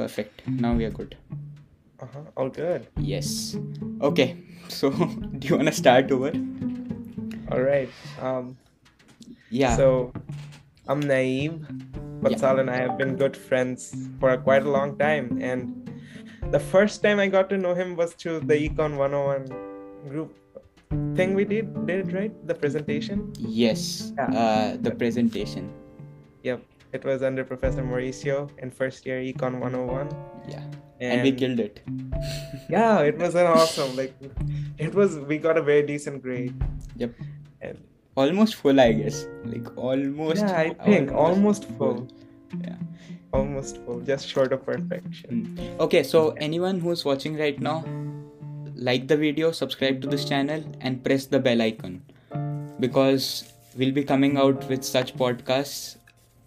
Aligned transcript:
Perfect. 0.00 0.48
Now 0.48 0.72
we 0.72 0.86
are 0.86 0.90
good. 0.90 1.14
Uh-huh. 2.00 2.20
All 2.34 2.48
good. 2.48 2.86
Yes. 2.96 3.54
Okay. 4.00 4.28
So, 4.68 4.88
do 5.38 5.48
you 5.48 5.56
want 5.56 5.68
to 5.68 5.74
start 5.74 6.10
over? 6.10 6.32
All 7.52 7.60
right. 7.60 7.90
Um, 8.18 8.56
Yeah. 9.50 9.76
So, 9.76 10.12
I'm 10.88 11.02
Nayeeb. 11.02 11.60
Vatsal 12.22 12.60
and 12.60 12.70
I 12.70 12.76
have 12.76 12.96
been 12.96 13.16
good 13.16 13.36
friends 13.36 13.94
for 14.20 14.36
quite 14.38 14.62
a 14.62 14.70
long 14.70 14.96
time. 14.96 15.38
And 15.42 15.92
the 16.50 16.60
first 16.60 17.02
time 17.02 17.20
I 17.20 17.28
got 17.28 17.50
to 17.50 17.58
know 17.58 17.74
him 17.74 17.94
was 17.94 18.14
through 18.14 18.40
the 18.40 18.56
Econ 18.56 18.96
101 18.96 20.08
group 20.08 20.34
thing 21.14 21.34
we 21.34 21.44
did. 21.44 21.86
Did 21.86 22.12
right? 22.14 22.32
The 22.46 22.54
presentation? 22.54 23.32
yes. 23.36 24.12
Yeah. 24.16 24.40
Uh, 24.44 24.76
the 24.80 24.92
presentation. 24.92 25.70
Yep. 26.42 26.69
It 26.92 27.04
was 27.04 27.22
under 27.22 27.44
Professor 27.44 27.82
Mauricio 27.82 28.50
in 28.58 28.70
first 28.70 29.06
year 29.06 29.20
Econ 29.20 29.60
101. 29.60 30.08
Yeah. 30.48 30.62
And, 31.00 31.22
we 31.22 31.32
killed 31.32 31.60
it. 31.60 31.80
Yeah, 32.68 33.00
it 33.00 33.18
was 33.18 33.34
an 33.34 33.46
awesome. 33.46 33.96
Like, 33.96 34.14
it 34.78 34.94
was, 34.94 35.18
we 35.18 35.38
got 35.38 35.56
a 35.56 35.62
very 35.62 35.82
decent 35.82 36.22
grade. 36.22 36.54
Yep. 36.96 37.14
And 37.60 37.78
Almost 38.16 38.56
full, 38.56 38.80
I 38.80 38.92
guess. 38.92 39.26
Like 39.44 39.76
almost. 39.78 40.38
yeah, 40.38 40.58
I 40.58 40.84
think 40.84 41.12
almost 41.12 41.64
full. 41.78 42.08
Yeah. 42.62 42.76
Almost 43.32 43.78
full. 43.84 44.00
Just 44.00 44.28
short 44.28 44.52
of 44.52 44.66
perfection. 44.66 45.56
Mm. 45.56 45.80
Okay, 45.80 46.02
so 46.02 46.30
anyone 46.32 46.80
who's 46.80 47.04
watching 47.04 47.38
right 47.38 47.58
now, 47.60 47.84
like 48.74 49.06
the 49.06 49.16
video, 49.16 49.52
subscribe 49.52 50.02
to 50.02 50.08
this 50.08 50.24
channel, 50.24 50.62
and 50.80 51.02
press 51.04 51.26
the 51.26 51.38
bell 51.38 51.62
icon 51.62 52.02
because 52.80 53.52
we'll 53.76 53.92
be 53.92 54.02
coming 54.02 54.36
out 54.36 54.68
with 54.68 54.82
such 54.84 55.14
podcasts 55.16 55.96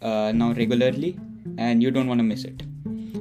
uh, 0.03 0.31
now 0.35 0.52
regularly, 0.53 1.17
and 1.57 1.82
you 1.82 1.91
don't 1.91 2.07
want 2.07 2.20
to 2.20 2.23
miss 2.23 2.43
it. 2.43 2.63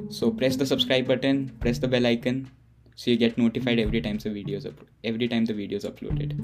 So 0.09 0.29
press 0.31 0.55
the 0.55 0.65
subscribe 0.65 1.07
button, 1.07 1.49
press 1.59 1.79
the 1.79 1.87
bell 1.87 2.05
icon, 2.05 2.51
so 2.95 3.09
you 3.11 3.17
get 3.17 3.37
notified 3.37 3.79
every 3.79 4.01
time 4.01 4.17
the 4.19 4.29
videos 4.29 4.67
up- 4.67 4.85
every 5.03 5.27
time 5.27 5.45
the 5.45 5.53
videos 5.53 5.85
uploaded. 5.89 6.37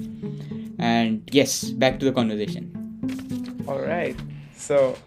And 0.79 1.29
yes, 1.31 1.69
back 1.71 1.99
to 1.99 2.05
the 2.05 2.11
conversation. 2.11 2.71
All 3.67 3.79
right. 3.79 4.15
So 4.55 4.97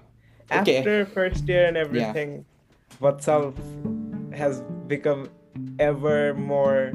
Okay. 0.53 0.79
after 0.79 1.07
first 1.07 1.49
year 1.49 1.67
and 1.67 1.77
everything, 1.77 2.45
Vatsal 3.01 3.55
has 4.35 4.61
become 4.87 5.31
ever 5.79 6.35
more 6.35 6.93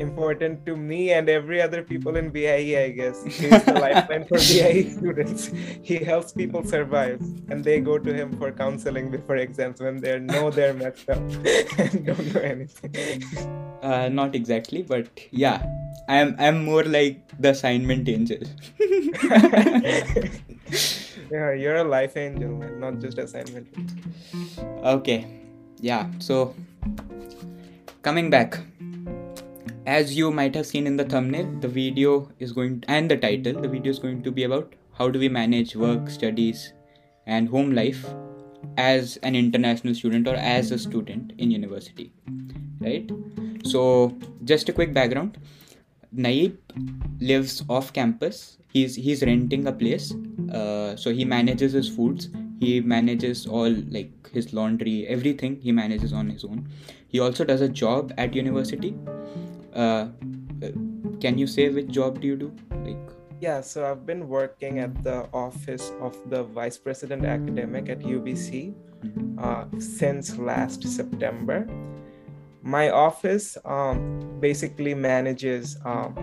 important 0.00 0.64
to 0.66 0.76
me 0.76 1.12
and 1.12 1.28
every 1.28 1.60
other 1.60 1.82
people 1.82 2.16
in 2.16 2.30
BIE, 2.30 2.84
I 2.84 2.90
guess. 2.90 3.24
He's 3.24 3.64
the 3.64 3.74
lifeline 3.74 4.24
for 4.26 4.38
BIE 4.50 4.90
students. 4.90 5.50
He 5.82 5.96
helps 5.96 6.32
people 6.32 6.64
survive, 6.64 7.20
and 7.48 7.62
they 7.64 7.80
go 7.80 7.98
to 7.98 8.12
him 8.12 8.36
for 8.38 8.52
counseling 8.52 9.10
before 9.10 9.36
exams 9.36 9.80
when 9.80 10.00
they 10.00 10.18
know 10.18 10.50
they're 10.50 10.74
messed 10.74 11.08
up 11.10 11.18
and 11.78 12.06
don't 12.06 12.34
know 12.34 12.40
anything. 12.40 13.24
Uh, 13.82 14.08
not 14.08 14.34
exactly, 14.34 14.82
but 14.82 15.08
yeah, 15.30 15.64
I'm 16.08 16.34
I'm 16.38 16.64
more 16.64 16.84
like 16.84 17.20
the 17.38 17.50
assignment 17.50 18.08
angel. 18.08 18.42
yeah, 21.30 21.52
you're 21.52 21.76
a 21.76 21.84
life 21.84 22.16
angel, 22.16 22.50
man, 22.56 22.80
not 22.80 22.98
just 22.98 23.18
assignment. 23.18 23.68
okay, 24.84 25.26
yeah. 25.80 26.10
So 26.18 26.54
coming 28.02 28.30
back, 28.30 28.58
as 29.88 30.14
you 30.14 30.30
might 30.30 30.54
have 30.54 30.66
seen 30.66 30.86
in 30.86 30.96
the 30.98 31.04
thumbnail, 31.04 31.50
the 31.60 31.68
video 31.68 32.30
is 32.38 32.52
going 32.52 32.80
to, 32.80 32.90
and 32.90 33.10
the 33.10 33.16
title. 33.16 33.60
The 33.60 33.68
video 33.68 33.90
is 33.90 33.98
going 33.98 34.22
to 34.22 34.30
be 34.30 34.44
about 34.44 34.74
how 34.92 35.08
do 35.08 35.18
we 35.18 35.28
manage 35.30 35.74
work, 35.76 36.10
studies, 36.10 36.72
and 37.26 37.48
home 37.48 37.72
life 37.72 38.04
as 38.76 39.16
an 39.22 39.34
international 39.34 39.94
student 39.94 40.28
or 40.28 40.34
as 40.34 40.72
a 40.72 40.78
student 40.78 41.32
in 41.38 41.50
university, 41.50 42.12
right? 42.80 43.10
So 43.64 44.14
just 44.44 44.68
a 44.68 44.74
quick 44.74 44.92
background. 44.92 45.38
Nayeeb 46.14 46.58
lives 47.20 47.64
off 47.70 47.92
campus. 47.94 48.58
He's 48.70 48.94
he's 48.94 49.22
renting 49.22 49.66
a 49.68 49.72
place. 49.72 50.12
Uh, 50.52 50.96
so 50.96 51.14
he 51.20 51.24
manages 51.24 51.72
his 51.72 51.88
foods. 51.88 52.28
He 52.60 52.80
manages 52.80 53.46
all 53.46 53.70
like 53.96 54.28
his 54.32 54.52
laundry, 54.52 55.06
everything. 55.06 55.56
He 55.62 55.72
manages 55.72 56.12
on 56.12 56.28
his 56.28 56.44
own. 56.44 56.68
He 57.06 57.20
also 57.20 57.44
does 57.52 57.62
a 57.62 57.68
job 57.68 58.12
at 58.18 58.34
university. 58.34 58.94
Uh, 59.78 60.10
can 61.22 61.38
you 61.38 61.46
say 61.46 61.70
which 61.70 61.86
job 61.86 62.18
do 62.20 62.26
you 62.26 62.34
do? 62.34 62.50
Like 62.82 62.98
Yeah, 63.38 63.62
so 63.62 63.86
I've 63.86 64.02
been 64.02 64.26
working 64.26 64.82
at 64.82 64.90
the 65.06 65.30
office 65.30 65.94
of 66.02 66.18
the 66.26 66.42
vice 66.42 66.74
president 66.74 67.22
academic 67.22 67.86
at 67.86 68.02
UBC 68.02 68.74
uh, 69.38 69.70
since 69.78 70.34
last 70.34 70.82
September. 70.82 71.62
My 72.66 72.90
office 72.90 73.56
um, 73.64 74.18
basically 74.42 74.98
manages 74.98 75.78
um, 75.86 76.18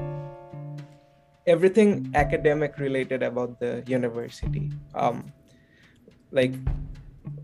everything 1.48 2.12
academic 2.14 2.78
related 2.78 3.24
about 3.24 3.58
the 3.64 3.88
university, 3.88 4.68
um, 4.94 5.32
like 6.36 6.52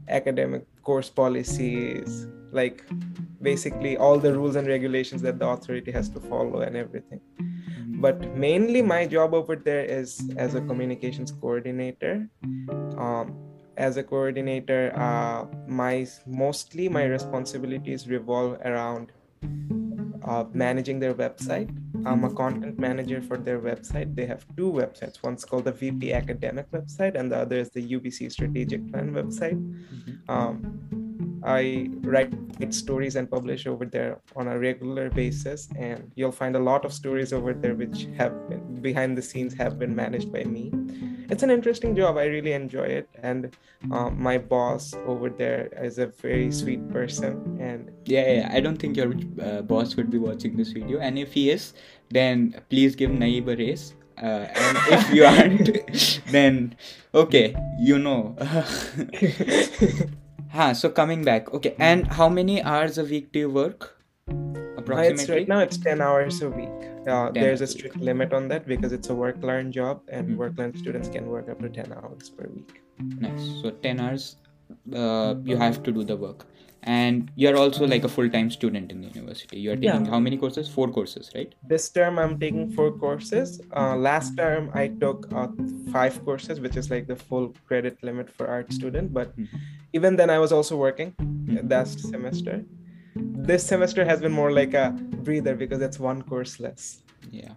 academic 0.10 0.68
course 0.84 1.10
policies, 1.10 2.28
like 2.52 2.84
basically 3.42 3.98
all 3.98 4.20
the 4.20 4.34
rules 4.34 4.56
and 4.56 4.68
regulations 4.68 5.22
that 5.22 5.40
the 5.40 5.48
authority 5.48 5.92
has 5.92 6.10
to 6.10 6.20
follow 6.20 6.62
and 6.62 6.76
everything. 6.76 7.22
But 8.02 8.36
mainly 8.36 8.82
my 8.82 9.06
job 9.06 9.34
over 9.34 9.56
there 9.56 9.84
is 9.84 10.30
as 10.38 10.56
a 10.56 10.62
communications 10.62 11.32
coordinator. 11.32 12.28
Um, 12.98 13.38
as 13.78 13.98
a 13.98 14.04
coordinator 14.04 14.94
uh, 14.96 15.46
my 15.68 16.06
mostly 16.28 16.90
my 16.90 17.06
responsibilities 17.06 18.08
revolve 18.08 18.60
around 18.66 19.12
uh, 20.26 20.44
managing 20.54 21.00
their 21.00 21.14
website 21.14 21.72
i'm 22.06 22.24
a 22.24 22.34
content 22.34 22.80
manager 22.80 23.22
for 23.22 23.38
their 23.38 23.60
website. 23.60 24.16
They 24.16 24.26
have 24.26 24.46
two 24.58 24.72
websites. 24.72 25.22
One's 25.24 25.46
called 25.46 25.66
the 25.66 25.72
vp 25.72 26.14
academic 26.14 26.70
website 26.72 27.16
and 27.16 27.32
the 27.32 27.38
other 27.38 27.58
is 27.58 27.70
the 27.70 27.84
ubc 27.94 28.32
strategic 28.32 28.92
plan 28.92 29.12
website. 29.12 29.60
Um, 30.30 31.02
I 31.44 31.90
write 32.02 32.34
stories 32.70 33.16
and 33.16 33.30
publish 33.30 33.66
over 33.66 33.86
there 33.86 34.22
on 34.36 34.48
a 34.48 34.60
regular 34.60 35.10
basis, 35.10 35.68
and 35.76 36.12
you'll 36.16 36.32
find 36.32 36.56
a 36.56 36.60
lot 36.60 36.86
of 36.86 36.94
stories 36.94 37.34
over 37.34 37.54
there 37.54 37.74
which 37.74 38.08
have 38.16 38.48
been 38.48 38.82
behind 38.82 39.18
the 39.18 39.22
scenes 39.22 39.54
have 39.56 39.80
been 39.80 39.96
managed 39.96 40.32
by 40.32 40.44
me. 40.44 40.72
It's 41.32 41.44
an 41.44 41.50
interesting 41.50 41.96
job. 41.96 42.18
I 42.18 42.26
really 42.26 42.52
enjoy 42.52 42.84
it, 43.00 43.08
and 43.24 43.56
um, 43.90 44.22
my 44.22 44.38
boss 44.38 44.94
over 45.08 45.30
there 45.30 45.70
is 45.82 45.98
a 45.98 46.08
very 46.08 46.52
sweet 46.52 46.90
person, 46.92 47.58
and 47.60 47.90
yeah, 48.06 48.34
yeah, 48.34 48.50
I 48.52 48.60
don't 48.60 48.76
think 48.76 48.98
your 48.98 49.14
uh, 49.42 49.62
boss 49.62 49.96
would 49.96 50.12
be 50.12 50.18
watching 50.18 50.58
this 50.58 50.74
video, 50.76 51.00
and 51.00 51.18
if 51.18 51.32
he 51.32 51.50
is, 51.50 51.74
then 52.10 52.60
please 52.70 52.96
give 52.96 53.12
Nayeeb 53.12 53.48
a 53.48 53.56
raise. 53.56 53.96
Uh, 54.22 54.46
and 54.54 54.78
if 54.92 55.14
you 55.14 55.24
aren't, 55.24 56.22
then 56.32 56.76
okay, 57.16 57.56
you 57.80 57.98
know. 57.98 58.36
huh, 60.52 60.74
so 60.74 60.90
coming 60.90 61.24
back, 61.24 61.54
okay, 61.54 61.76
and 61.80 62.08
how 62.08 62.28
many 62.28 62.62
hours 62.62 62.98
a 62.98 63.06
week 63.06 63.32
do 63.32 63.40
you 63.40 63.50
work? 63.50 63.98
uh, 64.30 64.34
Approximately. 64.78 65.36
right 65.36 65.48
now 65.48 65.60
it's 65.60 65.78
10 65.78 66.02
hours 66.02 66.42
a 66.42 66.50
week. 66.50 66.91
Uh, 67.08 67.32
there's 67.32 67.62
a 67.62 67.68
strict 67.68 67.98
limit 67.98 68.32
on 68.34 68.48
that 68.50 68.68
because 68.68 68.92
it's 68.92 69.10
a 69.10 69.16
work 69.16 69.42
learn 69.42 69.72
job, 69.72 70.02
and 70.08 70.30
Mhm. 70.30 70.38
work 70.38 70.58
learn 70.58 70.76
students 70.76 71.10
can 71.10 71.28
work 71.28 71.50
up 71.50 71.60
to 71.60 71.70
10 71.70 71.92
hours 71.94 72.30
per 72.30 72.48
week. 72.56 72.82
Nice. 73.20 73.46
So 73.62 73.72
10 73.72 74.00
hours, 74.00 74.36
uh, 74.94 75.36
you 75.44 75.58
have 75.58 75.82
to 75.84 75.92
do 75.92 76.04
the 76.04 76.16
work. 76.16 76.46
And 76.84 77.32
you're 77.36 77.58
also 77.58 77.86
like 77.86 78.04
a 78.04 78.08
full 78.10 78.30
time 78.30 78.50
student 78.50 78.92
in 78.92 79.02
the 79.02 79.08
university. 79.10 79.60
You're 79.60 79.76
taking 79.76 80.06
Yeah. 80.06 80.12
how 80.12 80.20
many 80.20 80.38
courses? 80.38 80.70
Four 80.70 80.90
courses, 80.92 81.32
right? 81.36 81.54
this 81.72 81.90
term 81.96 82.18
i'm 82.22 82.32
taking 82.40 82.70
four 82.78 82.92
courses 83.02 83.52
uh, 83.82 83.96
last 84.06 84.36
term 84.38 84.70
i 84.74 84.88
took 85.04 85.28
uh, 85.42 85.48
five 85.96 86.16
courses 86.26 86.60
which 86.64 86.76
is 86.82 86.90
like 86.94 87.06
the 87.12 87.16
full 87.16 87.46
credit 87.68 88.02
limit 88.08 88.32
for 88.38 88.48
art 88.56 88.74
student 88.78 89.14
but 89.18 89.36
Mhm. 89.38 89.60
even 90.00 90.16
then 90.22 90.32
i 90.36 90.40
was 90.46 90.52
also 90.58 90.76
working 90.86 91.14
that 91.74 91.88
semester 92.14 92.56
this 93.16 93.66
semester 93.66 94.06
has 94.06 94.20
been 94.22 94.32
more 94.32 94.52
like 94.52 94.74
a 94.74 94.92
breather 95.28 95.56
because 95.56 95.82
it's 95.82 96.00
one 96.00 96.22
course 96.22 96.60
less 96.60 97.04
Yeah. 97.30 97.54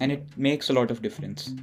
And 0.00 0.12
it 0.12 0.24
makes 0.36 0.68
a 0.70 0.72
lot 0.72 0.90
of 0.90 1.00
difference. 1.02 1.54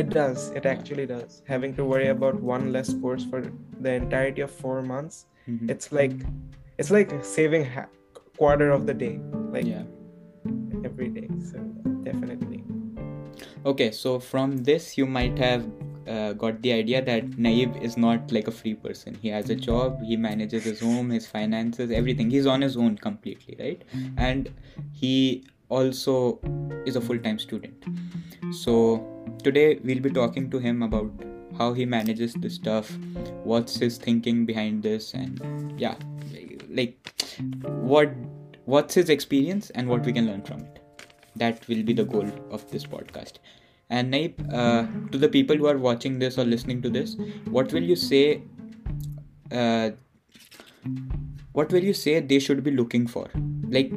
it 0.00 0.08
does 0.10 0.42
it 0.58 0.64
actually 0.70 1.04
does 1.10 1.42
having 1.48 1.74
to 1.76 1.84
worry 1.90 2.08
about 2.12 2.40
one 2.48 2.64
less 2.72 2.90
course 3.02 3.24
for 3.30 3.40
the 3.84 3.92
entirety 4.00 4.42
of 4.46 4.50
four 4.62 4.76
months 4.82 5.16
Mhm. 5.48 5.70
it's 5.74 5.90
like 5.98 6.14
it's 6.78 6.90
like 6.96 7.12
saving 7.30 7.64
ha- 7.74 7.88
quarter 8.38 8.68
of 8.76 8.86
the 8.90 8.94
day 9.04 9.12
like 9.56 9.66
yeah. 9.72 9.84
every 10.90 11.08
day 11.18 11.28
so 11.50 11.58
definitely 12.08 12.62
Okay, 13.66 13.90
so 13.90 14.10
from 14.20 14.58
this, 14.62 14.96
you 14.96 15.06
might 15.06 15.36
have 15.38 15.64
uh, 16.08 16.32
got 16.32 16.62
the 16.62 16.72
idea 16.72 17.04
that 17.04 17.30
Nayeeb 17.32 17.82
is 17.82 17.96
not 17.96 18.32
like 18.32 18.48
a 18.48 18.50
free 18.50 18.74
person. 18.74 19.14
He 19.20 19.28
has 19.28 19.50
a 19.50 19.54
job, 19.54 20.02
he 20.02 20.16
manages 20.16 20.64
his 20.64 20.80
home, 20.80 21.10
his 21.10 21.26
finances, 21.26 21.90
everything. 21.90 22.30
He's 22.30 22.46
on 22.46 22.62
his 22.62 22.76
own 22.76 22.96
completely, 22.96 23.56
right? 23.58 23.82
And 24.16 24.52
he 24.92 25.44
also 25.68 26.40
is 26.86 26.96
a 26.96 27.00
full 27.00 27.18
time 27.18 27.38
student. 27.38 27.84
So, 28.52 29.06
today 29.42 29.80
we'll 29.82 30.00
be 30.00 30.10
talking 30.10 30.50
to 30.50 30.58
him 30.58 30.82
about 30.82 31.10
how 31.58 31.72
he 31.72 31.84
manages 31.84 32.34
this 32.34 32.54
stuff, 32.54 32.90
what's 33.44 33.76
his 33.76 33.96
thinking 33.98 34.44
behind 34.46 34.82
this, 34.82 35.14
and 35.14 35.80
yeah, 35.80 35.94
like 36.68 36.96
what 37.62 38.12
what's 38.64 38.94
his 38.94 39.08
experience 39.08 39.70
and 39.70 39.88
what 39.88 40.04
we 40.04 40.12
can 40.12 40.26
learn 40.26 40.42
from 40.42 40.60
it 40.60 40.80
that 41.36 41.66
will 41.68 41.82
be 41.82 41.92
the 41.92 42.04
goal 42.04 42.28
of 42.50 42.68
this 42.70 42.84
podcast 42.84 43.34
and 43.88 44.12
Nayeeb, 44.12 44.52
uh, 44.52 44.86
to 45.10 45.18
the 45.18 45.28
people 45.28 45.56
who 45.56 45.66
are 45.66 45.78
watching 45.78 46.18
this 46.18 46.38
or 46.38 46.44
listening 46.44 46.82
to 46.82 46.90
this 46.90 47.16
what 47.50 47.72
will 47.72 47.82
you 47.82 47.96
say 47.96 48.42
uh, 49.52 49.90
what 51.52 51.72
will 51.72 51.82
you 51.82 51.94
say 51.94 52.20
they 52.20 52.38
should 52.38 52.62
be 52.62 52.70
looking 52.70 53.06
for? 53.06 53.28
Like 53.76 53.92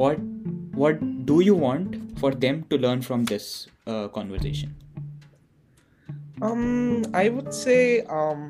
what 0.00 0.18
what 0.84 1.04
do 1.26 1.40
you 1.40 1.54
want 1.54 2.18
for 2.18 2.32
them 2.32 2.64
to 2.70 2.78
learn 2.78 3.02
from 3.02 3.24
this 3.24 3.68
uh, 3.86 4.08
conversation? 4.08 4.74
Um 6.42 7.04
i 7.18 7.28
would 7.36 7.54
say 7.58 8.02
um 8.16 8.42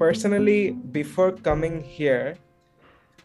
personally 0.00 0.72
before 0.96 1.30
coming 1.46 1.78
here 1.82 2.36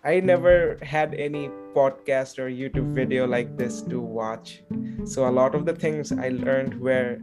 i 0.03 0.19
never 0.19 0.77
had 0.81 1.13
any 1.13 1.49
podcast 1.75 2.39
or 2.39 2.49
youtube 2.49 2.93
video 2.93 3.27
like 3.27 3.57
this 3.57 3.81
to 3.83 3.99
watch. 3.99 4.63
So 5.05 5.27
a 5.27 5.31
lot 5.31 5.55
of 5.55 5.65
the 5.65 5.73
things 5.73 6.11
i 6.11 6.29
learned 6.29 6.79
were 6.79 7.19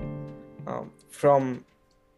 um, 0.66 0.92
from 1.10 1.64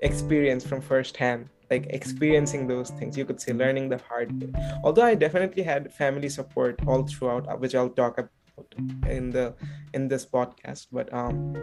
experience 0.00 0.64
from 0.64 0.80
firsthand, 0.80 1.48
like 1.70 1.86
experiencing 1.90 2.66
those 2.66 2.90
things. 2.90 3.16
You 3.16 3.24
could 3.24 3.40
say 3.40 3.52
learning 3.52 3.90
the 3.90 3.98
hard 3.98 4.32
way. 4.40 4.52
Although 4.82 5.04
i 5.04 5.14
definitely 5.14 5.62
had 5.62 5.92
family 5.92 6.28
support 6.28 6.80
all 6.86 7.06
throughout 7.06 7.48
uh, 7.48 7.56
which 7.56 7.74
i'll 7.74 7.90
talk 7.90 8.18
about 8.18 8.74
in 9.08 9.30
the 9.30 9.54
in 9.94 10.08
this 10.08 10.26
podcast. 10.26 10.88
But 10.92 11.12
um 11.12 11.56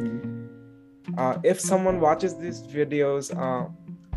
uh, 1.18 1.38
if 1.44 1.60
someone 1.60 2.00
watches 2.00 2.38
these 2.38 2.62
videos 2.64 3.32
uh, 3.32 3.70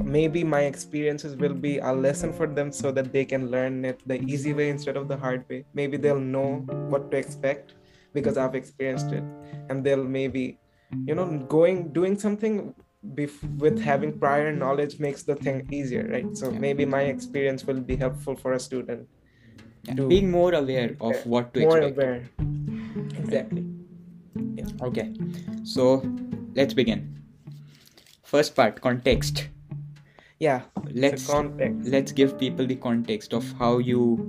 maybe 0.04 0.44
my 0.44 0.62
experiences 0.62 1.36
will 1.36 1.54
be 1.54 1.78
a 1.78 1.92
lesson 1.92 2.32
for 2.32 2.46
them 2.46 2.72
so 2.72 2.90
that 2.92 3.12
they 3.12 3.24
can 3.24 3.50
learn 3.50 3.84
it 3.84 4.00
the 4.06 4.20
easy 4.24 4.52
way 4.52 4.68
instead 4.70 4.96
of 4.96 5.08
the 5.08 5.16
hard 5.16 5.44
way. 5.48 5.64
Maybe 5.74 5.96
they'll 5.96 6.18
know 6.20 6.64
what 6.88 7.10
to 7.10 7.16
expect 7.16 7.74
because 8.12 8.36
i've 8.36 8.54
experienced 8.54 9.12
it. 9.12 9.22
And 9.68 9.84
they'll 9.84 10.04
maybe 10.04 10.58
you 11.06 11.14
know 11.14 11.26
going 11.48 11.92
doing 11.92 12.18
something 12.18 12.74
bef- 13.14 13.58
with 13.58 13.80
having 13.80 14.18
prior 14.18 14.52
knowledge 14.52 14.98
makes 14.98 15.22
the 15.22 15.36
thing 15.36 15.66
easier 15.70 16.08
right? 16.10 16.36
So 16.36 16.50
Yeah. 16.50 16.58
maybe 16.58 16.84
my 16.84 17.02
experience 17.02 17.64
will 17.66 17.80
be 17.80 17.96
helpful 17.96 18.36
for 18.36 18.52
a 18.54 18.60
student 18.60 19.08
Yeah, 19.84 19.94
to- 19.94 20.08
being 20.08 20.30
more 20.30 20.52
aware 20.54 20.96
of 21.00 21.14
Yeah, 21.14 21.22
what 21.24 21.54
to 21.54 21.60
more 21.60 21.78
expect. 21.78 21.98
aware. 21.98 22.22
Exactly. 23.18 23.64
Okay. 24.82 25.14
So 25.64 26.02
let's 26.54 26.74
begin. 26.74 27.06
First 28.22 28.54
part 28.54 28.80
context 28.80 29.48
yeah. 30.40 30.62
Let's 31.04 31.28
let's 31.94 32.12
give 32.12 32.38
people 32.38 32.66
the 32.66 32.76
context 32.76 33.34
of 33.34 33.50
how 33.58 33.78
you 33.78 34.28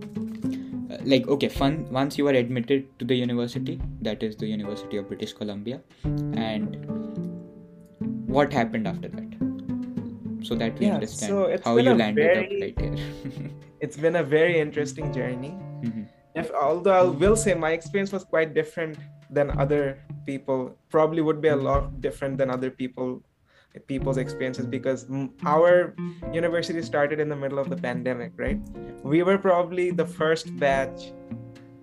uh, 0.92 0.98
like 1.06 1.28
okay 1.28 1.50
fun 1.50 1.78
once 2.00 2.18
you 2.18 2.28
are 2.28 2.34
admitted 2.40 2.88
to 3.00 3.06
the 3.06 3.16
university 3.16 3.80
that 4.02 4.22
is 4.22 4.36
the 4.36 4.48
university 4.48 4.98
of 4.98 5.08
british 5.12 5.32
columbia 5.34 5.80
and 6.50 6.76
what 8.38 8.54
happened 8.54 8.88
after 8.88 9.10
that? 9.10 9.32
So 10.50 10.56
that 10.56 10.78
we 10.80 10.88
Yeah, 10.88 10.96
understand 10.96 11.30
so 11.30 11.58
how 11.64 11.78
you 11.78 11.94
landed 11.94 12.24
very- 12.26 12.46
up 12.46 12.62
right 12.62 12.80
here. 12.80 13.52
it's 13.80 13.98
been 13.98 14.16
a 14.16 14.24
very 14.24 14.60
interesting 14.60 15.12
journey. 15.14 15.54
Mhm. 15.82 16.08
if 16.42 16.52
although 16.66 16.94
I 16.98 17.04
will 17.24 17.36
say 17.36 17.54
my 17.54 17.72
experience 17.78 18.12
was 18.16 18.24
quite 18.24 18.54
different 18.54 18.98
than 19.38 19.52
other 19.64 19.82
people, 20.26 20.62
probably 20.90 21.22
would 21.22 21.42
be 21.42 21.50
a 21.50 21.56
lot 21.56 22.00
different 22.06 22.38
than 22.38 22.50
other 22.50 22.70
people 22.72 23.22
people's 23.88 24.18
experiences 24.18 24.66
because 24.66 25.08
our 25.46 25.96
university 26.34 26.82
started 26.82 27.20
in 27.20 27.30
the 27.30 27.36
middle 27.36 27.60
of 27.60 27.70
the 27.70 27.78
pandemic, 27.78 28.34
right? 28.38 28.60
We 29.04 29.24
were 29.24 29.38
probably 29.38 29.92
the 29.92 30.06
first 30.06 30.56
batch 30.58 31.12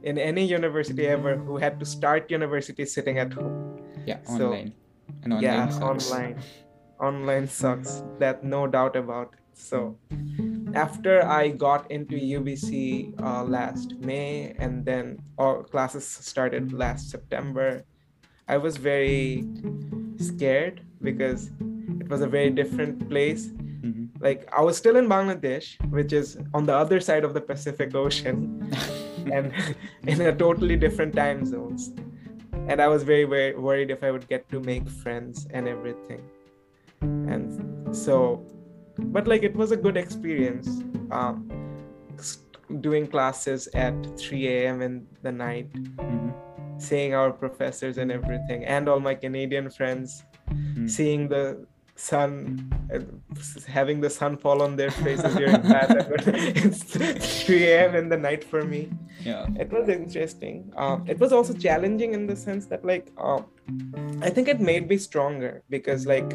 in 0.03 0.19
any 0.19 0.45
university 0.45 1.07
ever 1.07 1.37
who 1.37 1.57
had 1.57 1.81
to 1.81 1.87
start 1.87 2.31
university 2.31 2.85
sitting 2.85 3.19
at 3.19 3.33
home. 3.33 3.79
yeah 4.07 4.23
So, 4.25 4.53
online 4.53 4.73
and 5.23 5.33
online 5.33 5.43
yeah, 5.43 5.69
sucks. 5.69 6.11
online. 6.13 6.43
Online 7.01 7.47
sucks. 7.49 8.03
That 8.19 8.45
no 8.45 8.67
doubt 8.67 8.97
about 8.97 9.35
it. 9.35 9.41
So 9.55 9.99
after 10.75 11.25
I 11.27 11.49
got 11.51 11.91
into 11.91 12.15
UBC 12.15 13.21
uh, 13.21 13.43
last 13.43 13.95
May 13.99 14.55
and 14.59 14.85
then 14.85 15.19
all 15.37 15.63
classes 15.65 16.07
started 16.07 16.73
last 16.73 17.11
September, 17.11 17.83
I 18.47 18.57
was 18.57 18.77
very 18.77 19.45
scared 20.17 20.83
because 21.03 21.51
it 22.01 22.09
was 22.09 22.21
a 22.21 22.27
very 22.27 22.51
different 22.51 23.09
place. 23.09 23.49
Mhm. 23.49 24.09
Like 24.21 24.49
I 24.53 24.61
was 24.63 24.77
still 24.77 24.97
in 24.97 25.09
Bangladesh, 25.09 25.67
which 25.91 26.13
is 26.13 26.39
on 26.55 26.67
the 26.67 26.75
other 26.75 27.01
side 27.01 27.25
of 27.25 27.35
the 27.35 27.41
Pacific 27.41 27.95
Ocean 27.95 28.71
and 29.33 29.53
in 30.07 30.21
a 30.21 30.35
totally 30.35 30.77
different 30.77 31.15
time 31.15 31.45
zones. 31.47 31.93
And 32.69 32.81
I 32.83 32.89
was 32.89 33.03
very, 33.03 33.25
very 33.25 33.55
worried 33.55 33.91
if 33.91 34.03
I 34.03 34.11
would 34.11 34.27
get 34.29 34.49
to 34.51 34.61
make 34.61 34.89
friends 34.89 35.47
and 35.51 35.67
everything. 35.69 36.21
And 37.01 37.97
so, 37.97 38.45
but 38.99 39.27
like 39.29 39.43
it 39.43 39.55
was 39.55 39.71
a 39.71 39.77
good 39.77 39.97
experience. 39.97 40.69
Um, 41.11 41.49
doing 42.81 43.07
classes 43.07 43.69
at 43.75 43.95
3 44.19 44.47
a.m. 44.49 44.83
in 44.83 45.07
the 45.23 45.33
night, 45.33 45.73
Mhm. 45.73 46.35
seeing 46.79 47.15
our 47.15 47.33
professors 47.33 47.97
and 47.97 48.13
everything, 48.13 48.65
and 48.67 48.89
all 48.89 49.01
my 49.01 49.15
Canadian 49.15 49.71
friends, 49.71 50.23
Mhm. 50.51 50.89
seeing 50.91 51.29
the 51.29 51.67
sun, 51.97 52.71
uh, 52.95 53.01
having 53.67 54.01
the 54.01 54.09
sun 54.11 54.37
fall 54.37 54.63
on 54.63 54.77
their 54.77 54.91
faces 54.91 55.35
during 55.35 55.61
class. 55.63 55.91
at- 55.91 56.09
It's 56.65 56.83
3 57.45 57.65
a.m. 57.73 57.95
in 57.97 58.09
the 58.09 58.17
night 58.17 58.45
for 58.45 58.63
me 58.65 58.83
yeah 59.25 59.47
it 59.63 59.69
was 59.77 59.89
interesting 59.89 60.59
um, 60.77 60.99
it 61.13 61.19
was 61.19 61.33
also 61.33 61.53
challenging 61.53 62.15
in 62.19 62.23
the 62.31 62.37
sense 62.37 62.67
that 62.67 62.85
like 62.85 63.07
um, 63.19 63.41
i 64.23 64.31
think 64.31 64.47
it 64.55 64.61
made 64.61 64.85
me 64.93 64.97
stronger 64.97 65.53
because 65.77 66.07
like 66.07 66.31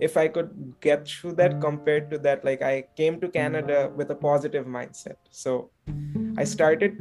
if 0.00 0.16
i 0.16 0.26
could 0.28 0.74
get 0.80 1.06
through 1.08 1.32
that 1.32 1.60
compared 1.60 2.10
to 2.10 2.18
that 2.18 2.44
like 2.44 2.62
i 2.62 2.84
came 2.96 3.20
to 3.20 3.28
canada 3.28 3.90
with 3.96 4.10
a 4.10 4.14
positive 4.14 4.66
mindset. 4.66 5.16
So 5.30 5.70
i 6.38 6.44
started 6.44 6.92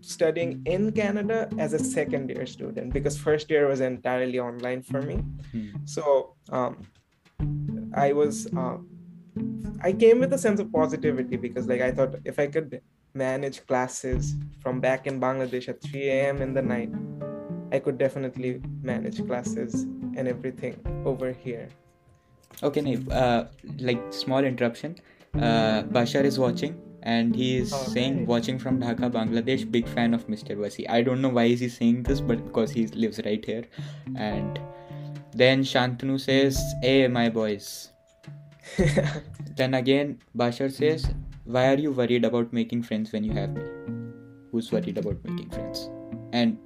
studying 0.00 0.62
in 0.64 0.92
canada 0.92 1.48
as 1.58 1.72
a 1.74 1.78
second 1.78 2.30
year 2.30 2.46
student 2.46 2.92
because 2.92 3.18
first 3.18 3.50
year 3.50 3.66
was 3.68 3.80
entirely 3.80 4.38
online 4.38 4.82
for 4.82 5.02
me. 5.02 5.16
Mhm. 5.54 5.88
so 5.88 6.34
um, 6.50 6.78
i 7.94 8.12
was 8.12 8.46
uh, 8.56 8.78
i 9.82 9.92
came 9.92 10.18
with 10.20 10.32
a 10.32 10.38
sense 10.38 10.60
of 10.60 10.72
positivity 10.72 11.36
because 11.36 11.66
like 11.66 11.80
i 11.80 11.90
thought 11.90 12.14
if 12.24 12.38
i 12.38 12.46
could 12.46 12.80
manage 13.14 13.66
classes 13.66 14.34
from 14.62 14.80
back 14.80 15.06
in 15.06 15.20
bangladesh 15.20 15.68
at 15.68 15.82
3 15.82 16.08
a.m 16.08 16.42
in 16.42 16.54
the 16.54 16.62
night 16.62 16.90
i 17.72 17.78
could 17.78 17.98
definitely 17.98 18.60
manage 18.82 19.24
classes 19.26 19.82
and 20.16 20.28
everything 20.28 20.76
over 21.04 21.32
here 21.32 21.68
Okay, 22.62 22.80
Nayeeb, 22.82 23.10
uh, 23.10 23.44
like 23.78 24.00
small 24.12 24.44
interruption. 24.44 24.96
Uh, 25.34 25.82
Bashar 25.84 26.24
is 26.24 26.38
watching 26.38 26.74
and 27.02 27.34
he 27.34 27.56
is 27.56 27.72
Oh, 27.72 27.76
saying 27.92 28.16
nice. 28.18 28.26
watching 28.26 28.58
from 28.58 28.80
Dhaka, 28.80 29.10
Bangladesh. 29.10 29.70
Big 29.70 29.88
fan 29.88 30.12
of 30.12 30.26
Mr. 30.26 30.56
Wasi. 30.56 30.84
I 30.90 31.00
don't 31.02 31.22
know 31.22 31.28
why 31.30 31.44
is 31.44 31.60
he 31.60 31.68
saying 31.68 32.02
this, 32.02 32.20
but 32.20 32.44
because 32.44 32.70
he 32.72 32.86
lives 32.88 33.20
right 33.24 33.42
here. 33.44 33.64
And 34.16 34.60
then 35.32 35.62
Shantanu 35.62 36.20
says, 36.20 36.60
"Hey, 36.82 37.06
my 37.08 37.28
boys." 37.30 37.90
Then 39.56 39.74
again, 39.74 40.18
Bashar 40.36 40.70
says, 40.72 41.08
"Why 41.44 41.66
are 41.72 41.78
you 41.78 41.92
worried 41.92 42.24
about 42.24 42.52
making 42.52 42.82
friends 42.82 43.12
when 43.12 43.24
you 43.24 43.32
have 43.32 43.50
me? 43.56 43.62
Who's 44.52 44.70
worried 44.72 44.98
about 44.98 45.24
making 45.24 45.50
friends?" 45.50 45.88
And 46.32 46.58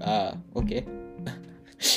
uh, 0.00 0.34
okay. 0.56 0.84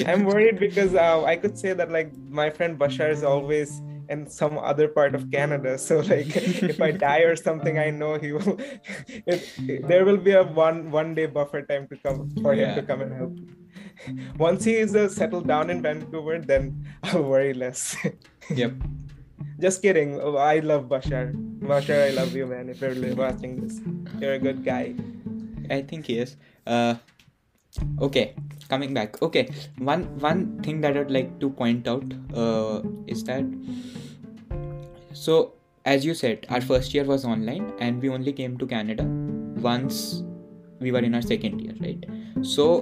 I'm 0.06 0.24
worried 0.25 0.60
because 0.60 0.96
uh, 0.96 1.24
i 1.25 1.36
could 1.36 1.58
say 1.58 1.74
that 1.74 1.92
like 1.92 2.15
my 2.30 2.50
friend 2.50 2.80
bashar 2.80 3.10
is 3.10 3.24
always 3.24 3.82
in 4.10 4.27
some 4.27 4.58
other 4.58 4.88
part 4.88 5.15
of 5.15 5.30
canada. 5.32 5.77
So 5.77 6.00
like 6.00 6.36
if 6.72 6.82
i 6.82 6.92
die 6.92 7.22
or 7.22 7.36
something 7.36 7.80
i 7.80 7.89
know 7.89 8.18
he 8.18 8.32
will 8.32 8.58
it, 9.34 9.88
there 9.88 10.06
will 10.06 10.18
be 10.18 10.32
a 10.32 10.44
one 10.44 10.92
one 10.92 11.15
day 11.15 11.25
buffer 11.25 11.62
time 11.62 11.88
to 11.88 11.98
come 11.98 12.30
for 12.42 12.54
him 12.54 12.75
to 12.75 12.84
come 12.84 13.01
and 13.01 13.13
help. 13.13 13.34
Once 14.38 14.63
he 14.63 14.75
is 14.75 14.96
uh, 14.96 15.08
settled 15.10 15.48
down 15.48 15.70
in 15.70 15.82
vancouver 15.82 16.39
then 16.39 16.86
i'll 17.04 17.24
worry 17.24 17.54
less. 17.54 17.96
Yep. 18.50 18.74
just 19.60 19.82
kidding. 19.82 20.20
Oh, 20.22 20.36
i 20.38 20.60
love 20.60 20.86
bashar. 20.86 21.34
Bashar 21.60 22.08
i 22.08 22.10
love 22.10 22.36
you 22.36 22.46
man 22.46 22.70
if 22.70 22.82
you're 22.82 23.15
watching 23.15 23.62
this. 23.62 23.82
You're 24.22 24.34
a 24.34 24.39
good 24.39 24.63
guy. 24.63 24.94
I 25.70 25.82
think 25.82 26.06
he 26.06 26.20
is. 26.20 26.38
Uh, 26.68 26.96
okay, 28.01 28.36
coming 28.70 28.94
back. 28.94 29.22
Okay, 29.22 29.50
one 29.77 30.03
one 30.20 30.62
thing 30.62 30.82
that 30.82 30.98
I'd 30.98 31.12
like 31.12 31.39
to 31.39 31.50
point 31.50 31.88
out 31.88 32.13
uh, 32.34 32.82
is 33.08 33.24
that 33.25 33.46
so 35.13 35.53
as 35.86 36.03
you 36.03 36.13
said, 36.13 36.46
our 36.50 36.62
first 36.62 36.94
year 36.94 37.03
was 37.03 37.25
online, 37.25 37.74
and 37.79 38.01
we 38.01 38.10
only 38.10 38.34
came 38.34 38.58
to 38.58 38.65
Canada 38.65 39.03
once 39.62 40.24
we 40.79 40.91
were 40.91 41.00
in 41.00 41.15
our 41.15 41.22
second 41.22 41.62
year, 41.62 41.74
right? 41.79 42.05
So 42.41 42.82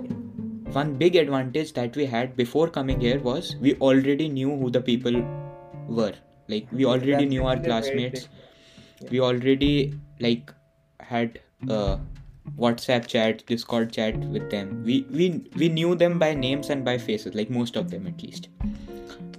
one 0.77 0.95
big 0.95 1.15
advantage 1.15 1.73
that 1.73 1.95
we 1.95 2.05
had 2.05 2.35
before 2.35 2.69
coming 2.69 2.99
here 2.99 3.19
was 3.19 3.55
we 3.57 3.75
already 3.75 4.29
knew 4.29 4.55
who 4.57 4.69
the 4.71 4.81
people 4.81 5.21
were. 5.87 6.13
Like 6.47 6.67
we 6.71 6.85
already 6.85 7.25
knew 7.25 7.45
our 7.45 7.57
classmates. 7.57 8.27
we 9.11 9.19
already 9.19 9.93
like 10.23 10.51
had 10.99 11.39
uh 11.69 11.97
whatsapp 12.57 13.07
chat 13.07 13.45
discord 13.45 13.91
chat 13.91 14.17
with 14.17 14.49
them. 14.49 14.83
We 14.83 15.05
we 15.09 15.43
we 15.55 15.69
knew 15.69 15.95
them 15.95 16.19
by 16.19 16.33
names 16.33 16.69
and 16.69 16.85
by 16.85 16.97
faces 16.97 17.35
like 17.35 17.49
most 17.49 17.75
of 17.75 17.91
them 17.91 18.07
at 18.07 18.21
least. 18.21 18.49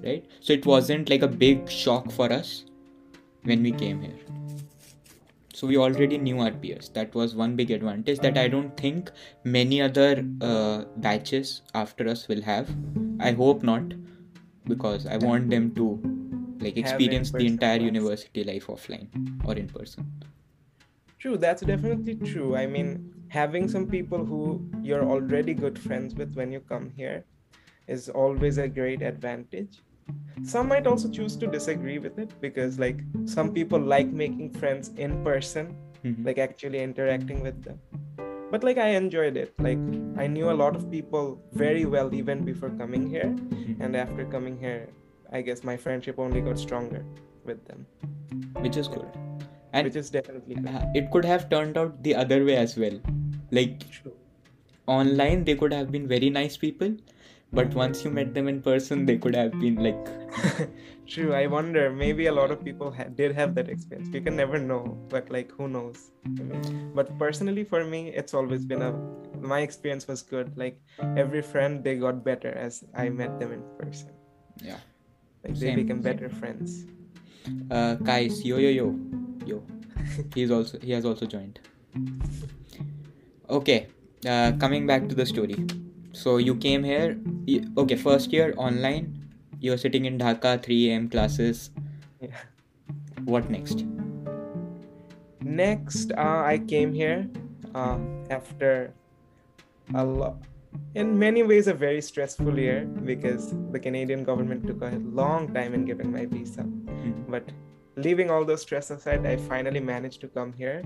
Right? 0.03 0.27
So 0.41 0.53
it 0.53 0.67
wasn't 0.67 1.09
like 1.09 1.23
a 1.23 1.29
big 1.29 1.71
shock 1.71 2.11
for 2.11 2.33
us 2.33 2.65
when 3.43 3.63
we 3.63 3.73
came 3.73 4.03
here. 4.03 4.19
So 5.55 5.67
we 5.67 5.77
already 5.79 6.19
knew 6.19 6.41
our 6.41 6.51
peers. 6.51 6.89
That 6.91 7.15
was 7.15 7.35
one 7.35 7.55
big 7.57 7.71
advantage 7.71 8.19
that 8.19 8.37
i 8.37 8.49
don't 8.49 8.77
think 8.77 9.11
many 9.45 9.81
other 9.81 10.25
uh, 10.41 10.85
batches 10.97 11.63
after 11.75 12.09
us 12.09 12.27
will 12.29 12.43
have. 12.43 12.75
I 13.21 13.33
hope 13.33 13.63
not 13.63 13.95
because 14.67 15.07
i 15.07 15.17
want 15.19 15.51
them 15.51 15.75
to 15.75 15.87
like 16.61 16.77
experience 16.77 17.31
the 17.31 17.47
entire 17.47 17.79
class. 17.79 17.87
university 17.87 18.45
life 18.45 18.67
offline 18.67 19.09
or 19.45 19.55
in 19.55 19.69
person 19.69 20.07
True, 21.25 21.39
that's 21.39 21.63
definitely 21.63 22.17
true. 22.17 22.55
I 22.55 22.67
mean, 22.67 23.11
having 23.29 23.67
some 23.67 23.87
people 23.87 24.27
who 24.27 24.63
you're 24.83 25.07
already 25.07 25.55
good 25.55 25.79
friends 25.79 26.15
with 26.15 26.35
when 26.35 26.53
you 26.53 26.61
come 26.61 26.91
here 26.91 27.25
is 27.89 28.11
always 28.11 28.59
a 28.59 28.69
great 28.69 29.01
advantage. 29.01 29.81
Some 30.43 30.69
might 30.69 30.87
also 30.87 31.09
choose 31.09 31.35
to 31.37 31.47
disagree 31.47 31.99
with 31.99 32.19
it 32.19 32.39
because, 32.43 32.79
like, 32.79 33.01
some 33.25 33.55
people 33.55 33.81
like 33.81 34.09
making 34.09 34.51
friends 34.51 34.93
in 34.99 35.25
person, 35.25 35.75
Mhm. 36.05 36.27
like 36.27 36.37
actually 36.37 36.83
interacting 36.83 37.43
with 37.43 37.65
them. 37.65 37.81
But, 38.51 38.63
like, 38.63 38.77
I 38.77 38.89
enjoyed 38.89 39.39
it. 39.39 39.59
Like, 39.59 39.81
I 40.19 40.27
knew 40.27 40.51
a 40.51 40.59
lot 40.65 40.77
of 40.77 40.91
people 40.91 41.41
very 41.55 41.87
well 41.87 42.13
even 42.13 42.45
before 42.45 42.69
coming 42.83 43.09
here. 43.09 43.33
Mhm. 43.33 43.81
And 43.81 43.97
after 43.97 44.27
coming 44.27 44.59
here, 44.59 44.89
I 45.33 45.41
guess 45.41 45.65
my 45.65 45.79
friendship 45.79 46.19
only 46.19 46.43
got 46.43 46.59
stronger 46.59 47.03
with 47.47 47.65
them, 47.65 47.87
which 48.61 48.77
is 48.77 48.89
good 48.89 49.25
and 49.79 49.87
which 49.91 49.97
is 50.03 50.11
definitely 50.17 50.57
it 51.03 51.11
could 51.15 51.27
have 51.33 51.49
turned 51.55 51.79
out 51.83 51.95
the 52.09 52.15
other 52.25 52.39
way 52.51 52.57
as 52.67 52.77
well 52.85 52.99
like 53.59 53.75
True. 53.97 54.15
online 54.99 55.45
they 55.51 55.57
could 55.63 55.73
have 55.81 55.91
been 55.97 56.07
very 56.15 56.31
nice 56.39 56.57
people 56.67 56.95
but 57.59 57.75
once 57.81 58.05
you 58.05 58.11
met 58.19 58.31
them 58.37 58.49
in 58.53 58.61
person 58.69 59.05
they 59.11 59.17
could 59.27 59.37
have 59.43 59.53
been 59.65 59.77
like 59.89 60.13
True. 61.07 61.33
I 61.39 61.47
wonder. 61.47 61.83
Maybe 61.97 62.27
a 62.29 62.33
lot 62.37 62.51
of 62.53 62.65
people 62.65 62.91
ha- 62.91 63.05
did 63.15 63.35
have 63.39 63.55
that 63.57 63.69
experience. 63.73 64.09
You 64.13 64.21
can 64.23 64.37
never 64.37 64.59
know, 64.59 64.81
but 65.11 65.29
like, 65.35 65.53
who 65.53 65.69
knows? 65.69 65.99
I 66.27 66.43
mean, 66.43 66.91
but 66.95 67.11
personally, 67.19 67.63
for 67.63 67.85
me, 67.85 68.01
it's 68.23 68.33
always 68.41 68.65
been 68.65 68.81
a. 68.87 68.91
My 69.53 69.61
experience 69.61 70.09
was 70.09 70.23
good. 70.23 70.51
Like 70.63 70.81
every 71.25 71.43
friend, 71.43 71.85
they 71.85 71.95
got 71.97 72.25
better 72.25 72.53
as 72.65 72.83
I 72.95 73.11
met 73.11 73.39
them 73.39 73.53
in 73.59 73.63
person. 73.83 74.11
yeah 74.71 74.81
Like 75.45 75.55
they 75.61 75.67
Same, 75.67 75.81
became 75.83 76.03
same. 76.03 76.09
better 76.17 76.31
friends. 76.41 76.75
uh 77.79 77.95
guys 78.11 78.37
yo 78.51 78.57
yo 78.67 78.71
yo 78.81 78.85
yo 79.47 79.63
he's 80.35 80.51
also 80.51 80.79
he 80.79 80.93
has 80.93 81.05
also 81.05 81.27
joined 81.27 81.61
okay 83.49 83.87
uh, 84.27 84.53
coming 84.59 84.87
back 84.87 85.09
to 85.09 85.15
the 85.15 85.27
story 85.27 85.57
so 86.13 86.37
you 86.37 86.55
came 86.57 86.85
here 86.85 87.19
you, 87.47 87.65
okay 87.77 87.97
first 87.97 88.33
year 88.33 88.55
online 88.57 89.13
you're 89.61 89.79
sitting 89.79 90.05
in 90.05 90.19
dhaka 90.19 90.57
3 90.63 90.91
am 90.91 91.09
classes 91.09 91.71
Yeah. 92.21 92.41
what 93.25 93.51
next 93.51 93.85
Next, 95.45 96.11
uh, 96.17 96.43
I 96.43 96.59
came 96.67 96.95
here 96.95 97.29
uh, 97.75 97.99
after 98.31 98.95
a 99.95 100.03
lot. 100.03 100.37
In 100.95 101.19
many 101.19 101.43
ways, 101.43 101.69
a 101.69 101.75
very 101.75 102.01
stressful 102.01 102.59
year 102.59 102.87
because 102.87 103.55
the 103.71 103.79
Canadian 103.79 104.25
government 104.25 104.67
took 104.67 104.81
a 104.81 104.97
long 105.05 105.53
time 105.53 105.75
in 105.75 105.85
giving 105.85 106.11
my 106.11 106.25
visa. 106.25 106.63
Mhm. 106.63 107.29
but 107.29 107.45
leaving 107.97 108.31
all 108.31 108.45
those 108.45 108.63
stress 108.63 108.91
aside 108.91 109.27
i 109.27 109.37
finally 109.37 109.81
managed 109.81 110.21
to 110.21 110.29
come 110.29 110.53
here. 110.53 110.83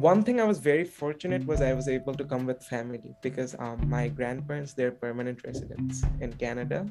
One 0.00 0.22
thing 0.22 0.40
i 0.40 0.44
was 0.44 0.58
very 0.58 0.84
fortunate 0.84 1.44
was 1.44 1.60
i 1.60 1.72
was 1.72 1.88
able 1.88 2.14
to 2.14 2.24
come 2.24 2.46
with 2.46 2.62
family 2.62 3.14
because 3.22 3.56
um, 3.58 3.88
my 3.88 4.08
grandparents 4.08 4.74
they're 4.74 4.92
permanent 4.92 5.44
residents 5.44 6.02
in 6.20 6.32
canada. 6.34 6.86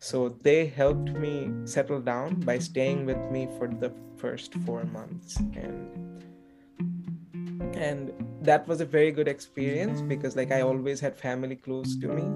So 0.00 0.28
they 0.42 0.66
helped 0.66 1.10
me 1.10 1.50
settle 1.64 2.00
down 2.00 2.40
by 2.40 2.58
staying 2.58 3.04
with 3.06 3.18
me 3.30 3.48
for 3.58 3.68
the 3.68 3.92
first 4.16 4.54
four 4.66 4.84
months. 4.84 5.36
And 5.36 6.24
and 7.74 8.12
that 8.42 8.66
was 8.66 8.80
a 8.80 8.84
very 8.84 9.12
good 9.12 9.28
experience 9.28 10.00
because 10.00 10.34
like 10.34 10.50
i 10.50 10.62
always 10.62 11.00
had 11.00 11.16
family 11.16 11.56
close 11.56 11.96
to 11.98 12.08
me. 12.08 12.26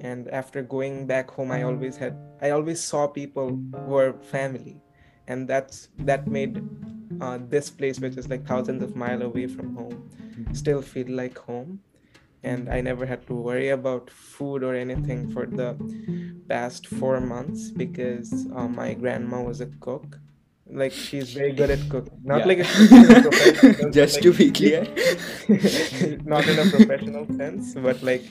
And 0.00 0.28
after 0.28 0.62
going 0.62 1.06
back 1.06 1.30
home 1.30 1.50
i 1.50 1.62
always 1.62 1.96
had 1.96 2.16
i 2.42 2.50
always 2.50 2.80
saw 2.80 3.06
people 3.08 3.48
who 3.48 3.90
were 3.96 4.12
family 4.20 4.83
and 5.28 5.48
that's 5.48 5.88
that 5.98 6.26
made 6.26 6.62
uh, 7.20 7.38
this 7.48 7.70
place 7.70 8.00
which 8.00 8.16
is 8.16 8.28
like 8.28 8.46
thousands 8.46 8.82
of 8.82 8.94
miles 8.96 9.22
away 9.22 9.46
from 9.46 9.74
home 9.76 10.10
still 10.52 10.82
feel 10.82 11.08
like 11.08 11.38
home. 11.38 11.80
And 12.42 12.68
i 12.68 12.80
never 12.82 13.06
had 13.06 13.26
to 13.28 13.34
worry 13.34 13.68
about 13.70 14.10
food 14.10 14.62
or 14.62 14.74
anything 14.74 15.20
for 15.32 15.46
the 15.46 15.68
past 16.48 16.86
four 16.88 17.18
months 17.20 17.70
because 17.70 18.32
uh, 18.54 18.68
my 18.68 18.92
grandma 18.94 19.40
was 19.42 19.62
a 19.62 19.66
cook. 19.86 20.18
Like 20.66 20.92
she's 20.92 21.32
very 21.32 21.52
good 21.52 21.70
at 21.70 21.88
cooking. 21.88 22.18
Not 22.22 22.40
Yeah. 22.40 22.46
like 22.46 22.58
a 22.58 23.90
just 23.98 24.20
to 24.22 24.28
like, 24.30 24.38
be 24.38 24.50
clear. 24.50 24.82
Not 26.34 26.46
in 26.48 26.58
a 26.58 26.70
professional 26.70 27.26
sense 27.36 27.74
but 27.74 28.02
like 28.02 28.24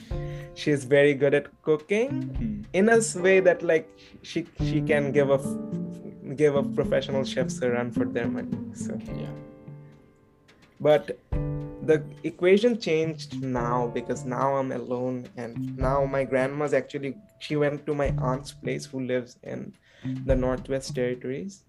she's 0.54 0.84
very 0.84 1.14
good 1.14 1.34
at 1.34 1.46
cooking 1.62 2.10
Hmm. 2.38 2.62
in 2.72 2.88
a 2.88 3.00
way 3.26 3.40
that 3.40 3.62
like 3.62 3.88
she 4.22 4.46
she 4.70 4.80
can 4.92 5.10
give 5.12 5.30
a 5.30 5.38
give 6.36 6.56
a 6.56 6.62
professional 6.62 7.24
chefs 7.24 7.60
a 7.62 7.70
run 7.70 7.90
for 7.90 8.04
their 8.04 8.28
money 8.28 8.58
so. 8.74 8.98
Yeah. 9.16 9.30
But 10.80 11.18
the 11.86 12.02
equation 12.22 12.80
changed 12.80 13.42
now 13.42 13.88
because 13.88 14.24
now 14.24 14.56
i'm 14.56 14.72
alone 14.72 15.26
and 15.36 15.76
now 15.76 16.04
my 16.04 16.24
grandma's 16.24 16.72
actually 16.72 17.14
she 17.40 17.56
went 17.56 17.84
to 17.84 17.94
my 17.94 18.08
aunt's 18.18 18.52
place 18.52 18.86
who 18.86 19.00
lives 19.00 19.36
in 19.42 19.72
the 20.24 20.34
northwest 20.34 20.94
territories 20.94 21.64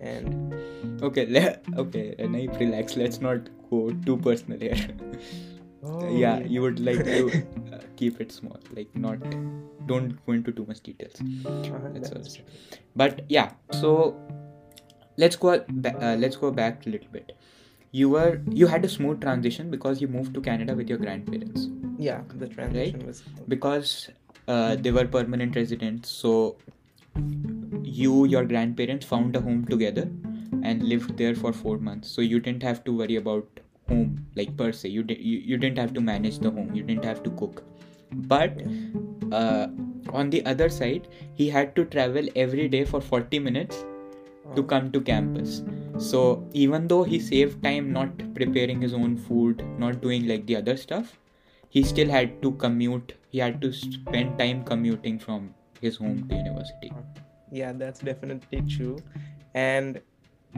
and 0.00 0.54
okay 1.02 1.26
le- 1.26 1.58
okay 1.78 2.14
nayeeb, 2.18 2.58
relax. 2.58 2.96
Let's 2.96 3.20
not 3.20 3.48
go 3.70 3.90
too 4.04 4.16
personal 4.16 4.58
here 4.58 4.76
Oh, 5.86 6.08
yeah 6.08 6.40
you 6.40 6.62
would 6.62 6.80
like 6.80 7.04
to 7.04 7.28
uh, 7.72 7.78
keep 7.96 8.20
it 8.20 8.32
small 8.32 8.58
like 8.72 8.94
not 8.96 9.18
don't 9.86 10.24
go 10.26 10.32
into 10.32 10.52
too 10.52 10.64
much 10.66 10.80
details. 10.80 11.20
Uh-huh, 11.20 11.88
that's 11.92 12.38
but 12.96 13.20
yeah 13.28 13.50
so 13.72 14.18
let's 15.16 15.36
go 15.36 15.62
ba- 15.68 15.96
uh, 16.02 16.16
let's 16.16 16.36
go 16.36 16.50
back 16.50 16.86
a 16.86 16.90
little 16.90 17.10
bit. 17.12 17.36
You 17.92 18.08
were 18.10 18.40
you 18.50 18.66
had 18.66 18.84
a 18.84 18.88
smooth 18.88 19.20
transition 19.20 19.70
because 19.70 20.00
you 20.00 20.08
moved 20.08 20.34
to 20.34 20.40
canada 20.40 20.74
with 20.74 20.88
your 20.88 20.98
grandparents 20.98 21.68
yeah 21.96 22.22
the 22.34 22.48
transition 22.48 23.06
was 23.06 23.22
because 23.46 24.10
uh, 24.48 24.74
they 24.74 24.90
were 24.90 25.04
permanent 25.06 25.54
residents 25.54 26.10
so 26.10 26.56
you 27.82 28.24
your 28.24 28.44
grandparents 28.44 29.06
found 29.06 29.36
a 29.36 29.40
home 29.40 29.64
together 29.66 30.10
and 30.62 30.82
lived 30.82 31.16
there 31.16 31.34
for 31.34 31.52
four 31.52 31.78
months. 31.78 32.08
So 32.08 32.20
you 32.20 32.40
didn't 32.40 32.62
have 32.62 32.84
to 32.84 32.96
worry 32.96 33.16
about 33.16 33.60
home 33.88 34.26
like 34.36 34.56
per 34.56 34.72
se. 34.72 34.88
You, 34.88 35.02
di- 35.02 35.20
you, 35.20 35.38
you 35.38 35.56
didn't 35.56 35.78
have 35.78 35.94
to 35.94 36.00
manage 36.00 36.38
the 36.38 36.50
home. 36.50 36.74
You 36.74 36.82
didn't 36.82 37.04
have 37.04 37.22
to 37.22 37.30
cook. 37.30 37.62
But 38.12 38.62
uh, 39.32 39.68
on 40.12 40.30
the 40.30 40.44
other 40.46 40.68
side 40.68 41.08
he 41.34 41.48
had 41.48 41.74
to 41.76 41.84
travel 41.86 42.26
every 42.36 42.68
day 42.68 42.84
for 42.84 43.00
40 43.00 43.38
minutes 43.38 43.84
to 44.54 44.60
Oh. 44.60 44.62
come 44.62 44.92
to 44.92 45.00
campus. 45.00 45.62
So 45.98 46.46
even 46.52 46.86
though 46.86 47.02
he 47.02 47.18
saved 47.18 47.62
time 47.64 47.92
not 47.92 48.10
preparing 48.34 48.80
his 48.80 48.92
own 48.94 49.16
food 49.16 49.64
not 49.78 50.00
doing 50.02 50.28
like 50.28 50.46
the 50.46 50.56
other 50.56 50.76
stuff 50.76 51.18
he 51.70 51.82
still 51.82 52.08
had 52.08 52.40
to 52.42 52.52
commute. 52.52 53.14
He 53.30 53.38
had 53.38 53.60
to 53.62 53.72
spend 53.72 54.38
time 54.38 54.62
commuting 54.64 55.18
from 55.18 55.54
his 55.80 55.96
home 55.96 56.28
to 56.28 56.36
university. 56.36 56.92
Yeah 57.50 57.72
that's 57.72 58.00
definitely 58.00 58.62
true. 58.62 58.98
And 59.54 60.00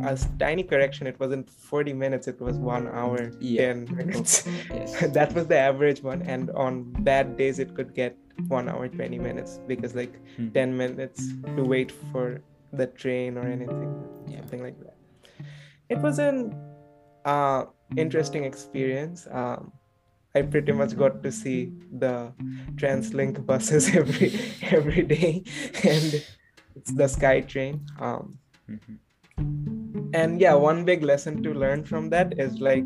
a 0.04 0.10
s- 0.12 0.28
tiny 0.38 0.62
correction 0.62 1.06
it 1.06 1.18
wasn't 1.18 1.48
40 1.50 1.92
minutes 1.92 2.28
it 2.28 2.40
was 2.40 2.58
one 2.58 2.86
hour 2.88 3.30
Yeah. 3.40 3.72
10 3.72 3.96
minutes 3.96 4.46
yes 4.70 4.94
that 5.18 5.32
was 5.34 5.46
the 5.46 5.56
average 5.58 6.02
one 6.02 6.22
and 6.22 6.50
on 6.50 6.82
bad 7.04 7.36
days 7.36 7.58
it 7.58 7.74
could 7.74 7.94
get 7.94 8.16
one 8.48 8.68
hour 8.68 8.88
20 8.88 9.18
minutes 9.18 9.58
because 9.66 9.94
like 9.94 10.14
Hmm. 10.36 10.48
10 10.50 10.76
minutes 10.76 11.28
to 11.56 11.64
wait 11.64 11.90
for 12.12 12.42
the 12.72 12.86
train 12.88 13.38
or 13.38 13.46
anything 13.46 13.90
Yeah. 14.28 14.38
something 14.40 14.62
like 14.62 14.78
that 14.84 14.96
it 15.88 15.98
was 15.98 16.18
an 16.18 16.54
uh, 17.24 17.64
interesting 17.96 18.44
experience 18.44 19.26
um, 19.30 19.72
i 20.34 20.42
pretty 20.42 20.72
much 20.72 20.96
got 20.96 21.22
to 21.22 21.32
see 21.32 21.72
the 22.04 22.32
translink 22.74 23.44
buses 23.46 23.88
every 24.00 24.30
every 24.78 25.02
day 25.02 25.42
and 25.94 26.22
it's 26.76 26.92
the 27.02 27.08
skytrain 27.18 27.80
um, 28.00 28.38
Mhm. 28.68 28.98
And 30.12 30.40
yeah 30.40 30.54
one 30.54 30.84
big 30.84 31.02
lesson 31.02 31.42
to 31.42 31.54
learn 31.54 31.84
from 31.84 32.08
that 32.10 32.38
is 32.38 32.60
like 32.60 32.84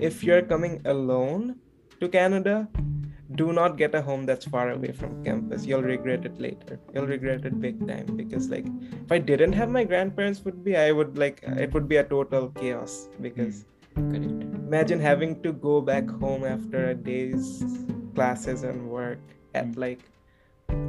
if 0.00 0.22
you're 0.24 0.42
coming 0.42 0.80
alone 0.84 1.56
to 2.00 2.08
canada 2.08 2.68
do 3.36 3.52
not 3.52 3.76
get 3.76 3.94
a 3.94 4.02
home 4.02 4.26
that's 4.26 4.44
far 4.44 4.70
away 4.70 4.92
from 4.92 5.22
campus 5.24 5.64
you'll 5.64 5.82
regret 5.82 6.24
it 6.24 6.40
later 6.40 6.78
you'll 6.94 7.06
regret 7.06 7.44
it 7.44 7.60
big 7.60 7.86
time 7.86 8.06
because 8.16 8.48
like 8.50 8.66
if 9.04 9.12
i 9.12 9.18
didn't 9.18 9.52
have 9.52 9.68
my 9.68 9.84
grandparents 9.84 10.44
would 10.44 10.64
be 10.64 10.76
i 10.76 10.90
would 10.90 11.16
like 11.16 11.40
it 11.66 11.72
would 11.72 11.88
be 11.88 11.96
a 11.96 12.04
total 12.04 12.48
chaos 12.50 13.08
because 13.20 13.64
Correct. 13.94 14.14
imagine 14.14 15.00
having 15.00 15.40
to 15.42 15.52
go 15.52 15.80
back 15.80 16.08
home 16.08 16.44
after 16.44 16.90
a 16.90 16.94
day's 16.94 17.64
classes 18.14 18.64
and 18.64 18.88
work 18.88 19.20
at 19.54 19.76
like 19.76 20.00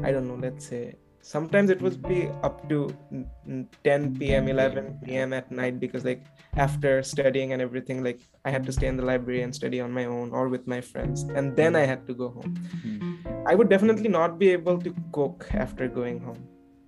i 0.04 0.12
don't 0.12 0.28
know 0.28 0.40
let's 0.42 0.66
say 0.66 0.96
sometimes 1.22 1.70
it 1.70 1.82
would 1.82 2.02
be 2.08 2.28
up 2.44 2.68
to 2.70 2.94
n- 3.12 3.28
n- 3.48 3.68
10 3.84 4.18
p.m 4.18 4.48
11 4.48 5.00
p.m 5.06 5.34
at 5.34 5.52
night 5.52 5.80
because 5.80 6.04
like 6.04 6.24
after 6.58 7.04
studying 7.04 7.54
and 7.54 7.62
everything 7.62 8.04
like 8.04 8.20
i 8.46 8.50
had 8.50 8.66
to 8.66 8.72
stay 8.72 8.88
in 8.88 8.98
the 8.98 9.06
library 9.06 9.42
and 9.44 9.54
study 9.54 9.80
on 9.80 9.92
my 9.92 10.06
own 10.06 10.32
or 10.32 10.50
with 10.50 10.66
my 10.68 10.82
friends 10.82 11.24
and 11.36 11.56
then 11.56 11.76
i 11.76 11.86
had 11.86 12.06
to 12.08 12.14
go 12.14 12.30
home 12.30 12.56
Hmm. 12.82 13.16
i 13.48 13.54
would 13.56 13.70
definitely 13.70 14.10
not 14.10 14.40
be 14.40 14.50
able 14.50 14.80
to 14.88 14.96
cook 15.12 15.48
after 15.54 15.88
going 15.88 16.20
home 16.20 16.42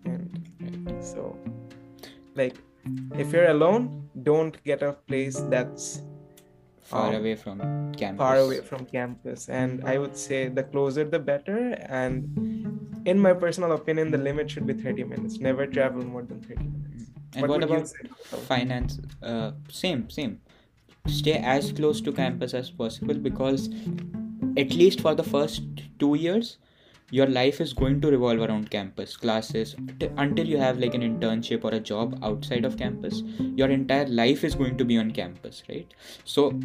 and 0.05 1.03
so 1.11 1.37
like 2.35 2.55
if 3.17 3.31
you're 3.31 3.49
alone 3.49 4.09
don't 4.23 4.57
get 4.63 4.81
a 4.81 4.93
place 4.93 5.39
that's 5.49 6.01
Far 6.83 7.09
Um, 7.09 7.15
away 7.15 7.35
from 7.35 7.59
campus. 7.95 8.17
far 8.21 8.37
away 8.39 8.59
from 8.69 8.85
campus 8.85 9.47
and 9.47 9.83
i 9.91 9.97
would 9.97 10.17
say 10.17 10.49
the 10.49 10.63
closer 10.63 11.05
the 11.05 11.19
better 11.19 11.59
and 11.87 12.27
in 13.05 13.19
my 13.19 13.33
personal 13.33 13.71
opinion 13.73 14.11
the 14.11 14.17
limit 14.17 14.49
should 14.49 14.65
be 14.65 14.73
30 14.73 15.03
minutes 15.03 15.39
never 15.39 15.65
travel 15.65 16.03
more 16.03 16.23
than 16.23 16.41
30 16.41 16.55
minutes 16.55 17.09
And 17.35 17.47
what, 17.47 17.61
you 17.61 17.77
about 17.77 17.89
finance? 18.47 18.99
Uh, 19.21 19.51
same, 19.69 20.09
same. 20.09 20.41
Stay 21.07 21.33
as 21.33 21.71
close 21.71 22.01
to 22.01 22.11
campus 22.13 22.53
as 22.53 22.69
possible 22.69 23.15
because 23.15 23.69
at 24.57 24.73
least 24.73 25.01
for 25.01 25.15
the 25.15 25.23
first 25.23 25.63
two 25.99 26.15
years, 26.15 26.57
your 27.11 27.27
life 27.27 27.59
is 27.61 27.73
going 27.73 28.01
to 28.01 28.09
revolve 28.11 28.39
around 28.39 28.69
campus 28.71 29.15
classes 29.17 29.75
t- 29.99 30.09
until 30.17 30.47
you 30.47 30.57
have 30.57 30.79
like 30.79 30.93
an 30.93 31.01
internship 31.01 31.63
or 31.63 31.71
a 31.71 31.79
job 31.79 32.17
outside 32.23 32.65
of 32.65 32.77
campus. 32.77 33.21
Your 33.39 33.69
entire 33.69 34.07
life 34.07 34.43
is 34.43 34.55
going 34.55 34.77
to 34.77 34.85
be 34.85 34.97
on 34.97 35.11
campus, 35.11 35.63
right? 35.69 35.93
So. 36.23 36.59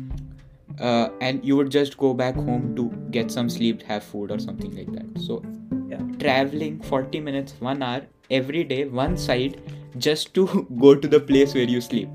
Uh, 0.81 1.09
and 1.21 1.45
you 1.45 1.57
would 1.57 1.71
just 1.71 1.97
go 1.97 2.15
back 2.15 2.35
home 2.37 2.77
to 2.77 2.91
get 3.11 3.31
some 3.31 3.49
sleep, 3.49 3.83
have 3.83 4.05
food, 4.05 4.31
or 4.31 4.39
something 4.39 4.77
like 4.77 4.93
that. 4.93 5.21
So, 5.21 5.43
Yeah. 5.89 6.03
Traveling 6.19 6.81
40 6.83 7.21
minutes, 7.21 7.55
one 7.61 7.83
hour 7.83 8.03
every 8.31 8.65
day, 8.65 8.85
one 8.85 9.17
side, 9.17 9.61
just 9.99 10.35
to 10.35 10.47
go 10.81 10.95
to 10.95 11.09
the 11.09 11.21
place 11.21 11.55
where 11.55 11.65
you 11.77 11.81
sleep. 11.81 12.09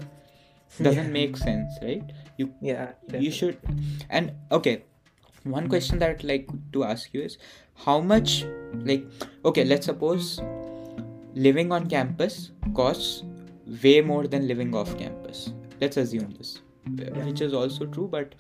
Doesn't 0.82 1.06
Yeah. 1.06 1.12
make 1.12 1.38
sense 1.38 1.78
right? 1.84 2.02
You 2.38 2.52
yeah 2.62 2.94
you 3.24 3.30
should 3.32 3.58
and 4.10 4.32
okay 4.52 4.72
one 5.56 5.68
question 5.74 6.00
that 6.00 6.10
I'd 6.10 6.24
like 6.24 6.48
to 6.78 6.84
ask 6.84 7.14
you 7.14 7.22
is 7.22 7.38
how 7.86 8.00
much 8.12 8.34
like 8.92 9.06
okay 9.46 9.64
let's 9.66 9.86
suppose 9.86 10.42
living 11.36 11.72
on 11.72 11.88
campus 11.90 12.52
costs 12.74 13.24
way 13.84 14.02
more 14.02 14.26
than 14.28 14.48
living 14.48 14.74
off 14.76 14.98
campus. 14.98 15.52
Let's 15.82 15.98
assume 15.98 16.34
this 16.38 16.62
uh, 17.00 17.12
which 17.28 17.42
is 17.42 17.54
also 17.54 17.86
true 17.86 18.08
but 18.12 18.36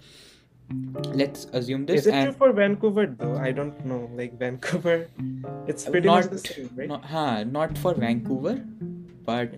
let's 1.13 1.45
assume 1.53 1.85
this 1.85 2.01
is 2.01 2.07
it 2.07 2.23
true 2.23 2.33
for 2.33 2.51
vancouver 2.51 3.05
though? 3.07 3.37
I 3.37 3.51
don't 3.51 3.85
know. 3.85 4.09
Like 4.15 4.37
vancouver 4.37 5.07
it's 5.67 5.85
pretty 5.85 6.07
not, 6.07 6.23
much 6.23 6.31
the 6.31 6.37
same 6.39 6.69
right? 6.75 6.87
not, 6.87 7.05
huh, 7.05 7.43
not 7.43 7.77
for 7.77 7.93
vancouver 7.93 8.63
but 9.25 9.53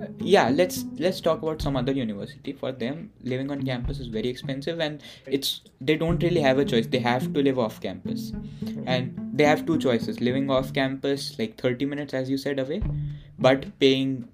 uh, 0.00 0.06
yeah 0.18 0.48
let's 0.48 0.84
let's 0.98 1.20
talk 1.20 1.42
about 1.42 1.62
some 1.62 1.76
other 1.76 1.92
university. 1.92 2.52
For 2.52 2.72
them 2.72 3.10
living 3.22 3.50
on 3.50 3.62
campus 3.62 3.98
is 3.98 4.08
very 4.08 4.28
expensive 4.28 4.80
and 4.80 5.02
it's 5.26 5.60
they 5.80 5.96
don't 5.96 6.22
really 6.22 6.40
have 6.40 6.58
a 6.58 6.64
choice. 6.64 6.86
They 6.86 6.98
have 6.98 7.32
to 7.34 7.42
live 7.42 7.58
off 7.58 7.80
campus. 7.80 8.32
And 8.86 9.26
they 9.32 9.44
have 9.44 9.66
two 9.66 9.78
choices 9.78 10.20
living 10.20 10.50
off 10.50 10.72
campus 10.72 11.38
like 11.38 11.60
30 11.60 11.84
minutes 11.86 12.14
as 12.14 12.30
you 12.30 12.38
said 12.38 12.58
away 12.58 12.82
but 13.38 13.66
paying 13.78 14.28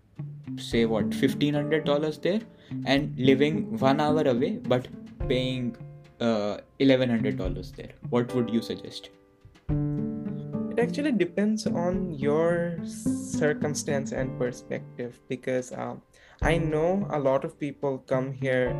say 0.58 0.84
what 0.84 1.10
$1500 1.10 2.22
there 2.22 2.40
and 2.86 3.18
living 3.18 3.78
one 3.78 4.00
hour 4.00 4.22
away 4.22 4.50
but 4.74 4.86
paying 5.28 5.76
uh, 6.20 6.58
$1100 6.80 7.76
there. 7.76 7.92
What 8.10 8.34
would 8.34 8.50
you 8.50 8.62
suggest? 8.62 9.10
It 9.68 10.78
actually 10.78 11.12
depends 11.12 11.66
on 11.66 12.12
your 12.14 12.78
circumstance 12.84 14.12
and 14.12 14.38
perspective 14.38 15.20
because 15.28 15.70
um, 15.72 16.00
i 16.40 16.56
know 16.56 17.06
a 17.10 17.18
lot 17.18 17.44
of 17.44 17.58
people 17.58 17.98
come 17.98 18.32
here 18.32 18.74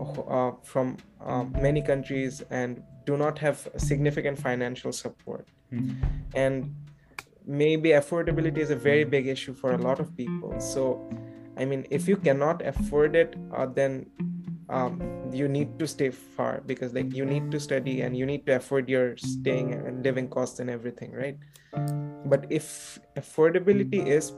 uh, 0.00 0.52
from 0.62 0.96
um, 1.20 1.54
many 1.60 1.82
countries 1.82 2.42
and 2.50 2.82
do 3.04 3.16
not 3.18 3.38
have 3.38 3.68
significant 3.76 4.38
financial 4.38 4.92
support. 4.92 5.46
Mhm. 5.72 5.96
and 6.34 6.74
maybe 7.44 7.90
affordability 7.90 8.58
is 8.58 8.70
a 8.70 8.76
very 8.76 9.04
big 9.04 9.26
issue 9.26 9.52
for 9.52 9.72
a 9.72 9.78
lot 9.78 10.00
of 10.00 10.16
people. 10.16 10.58
So 10.60 11.10
i 11.58 11.64
mean 11.64 11.86
if 11.90 12.08
you 12.08 12.16
cannot 12.16 12.64
afford 12.66 13.16
it 13.16 13.36
uh, 13.56 13.66
then 13.66 14.06
um, 14.68 15.00
you 15.32 15.48
need 15.48 15.78
to 15.78 15.86
stay 15.86 16.10
far 16.10 16.62
because 16.66 16.92
like 16.92 17.14
you 17.14 17.24
need 17.24 17.50
to 17.50 17.60
study 17.60 18.00
and 18.00 18.16
you 18.16 18.26
need 18.26 18.46
to 18.46 18.56
afford 18.56 18.88
your 18.88 19.16
staying 19.16 19.72
and 19.72 20.04
living 20.04 20.28
costs 20.28 20.58
and 20.58 20.68
everything 20.70 21.12
right? 21.12 21.38
But 22.24 22.46
if 22.50 22.98
affordability 23.16 24.06
is 24.06 24.32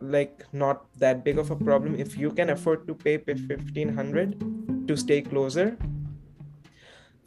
like 0.00 0.44
not 0.52 0.86
that 0.98 1.24
big 1.24 1.38
of 1.38 1.50
a 1.50 1.56
problem 1.56 1.94
if 1.98 2.16
you 2.16 2.30
can 2.30 2.50
afford 2.50 2.86
to 2.86 2.94
pay 2.94 3.16
1500 3.16 4.88
to 4.88 4.96
stay 4.96 5.22
closer 5.22 5.76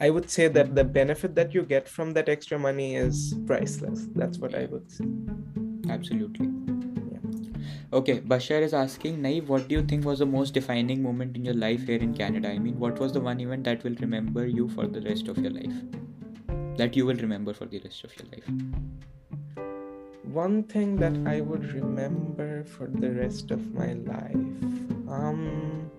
i 0.00 0.08
would 0.08 0.30
say 0.30 0.46
that 0.48 0.74
the 0.74 0.84
benefit 0.84 1.34
that 1.34 1.52
you 1.52 1.62
get 1.62 1.88
from 1.88 2.12
that 2.12 2.28
extra 2.28 2.58
money 2.58 2.94
is 2.94 3.34
priceless. 3.46 4.06
That's 4.14 4.38
what 4.38 4.54
i 4.54 4.66
would 4.66 4.90
say. 4.90 5.04
Absolutely 5.88 6.48
okay 7.92 8.20
bashar 8.20 8.62
is 8.64 8.72
asking 8.72 9.16
nayeeb 9.22 9.48
what 9.52 9.66
do 9.68 9.74
you 9.74 9.82
think 9.92 10.04
was 10.08 10.20
the 10.20 10.26
most 10.32 10.54
defining 10.54 11.02
moment 11.02 11.36
in 11.36 11.44
your 11.44 11.54
life 11.54 11.86
here 11.86 11.98
in 11.98 12.14
canada? 12.14 12.48
I 12.48 12.58
mean 12.58 12.78
what 12.78 13.00
was 13.00 13.12
the 13.12 13.20
one 13.20 13.40
event 13.40 13.64
that 13.64 13.82
will 13.82 13.96
remember 14.00 14.46
you 14.46 14.68
for 14.68 14.86
the 14.86 15.00
rest 15.00 15.26
of 15.26 15.38
your 15.38 15.50
life? 15.50 15.74
That 16.76 16.94
you 16.94 17.04
will 17.04 17.16
remember 17.16 17.52
for 17.52 17.66
the 17.66 17.80
rest 17.80 18.04
of 18.04 18.12
your 18.16 18.28
life. 18.30 18.44
One 20.22 20.62
thing 20.62 20.94
that 20.96 21.16
i 21.26 21.40
would 21.40 21.64
remember 21.72 22.62
for 22.62 22.86
the 22.86 23.10
rest 23.10 23.50
of 23.50 23.74
my 23.74 23.94
life 23.94 24.36
um 25.08 25.90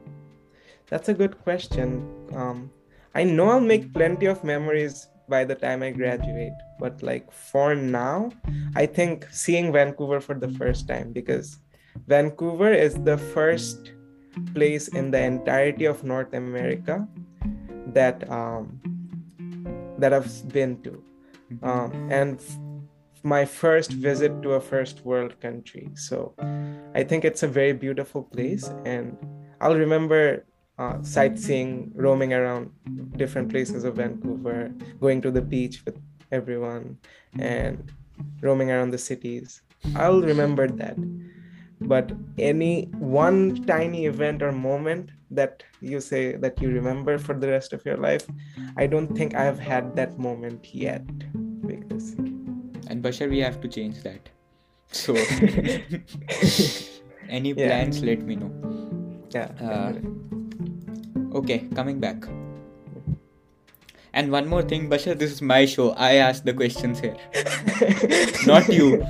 that's 0.88 1.10
a 1.10 1.13
good 1.13 1.41
question. 1.43 2.08
Um 2.34 2.71
i 3.15 3.23
know 3.25 3.49
i'll 3.49 3.60
make 3.60 3.93
plenty 3.93 4.27
of 4.27 4.45
memories 4.45 5.10
by 5.27 5.43
the 5.43 5.56
time 5.56 5.84
i 5.84 5.91
graduate 5.91 6.54
but 6.80 7.04
like 7.04 7.30
for 7.32 7.75
now 7.75 8.32
i 8.75 8.86
think 8.86 9.27
seeing 9.32 9.73
vancouver 9.73 10.21
for 10.21 10.36
the 10.36 10.49
first 10.62 10.88
time 10.88 11.12
because 11.12 11.60
vancouver 12.08 12.71
is 12.71 12.95
the 13.04 13.17
first 13.17 13.93
place 14.54 14.88
in 14.89 15.12
the 15.12 15.19
entirety 15.19 15.86
of 15.86 16.04
north 16.04 16.34
america 16.34 17.08
that 17.88 18.30
um 18.30 18.80
that 19.97 20.13
i've 20.13 20.54
been 20.54 20.82
to 20.82 21.04
um, 21.62 21.91
and 22.12 22.39
f- 22.39 22.58
my 23.23 23.45
first 23.45 23.91
visit 23.91 24.41
to 24.41 24.54
a 24.54 24.62
first 24.62 25.06
world 25.06 25.39
country. 25.41 25.89
So 25.95 26.34
I 26.95 27.04
think 27.04 27.25
it's 27.25 27.43
a 27.43 27.47
very 27.47 27.73
beautiful 27.73 28.23
place, 28.23 28.67
and 28.86 29.17
I'll 29.60 29.75
remember 29.75 30.45
uh, 30.80 31.01
sightseeing, 31.04 31.91
roaming 31.95 32.34
around 32.34 32.71
different 33.17 33.49
places 33.49 33.84
of 33.84 33.95
Vancouver, 33.95 34.71
going 34.99 35.21
to 35.21 35.32
the 35.32 35.41
beach 35.41 35.84
with 35.86 35.99
everyone, 36.32 36.97
and 37.38 37.91
roaming 38.41 38.71
around 38.71 38.91
the 38.91 38.97
cities. 38.97 39.62
I'll 39.95 40.21
remember 40.21 40.67
that. 40.67 40.97
But 41.82 42.12
any 42.38 42.84
one 43.00 43.63
tiny 43.65 44.06
event 44.06 44.41
or 44.44 44.52
moment 44.52 45.10
that 45.32 45.63
you 45.82 46.00
say 46.00 46.36
that 46.36 46.62
you 46.62 46.70
remember 46.70 47.17
for 47.17 47.34
the 47.34 47.48
rest 47.48 47.74
of 47.74 47.84
your 47.86 47.98
life, 47.98 48.26
I 48.78 48.88
don't 48.88 49.15
think 49.15 49.36
I've 49.36 49.60
had 49.60 49.96
that 49.96 50.17
moment 50.20 50.74
yet. 50.74 51.06
Because 51.65 52.13
and 52.88 53.02
bashar 53.04 53.30
we 53.30 53.39
have 53.39 53.60
to 53.62 53.67
change 53.67 54.02
that. 54.04 54.30
So 54.91 55.15
any 57.30 57.54
Yeah. 57.54 57.67
plans 57.67 58.04
let 58.04 58.22
me 58.24 58.36
know. 58.36 58.52
Yeah, 59.34 59.48
Uh, 59.62 59.94
okay 61.34 61.60
coming 61.74 62.00
back. 62.00 62.26
And 64.13 64.30
one 64.32 64.48
more 64.48 64.62
thing 64.62 64.89
bashar 64.89 65.17
this 65.17 65.32
is 65.32 65.41
my 65.41 65.65
show. 65.65 65.91
I 65.91 66.15
ask 66.15 66.44
the 66.44 66.54
questions 66.54 67.00
here. 67.00 67.15
Not 68.46 68.67
you 68.67 69.06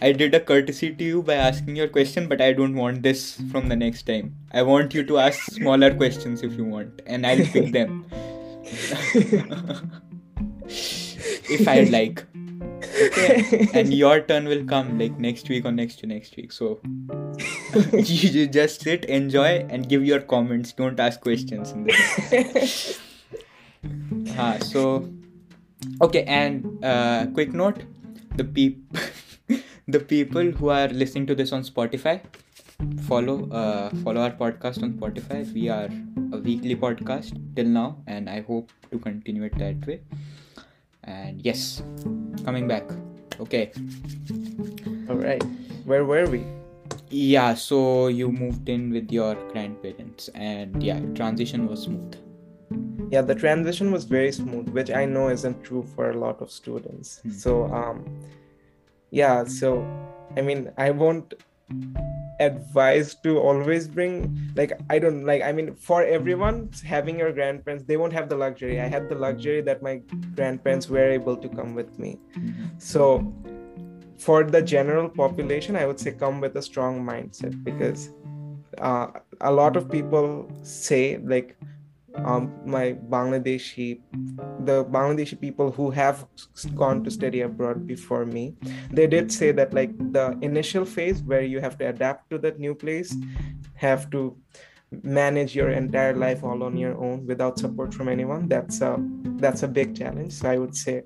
i 0.00 0.12
did 0.12 0.34
a 0.34 0.40
courtesy 0.40 0.94
to 0.94 1.04
you 1.04 1.22
by 1.22 1.34
asking 1.34 1.76
your 1.76 1.88
question 1.88 2.28
but 2.28 2.40
i 2.40 2.52
don't 2.52 2.74
want 2.74 3.02
this 3.02 3.40
from 3.50 3.68
the 3.68 3.76
next 3.76 4.06
time. 4.06 4.34
I 4.52 4.62
want 4.62 4.94
you 4.94 5.04
to 5.04 5.18
ask 5.18 5.38
smaller 5.52 5.94
questions 5.94 6.42
if 6.42 6.56
you 6.56 6.64
want 6.64 7.02
and 7.06 7.26
i'll 7.26 7.46
pick 7.46 7.72
them. 7.72 8.04
If 11.48 11.68
i 11.68 11.82
like. 11.84 12.24
Okay? 13.00 13.68
And 13.74 13.94
your 13.94 14.20
turn 14.20 14.46
will 14.46 14.64
come 14.64 14.98
like 14.98 15.18
next 15.18 15.48
week 15.48 15.64
or 15.64 15.72
next 15.72 16.00
to 16.00 16.06
next 16.06 16.36
week. 16.36 16.52
So 16.52 16.80
you 17.92 18.30
you 18.36 18.46
just 18.48 18.80
sit 18.82 19.04
enjoy 19.04 19.66
and 19.70 19.88
give 19.88 20.04
your 20.04 20.20
comments. 20.20 20.72
Don't 20.72 20.98
ask 20.98 21.20
questions 21.20 21.70
in 21.72 21.84
this 21.84 23.00
ah 24.38 24.56
so 24.60 25.08
okay 26.02 26.24
and 26.24 26.84
uh, 26.84 27.26
quick 27.32 27.52
note 27.52 27.82
the 28.36 28.44
peop 28.44 28.78
the 29.88 30.00
people 30.00 30.50
who 30.50 30.68
are 30.68 30.88
listening 30.88 31.26
to 31.26 31.34
this 31.34 31.52
on 31.52 31.62
spotify 31.62 32.20
follow 33.08 33.36
uh, 33.50 33.90
follow 34.04 34.20
our 34.20 34.32
podcast 34.42 34.82
on 34.82 34.92
spotify 34.94 35.38
we 35.52 35.68
are 35.68 35.88
a 36.32 36.38
weekly 36.48 36.76
podcast 36.84 37.38
till 37.56 37.66
now 37.76 37.96
and 38.06 38.28
i 38.28 38.40
hope 38.40 38.70
to 38.90 38.98
continue 38.98 39.44
it 39.44 39.56
that 39.58 39.86
way 39.86 40.00
and 41.04 41.40
yes 41.42 41.82
coming 42.44 42.66
back 42.66 42.84
okay 43.38 43.70
All 45.08 45.16
right. 45.16 45.42
Where 45.84 46.04
were 46.04 46.26
we? 46.26 46.42
yeah 47.08 47.54
so 47.54 48.08
you 48.08 48.32
moved 48.32 48.68
in 48.68 48.90
with 48.90 49.12
your 49.12 49.34
grandparents 49.52 50.28
and 50.34 50.82
yeah 50.82 50.98
transition 51.14 51.68
was 51.68 51.82
smooth 51.88 52.16
Yeah, 53.14 53.22
the 53.22 53.34
transition 53.40 53.92
was 53.94 54.04
very 54.12 54.30
smooth, 54.36 54.70
which 54.76 54.88
I 54.90 55.04
know 55.10 55.28
isn't 55.32 55.58
true 55.66 55.82
for 55.94 56.10
a 56.10 56.16
lot 56.22 56.40
of 56.44 56.50
students. 56.54 57.20
Hmm. 57.22 57.30
So, 57.42 57.52
um, 57.80 58.00
yeah, 59.10 59.44
so 59.44 59.86
I 60.36 60.42
mean, 60.42 60.70
I 60.76 60.90
won't 60.90 61.34
advise 62.38 63.14
to 63.14 63.38
always 63.38 63.88
bring 63.88 64.52
like 64.54 64.78
I 64.90 64.98
don't 64.98 65.24
like 65.24 65.42
I 65.42 65.52
mean 65.52 65.74
for 65.74 66.04
everyone 66.04 66.68
having 66.84 67.18
your 67.18 67.32
grandparents 67.32 67.84
they 67.84 67.96
won't 67.96 68.12
have 68.12 68.28
the 68.28 68.36
luxury. 68.36 68.80
I 68.80 68.86
had 68.86 69.08
the 69.08 69.14
luxury 69.14 69.62
that 69.62 69.82
my 69.82 70.02
grandparents 70.34 70.88
were 70.88 71.08
able 71.10 71.36
to 71.36 71.48
come 71.48 71.74
with 71.74 71.98
me. 71.98 72.18
So 72.78 73.32
for 74.18 74.44
the 74.44 74.62
general 74.62 75.08
population 75.08 75.76
i 75.76 75.84
would 75.86 76.00
say 76.00 76.10
come 76.10 76.40
with 76.40 76.56
a 76.56 76.62
strong 76.62 77.04
mindset 77.04 77.62
because 77.64 78.10
uh, 78.78 79.08
a 79.40 79.52
lot 79.52 79.76
of 79.76 79.90
people 79.90 80.50
say 80.62 81.18
like 81.18 81.56
um, 82.24 82.52
my 82.64 82.92
bangladeshi 83.08 84.00
the 84.64 84.84
bangladeshi 84.84 85.40
people 85.40 85.70
who 85.70 85.90
have 85.90 86.26
gone 86.74 87.02
to 87.04 87.10
study 87.10 87.40
abroad 87.42 87.86
before 87.86 88.24
me 88.24 88.54
they 88.90 89.06
did 89.06 89.30
say 89.30 89.52
that 89.52 89.72
like 89.74 89.96
the 90.12 90.36
initial 90.42 90.84
phase 90.84 91.22
where 91.22 91.42
you 91.42 91.60
have 91.60 91.76
to 91.78 91.88
adapt 91.88 92.30
to 92.30 92.38
that 92.38 92.58
new 92.58 92.74
place 92.74 93.16
have 93.74 94.10
to 94.10 94.36
manage 95.02 95.54
your 95.54 95.70
entire 95.70 96.14
life 96.14 96.44
all 96.44 96.62
on 96.62 96.76
your 96.76 96.96
own 97.02 97.26
without 97.26 97.58
support 97.58 97.92
from 97.92 98.08
anyone 98.08 98.48
that's 98.48 98.80
a 98.80 98.96
that's 99.36 99.62
a 99.62 99.68
big 99.68 99.96
challenge 99.96 100.32
so 100.32 100.48
i 100.48 100.56
would 100.56 100.74
say 100.74 101.02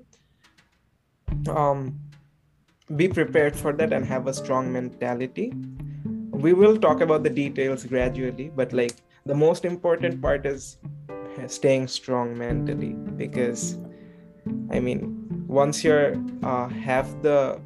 um 1.49 1.99
be 2.95 3.07
prepared 3.07 3.55
for 3.55 3.73
that 3.73 3.93
and 3.93 4.05
have 4.05 4.27
a 4.27 4.33
strong 4.33 4.71
mentality. 4.71 5.53
We 6.31 6.53
will 6.53 6.77
talk 6.77 7.01
about 7.01 7.23
the 7.23 7.29
details 7.29 7.85
gradually 7.85 8.51
but 8.55 8.73
like 8.73 8.95
the 9.25 9.35
most 9.35 9.65
important 9.65 10.21
part 10.21 10.45
is 10.45 10.77
staying 11.47 11.87
strong 11.87 12.37
mentally 12.37 12.93
because 13.23 13.77
i 14.71 14.79
mean 14.79 15.01
once 15.47 15.83
you're 15.83 16.15
uh, 16.43 16.67
have 16.67 17.21
the 17.21 17.59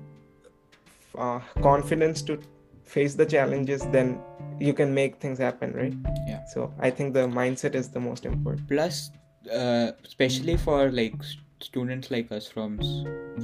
uh, 1.17 1.39
confidence 1.61 2.21
to 2.21 2.39
face 2.83 3.15
the 3.15 3.25
challenges 3.25 3.81
then 3.91 4.19
you 4.59 4.73
can 4.73 4.93
make 4.93 5.19
things 5.19 5.37
happen 5.39 5.73
right 5.73 5.95
Yeah. 6.27 6.43
so 6.53 6.73
i 6.79 6.89
think 6.89 7.13
the 7.13 7.27
mindset 7.27 7.75
is 7.75 7.89
the 7.89 7.99
most 7.99 8.25
important 8.25 8.67
plus 8.67 9.11
uh, 9.51 9.91
especially 10.03 10.57
for 10.57 10.91
like 10.91 11.15
students 11.61 12.11
like 12.11 12.31
us 12.31 12.47
from 12.47 12.77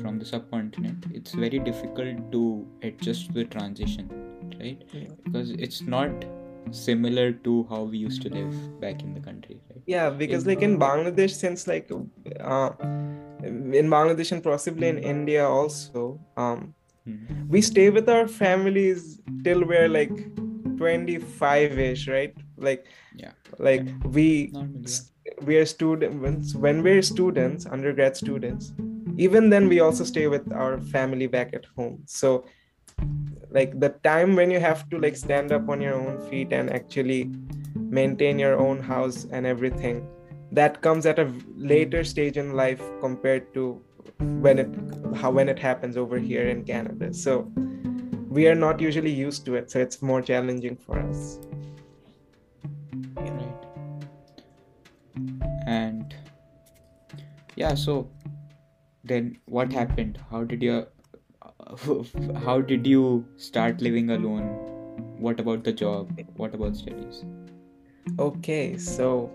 from 0.02 0.20
the 0.20 0.26
subcontinent 0.26 1.06
it's 1.14 1.34
very 1.34 1.60
difficult 1.60 2.32
to 2.32 2.68
adjust 2.84 3.28
to 3.28 3.34
the 3.34 3.46
transition 3.46 4.10
right 4.60 4.82
Yeah. 4.94 5.10
because 5.24 5.52
it's 5.52 5.82
not 5.82 6.12
similar 6.70 7.32
to 7.32 7.66
how 7.70 7.82
we 7.84 7.98
used 7.98 8.22
to 8.22 8.30
live 8.30 8.80
back 8.80 9.02
in 9.04 9.14
the 9.14 9.20
country 9.20 9.60
right 9.70 9.82
yeah 9.86 10.10
because 10.10 10.46
like 10.46 10.62
in 10.62 10.78
bangladesh 10.80 11.32
since 11.32 11.68
like 11.68 11.90
uh, 12.40 12.70
in 13.80 13.90
bangladesh 13.96 14.32
and 14.32 14.44
possibly 14.44 14.88
in 14.88 14.98
india 14.98 15.48
also 15.48 16.20
um 16.38 16.74
Mhm. 17.08 17.48
we 17.50 17.60
stay 17.62 17.90
with 17.90 18.08
our 18.16 18.28
families 18.28 19.20
till 19.46 19.64
we're 19.70 19.90
like 19.90 20.12
25 20.78 21.80
ish 21.80 22.08
right 22.08 22.36
like 22.58 22.86
Yeah. 23.16 23.32
like 23.58 23.88
we 24.18 24.52
Normally, 24.54 24.82
yeah. 24.86 25.34
we 25.48 25.58
are 25.62 25.66
students 25.66 26.54
when 26.66 26.84
we're 26.84 27.02
students 27.02 27.66
undergrad 27.66 28.16
students 28.16 28.74
even 29.18 29.50
then 29.50 29.68
we 29.68 29.80
also 29.80 30.04
stay 30.04 30.28
with 30.28 30.46
our 30.54 30.80
family 30.94 31.28
back 31.38 31.56
at 31.60 31.66
home 31.76 31.98
so 32.06 32.46
like 33.52 33.80
the 33.80 33.90
time 34.04 34.36
when 34.36 34.50
you 34.50 34.60
have 34.60 34.90
to 34.90 34.98
like 34.98 35.16
stand 35.16 35.52
up 35.52 35.70
on 35.70 35.82
your 35.82 35.94
own 35.94 36.20
feet 36.30 36.54
and 36.54 36.72
actually 36.72 37.30
maintain 37.76 38.40
your 38.40 38.58
own 38.58 38.80
house 38.82 39.28
and 39.32 39.46
everything 39.46 40.08
that 40.52 40.82
comes 40.82 41.06
at 41.06 41.20
a 41.20 41.32
later 41.56 42.04
stage 42.04 42.38
in 42.38 42.54
life 42.54 42.82
compared 43.00 43.54
to 43.54 43.82
when 44.46 44.60
it 44.60 44.70
how 45.16 45.32
when 45.32 45.50
it 45.50 45.60
happens 45.60 45.98
over 45.98 46.18
here 46.18 46.48
in 46.48 46.64
canada. 46.64 47.14
So 47.14 47.52
we 48.30 48.48
are 48.48 48.56
not 48.56 48.80
usually 48.80 49.12
used 49.12 49.46
to 49.46 49.56
it 49.56 49.72
so 49.72 49.80
it's 49.80 50.02
more 50.02 50.22
challenging 50.22 50.78
for 50.78 51.00
us. 51.00 51.40
Right. 53.16 53.56
And 55.68 56.16
yeah 57.56 57.76
so 57.76 58.10
then 59.04 59.38
what 59.46 59.72
happened? 59.72 60.20
How 60.30 60.44
did 60.44 60.62
you 60.64 60.88
how 62.44 62.60
did 62.62 62.86
you 62.86 63.26
start 63.38 63.82
living 63.82 64.10
alone? 64.12 64.44
What 65.18 65.40
about 65.40 65.64
the 65.64 65.72
job? 65.72 66.12
What 66.36 66.54
about 66.54 66.76
studies? 66.76 67.24
Okay, 68.20 68.78
so 68.78 69.32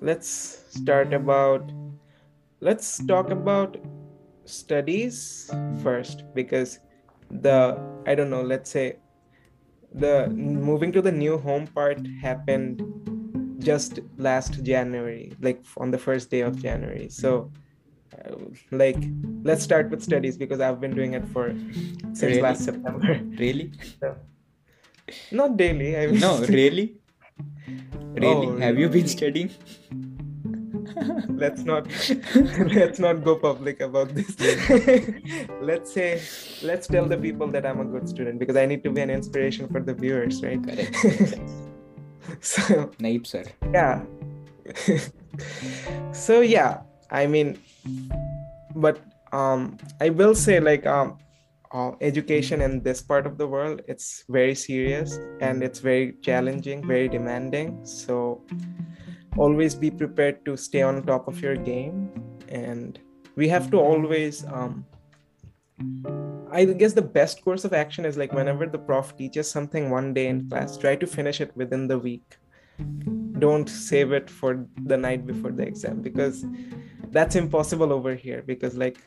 let's 0.00 0.64
start 0.70 1.12
about 1.12 1.70
let's 2.60 3.04
talk 3.06 3.30
about 3.30 3.76
studies 4.44 5.50
first 5.82 6.24
because 6.34 6.78
the 7.30 7.78
I 8.06 8.14
don't 8.14 8.30
know, 8.30 8.42
let's 8.42 8.70
say 8.70 8.96
the 9.92 10.28
moving 10.30 10.92
to 10.92 11.02
the 11.02 11.12
new 11.12 11.36
home 11.36 11.66
part 11.66 12.00
happened 12.22 12.82
just 13.58 14.00
last 14.16 14.62
January, 14.62 15.32
like 15.40 15.62
on 15.76 15.90
the 15.90 15.98
first 15.98 16.30
day 16.30 16.40
of 16.40 16.62
January. 16.62 17.08
So 17.10 17.50
Uh, 18.12 18.34
like 18.72 18.98
let's 19.44 19.62
start 19.62 19.88
with 19.90 20.02
studies 20.02 20.36
because 20.36 20.60
I've 20.60 20.80
been 20.80 20.94
doing 20.94 21.14
it 21.14 21.26
for 21.28 21.50
since 22.12 22.22
Really? 22.22 22.40
last 22.42 22.64
September. 22.64 23.20
really? 23.38 23.72
Not 25.32 25.56
daily. 25.56 25.96
I 25.96 26.06
mean, 26.08 26.20
no 26.20 26.38
really? 26.46 26.96
Really? 28.14 28.46
Oh, 28.48 28.56
have 28.58 28.78
you 28.78 28.88
been 28.88 29.06
studying? 29.06 29.50
Let's 31.30 31.62
not 31.62 31.86
let's 32.74 32.98
not 32.98 33.22
go 33.24 33.36
public 33.36 33.80
about 33.80 34.14
this. 34.14 34.34
Let's 35.62 35.92
say 35.92 36.20
let's 36.62 36.86
tell 36.88 37.06
the 37.06 37.16
people 37.16 37.46
that 37.48 37.64
i'm 37.64 37.80
a 37.80 37.84
good 37.84 38.08
student 38.08 38.38
because 38.38 38.56
i 38.56 38.66
need 38.66 38.82
to 38.84 38.90
be 38.90 39.00
an 39.00 39.08
inspiration 39.10 39.68
for 39.68 39.80
the 39.80 39.94
viewers 39.94 40.42
right? 40.42 40.60
Correct 40.62 40.96
so 42.40 42.90
nayeeb 42.98 43.26
sir. 43.26 43.44
yeah. 43.72 44.02
So 46.12 46.40
yeah 46.40 46.82
i 47.10 47.26
mean 47.26 47.58
but 48.74 49.00
um 49.32 49.76
i 50.00 50.08
will 50.08 50.34
say 50.34 50.60
like 50.60 50.86
um 50.86 51.18
uh, 51.72 51.92
education 52.00 52.60
in 52.60 52.82
this 52.82 53.00
part 53.00 53.26
of 53.26 53.38
the 53.38 53.46
world 53.46 53.80
it's 53.86 54.24
very 54.28 54.54
serious 54.54 55.18
and 55.40 55.62
it's 55.62 55.78
very 55.78 56.14
challenging 56.22 56.84
very 56.84 57.08
demanding. 57.08 57.78
So 57.84 58.42
always 59.36 59.74
be 59.74 59.90
prepared 59.90 60.44
to 60.44 60.56
stay 60.56 60.82
on 60.82 61.02
top 61.04 61.28
of 61.28 61.40
your 61.40 61.56
game. 61.56 62.10
And 62.48 62.98
we 63.36 63.48
have 63.48 63.70
to 63.70 63.78
always 63.78 64.44
um 64.46 64.84
i 66.52 66.64
guess 66.64 66.92
the 66.92 67.08
best 67.18 67.42
course 67.42 67.64
of 67.64 67.72
action 67.72 68.04
is 68.04 68.18
like 68.18 68.32
whenever 68.34 68.66
the 68.66 68.78
prof 68.78 69.16
teaches 69.16 69.50
something 69.50 69.88
one 69.88 70.12
day 70.12 70.26
in 70.26 70.46
class 70.50 70.76
try 70.76 70.94
to 70.94 71.06
finish 71.06 71.40
it 71.40 71.56
within 71.56 71.86
the 71.86 71.98
week. 71.98 72.36
Don't 73.38 73.68
save 73.68 74.12
it 74.12 74.28
for 74.28 74.66
the 74.84 74.96
night 74.96 75.26
before 75.26 75.52
the 75.52 75.62
exam 75.62 76.02
because 76.02 76.44
that's 77.10 77.36
impossible 77.36 77.92
over 77.92 78.14
here 78.14 78.42
because 78.46 78.76
like 78.76 78.98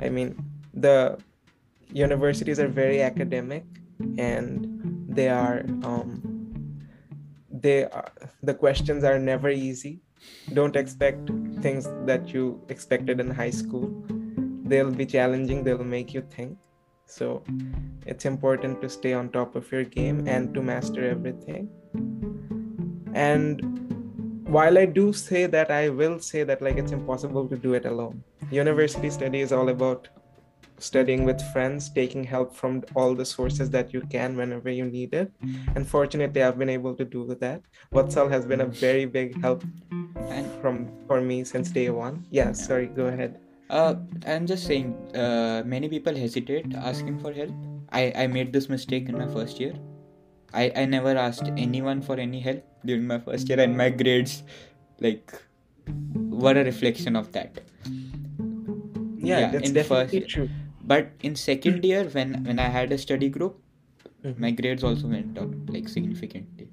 i 0.00 0.08
mean 0.08 0.36
the 0.74 1.18
universities 1.92 2.58
are 2.58 2.68
very 2.68 3.02
academic 3.02 3.64
and 4.18 5.06
they 5.08 5.28
are 5.28 5.64
um 5.82 6.38
they 7.50 7.84
are, 7.84 8.12
the 8.42 8.54
questions 8.54 9.04
are 9.04 9.18
never 9.18 9.50
easy. 9.50 10.00
Don't 10.52 10.76
expect 10.76 11.30
things 11.60 11.88
that 12.06 12.32
you 12.32 12.60
expected 12.68 13.20
in 13.20 13.30
high 13.30 13.50
school. 13.50 13.90
They'll 14.64 14.90
be 14.90 15.06
challenging 15.06 15.64
they'll 15.64 15.84
make 15.84 16.14
you 16.14 16.22
think. 16.30 16.58
So 17.06 17.42
it's 18.06 18.26
important 18.26 18.82
to 18.82 18.88
stay 18.88 19.14
on 19.14 19.30
top 19.30 19.56
of 19.56 19.70
your 19.72 19.84
game 19.84 20.28
and 20.28 20.52
to 20.54 20.62
master 20.62 21.08
everything. 21.08 21.70
And 23.14 23.87
while 24.56 24.78
i 24.78 24.84
do 24.86 25.12
say 25.12 25.46
that 25.46 25.70
i 25.70 25.88
will 25.88 26.18
say 26.18 26.42
that 26.42 26.62
like 26.62 26.78
it's 26.78 26.92
impossible 26.92 27.46
to 27.48 27.56
do 27.56 27.74
it 27.74 27.84
alone. 27.84 28.22
University 28.50 29.10
study 29.10 29.40
is 29.40 29.52
all 29.52 29.68
about 29.68 30.08
studying 30.78 31.24
with 31.24 31.42
friends 31.52 31.90
taking 31.90 32.22
help 32.24 32.54
from 32.54 32.82
all 32.94 33.14
the 33.14 33.24
sources 33.24 33.68
that 33.68 33.92
you 33.92 34.00
can 34.12 34.36
whenever 34.36 34.70
you 34.70 34.84
need 34.84 35.12
it. 35.12 35.30
And 35.74 35.86
fortunately 35.86 36.42
i've 36.42 36.58
been 36.58 36.70
able 36.70 36.94
to 36.94 37.04
do 37.04 37.36
that. 37.40 37.60
Vatsal 37.92 38.30
has 38.30 38.46
been 38.46 38.62
a 38.62 38.66
very 38.66 39.04
big 39.04 39.38
help 39.42 39.64
and 40.30 40.50
from 40.62 40.88
for 41.06 41.20
me 41.20 41.44
since 41.44 41.70
day 41.70 41.90
one. 41.90 42.24
Yeah 42.30 42.52
sorry 42.52 42.86
go 42.86 43.06
ahead. 43.06 43.38
Uh, 43.70 43.96
I'm 44.26 44.46
just 44.46 44.66
saying, 44.66 44.94
uh, 45.14 45.62
many 45.66 45.90
people 45.90 46.16
hesitate 46.16 46.74
asking 46.74 47.18
for 47.18 47.34
help. 47.34 47.50
I, 47.92 48.12
I 48.16 48.26
made 48.26 48.50
this 48.50 48.70
mistake 48.70 49.10
in 49.10 49.18
my 49.18 49.26
first 49.28 49.60
year. 49.60 49.74
I, 50.54 50.72
I 50.74 50.84
never 50.86 51.16
asked 51.16 51.44
anyone 51.56 52.00
for 52.02 52.16
any 52.18 52.40
help 52.40 52.64
during 52.84 53.06
my 53.06 53.18
first 53.18 53.48
year, 53.48 53.60
and 53.60 53.76
my 53.76 53.90
grades, 53.90 54.42
like, 55.00 55.32
were 56.14 56.52
a 56.52 56.64
reflection 56.64 57.16
of 57.16 57.32
that. 57.32 57.60
Yeah, 59.18 59.52
Yeah, 59.52 59.60
in 59.62 59.74
the 59.74 59.84
first- 59.84 60.28
true. 60.28 60.48
But 60.84 61.10
in 61.22 61.34
second 61.36 61.84
year, 61.84 62.04
when 62.04 62.44
when 62.44 62.58
I 62.58 62.68
had 62.74 62.92
a 62.92 62.98
study 62.98 63.28
group, 63.28 63.56
Mhm. 64.24 64.38
my 64.44 64.50
grades 64.60 64.82
also 64.90 65.08
went 65.08 65.36
up 65.42 65.50
like 65.74 65.88
significantly. 65.94 66.68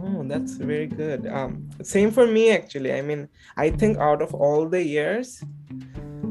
Oh, 0.00 0.22
that's 0.32 0.54
very 0.72 0.86
good. 0.86 1.26
Um, 1.26 1.56
same 1.82 2.12
for 2.18 2.26
me 2.36 2.44
actually. 2.52 2.92
I 2.92 3.00
mean, 3.02 3.24
I 3.56 3.70
think 3.70 3.98
out 3.98 4.22
of 4.22 4.34
all 4.34 4.68
the 4.68 4.82
years, 4.84 5.32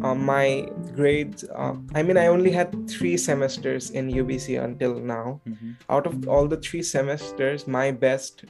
uh, 0.03 0.15
my 0.15 0.67
grades. 0.95 1.43
Uh, 1.55 1.75
I 1.95 2.03
mean, 2.03 2.17
I 2.17 2.27
only 2.27 2.51
had 2.51 2.89
three 2.89 3.17
semesters 3.17 3.89
in 3.91 4.09
UBC 4.09 4.57
until 4.63 4.95
now. 4.99 5.41
Mhm. 5.47 5.75
Out 5.89 6.05
of 6.07 6.27
all 6.27 6.47
the 6.47 6.57
three 6.57 6.83
semesters, 6.83 7.67
my 7.67 7.91
best 7.91 8.45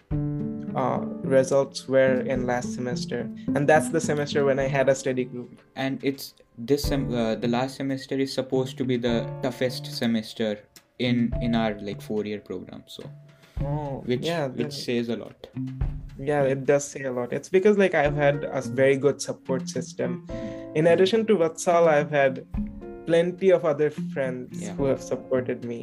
uh, 0.75 0.99
results 1.38 1.88
were 1.88 2.21
in 2.34 2.45
last 2.47 2.73
semester, 2.73 3.30
and 3.56 3.67
that's 3.67 3.89
the 3.89 3.99
semester 3.99 4.45
when 4.45 4.58
I 4.60 4.67
had 4.67 4.88
a 4.89 4.95
study 4.95 5.25
group. 5.25 5.60
and 5.75 5.99
it's 6.04 6.34
this 6.58 6.84
sem- 6.84 7.13
uh, 7.13 7.36
the 7.36 7.47
last 7.47 7.75
semester 7.75 8.15
is 8.25 8.32
supposed 8.34 8.77
to 8.77 8.86
be 8.91 8.97
the 8.97 9.15
toughest 9.43 9.86
semester 10.01 10.49
in 10.99 11.32
in 11.41 11.56
our 11.56 11.73
like 11.89 12.01
four 12.08 12.23
year 12.30 12.39
program 12.49 12.84
so 12.95 13.04
Oh, 13.63 14.02
which 14.06 14.21
yeah, 14.21 14.47
which 14.47 14.74
says 14.74 15.10
a 15.10 15.15
lot. 15.15 15.47
Yeah 16.17 16.43
it 16.43 16.65
does 16.65 16.86
say 16.86 17.04
a 17.04 17.12
lot. 17.12 17.34
It's 17.34 17.50
because 17.50 17.78
like 17.78 17.95
i've 17.95 18.15
had 18.15 18.43
a 18.43 18.62
very 18.62 18.97
good 18.97 19.21
support 19.21 19.69
system. 19.69 20.26
In 20.76 20.88
addition 20.88 21.26
to 21.28 21.36
vatsal 21.38 21.88
i've 21.88 22.12
had 22.12 22.45
plenty 23.08 23.50
of 23.52 23.65
other 23.65 23.89
friends 23.89 24.62
Yeah. 24.62 24.74
who 24.74 24.86
have 24.86 25.02
supported 25.02 25.65
me. 25.65 25.80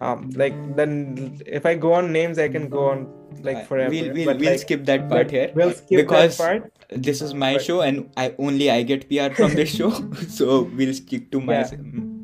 Um 0.00 0.30
like 0.40 0.56
then 0.78 1.38
if 1.46 1.64
i 1.66 1.74
go 1.74 1.92
on 1.98 2.12
names 2.12 2.38
i 2.38 2.48
can 2.56 2.68
go 2.68 2.84
on 2.90 3.06
like 3.42 3.56
Uh, 3.56 3.64
forever. 3.68 3.90
we'll, 3.90 4.12
we'll, 4.12 4.26
but, 4.26 4.38
we'll 4.38 4.50
like, 4.50 4.60
skip 4.60 4.84
that 4.90 5.08
part 5.08 5.30
here. 5.30 5.50
we'll 5.54 5.72
skip 5.72 5.98
because 6.02 6.36
that 6.36 6.44
part. 6.46 6.72
this 7.08 7.22
is 7.22 7.32
my 7.34 7.54
but- 7.54 7.64
show 7.68 7.80
and 7.80 8.10
i 8.16 8.34
only 8.38 8.70
i 8.70 8.82
get 8.82 9.08
pr 9.08 9.34
from 9.40 9.54
this 9.54 9.70
show. 9.78 9.90
So 10.28 10.62
we'll 10.80 10.94
stick 10.94 11.30
to 11.32 11.40
my 11.40 11.60
Yeah. 11.60 11.70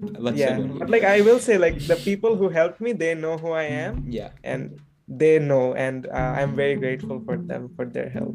Mm, 0.02 0.18
what's 0.20 0.36
yeah 0.38 0.58
but 0.80 0.90
like 0.90 1.04
i 1.04 1.20
will 1.20 1.38
say 1.38 1.56
like 1.58 1.78
the 1.86 1.96
people 1.96 2.36
who 2.36 2.48
helped 2.48 2.80
me 2.80 2.92
they 2.92 3.14
know 3.14 3.38
who 3.38 3.50
i 3.52 3.62
am. 3.64 4.04
Yeah. 4.08 4.30
And 4.44 4.80
they 5.08 5.38
know 5.38 5.74
and 5.74 6.06
uh, 6.06 6.32
i'm 6.38 6.54
very 6.56 6.76
grateful 6.76 7.20
for 7.26 7.36
them 7.36 7.68
for 7.76 7.84
their 7.84 8.08
help. 8.08 8.34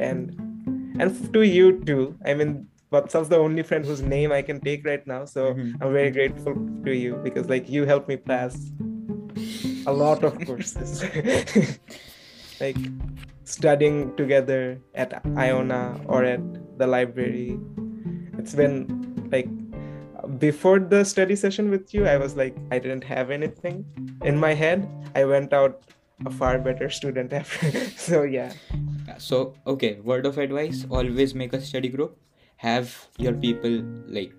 And 0.00 0.34
and 0.98 1.10
to 1.34 1.42
you 1.42 1.82
too. 1.84 2.16
I 2.24 2.34
mean 2.34 2.66
Vatsal's 2.92 3.28
the 3.28 3.38
only 3.38 3.62
friend 3.62 3.84
whose 3.84 4.02
name 4.02 4.30
i 4.30 4.40
can 4.42 4.60
take 4.60 4.86
right 4.86 5.04
now. 5.06 5.24
So 5.26 5.54
Mhm. 5.54 5.82
i'm 5.82 5.92
very 5.92 6.10
grateful 6.10 6.54
to 6.86 6.92
you 6.94 7.18
because 7.26 7.48
like 7.50 7.68
you 7.68 7.84
helped 7.84 8.08
me 8.08 8.16
pass 8.16 8.54
a 9.86 9.92
lot 9.92 10.24
of 10.24 10.38
courses. 10.46 11.02
Like 12.62 12.78
studying 13.44 14.14
together 14.16 14.80
at 14.94 15.20
iona 15.36 16.00
or 16.06 16.24
at 16.24 16.40
the 16.78 16.86
library. 16.86 17.58
It's 18.38 18.54
been 18.54 18.86
like 19.30 19.48
before 20.38 20.78
the 20.78 21.04
study 21.04 21.36
session 21.36 21.70
with 21.70 21.92
you 21.94 22.06
i 22.06 22.16
was 22.16 22.36
like 22.36 22.56
i 22.70 22.78
didn't 22.78 23.04
have 23.04 23.30
anything 23.30 23.84
in 24.24 24.36
my 24.36 24.54
head. 24.54 24.88
I 25.14 25.24
went 25.24 25.52
out 25.52 25.82
a 26.26 26.30
far 26.30 26.58
better 26.58 26.90
student 26.90 27.32
after. 27.40 27.70
So 27.96 28.22
yeah. 28.22 28.52
So 29.18 29.54
okay 29.66 30.00
word 30.00 30.26
of 30.26 30.38
advice 30.38 30.86
always 30.90 31.34
make 31.34 31.52
a 31.52 31.60
study 31.60 31.88
group. 31.88 32.18
Have 32.56 33.08
your 33.18 33.32
people 33.32 33.82
like 34.06 34.32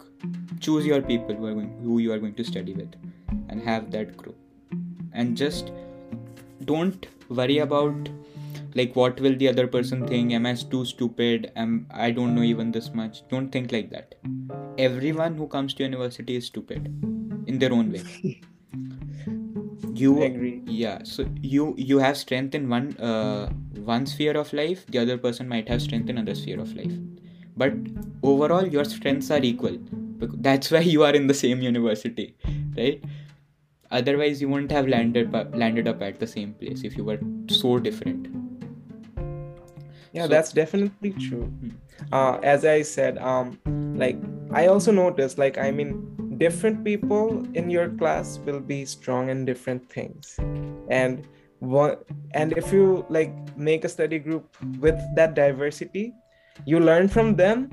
choose 0.59 0.85
your 0.85 1.01
people 1.01 1.35
who 1.35 1.53
going 1.53 1.71
who 1.83 1.99
you 1.99 2.11
are 2.13 2.19
going 2.19 2.35
to 2.35 2.43
study 2.43 2.73
with 2.73 2.95
and 3.49 3.61
have 3.61 3.91
that 3.91 4.17
group. 4.17 4.37
And 5.13 5.37
just 5.37 5.71
don't 6.65 7.07
worry 7.29 7.59
about 7.59 8.09
like 8.75 8.95
what 8.95 9.19
will 9.19 9.35
the 9.35 9.47
other 9.47 9.67
person 9.67 10.05
think? 10.07 10.31
Am 10.33 10.45
i 10.45 10.53
too 10.53 10.85
stupid? 10.85 11.51
Am 11.55 11.87
i 11.91 12.11
don't 12.11 12.35
know 12.35 12.43
even 12.43 12.71
this 12.71 12.93
much. 12.93 13.21
Don't 13.29 13.49
think 13.51 13.71
like 13.71 13.89
that. 13.91 14.15
Everyone 14.77 15.35
who 15.35 15.47
comes 15.47 15.73
to 15.75 15.83
university 15.83 16.35
is 16.35 16.45
stupid 16.47 16.87
in 17.47 17.59
their 17.59 17.73
own 17.73 17.91
way. 17.91 18.03
You 19.93 20.21
I 20.21 20.25
agree. 20.25 20.61
yeah 20.65 21.03
so 21.03 21.25
you 21.41 21.73
you 21.77 21.99
have 21.99 22.17
strength 22.17 22.53
in 22.55 22.67
one 22.69 22.87
uh, 22.97 23.49
one 23.91 24.05
sphere 24.05 24.35
of 24.41 24.51
life 24.59 24.85
the 24.87 24.99
other 24.99 25.17
person 25.17 25.47
might 25.47 25.69
have 25.69 25.81
strength 25.81 26.09
in 26.09 26.17
another 26.17 26.35
sphere 26.35 26.59
of 26.59 26.73
life. 26.75 26.95
But 27.55 27.73
overall 28.23 28.67
your 28.67 28.83
strengths 28.85 29.31
are 29.31 29.41
equal. 29.41 29.77
That's 30.47 30.71
why 30.71 30.79
you 30.79 31.03
are 31.03 31.13
in 31.13 31.27
the 31.27 31.33
same 31.33 31.61
university 31.61 32.35
right? 32.77 33.01
Otherwise 33.91 34.41
you 34.41 34.49
wouldn't 34.49 34.71
have 34.71 34.87
landed 34.87 35.31
landed 35.65 35.87
up 35.87 36.01
at 36.01 36.19
the 36.19 36.27
same 36.27 36.53
place 36.53 36.83
if 36.83 36.97
you 36.97 37.05
were 37.05 37.19
so 37.49 37.79
different 37.79 38.27
yeah 40.15 40.23
So- 40.23 40.33
that's 40.33 40.51
definitely 40.61 41.11
true. 41.27 41.45
Hmm. 41.45 41.71
uh, 42.17 42.35
as 42.55 42.65
i 42.71 42.81
said 42.81 43.17
um 43.33 43.51
like 44.03 44.17
i 44.61 44.67
also 44.73 44.91
noticed 44.91 45.37
like 45.43 45.57
i 45.65 45.69
mean 45.79 45.93
different 46.43 46.83
people 46.83 47.29
in 47.59 47.69
your 47.73 47.87
class 47.99 48.39
will 48.45 48.59
be 48.59 48.83
strong 48.85 49.29
in 49.33 49.45
different 49.49 49.89
things. 49.89 50.37
And 50.89 51.27
one 51.59 51.93
and 52.39 52.57
if 52.61 52.73
you 52.73 53.05
like 53.09 53.31
make 53.57 53.85
a 53.85 53.91
study 53.93 54.19
group 54.19 54.57
with 54.85 54.99
that 55.19 55.33
diversity 55.37 56.03
you 56.65 56.81
learn 56.89 57.07
from 57.07 57.35
them 57.37 57.69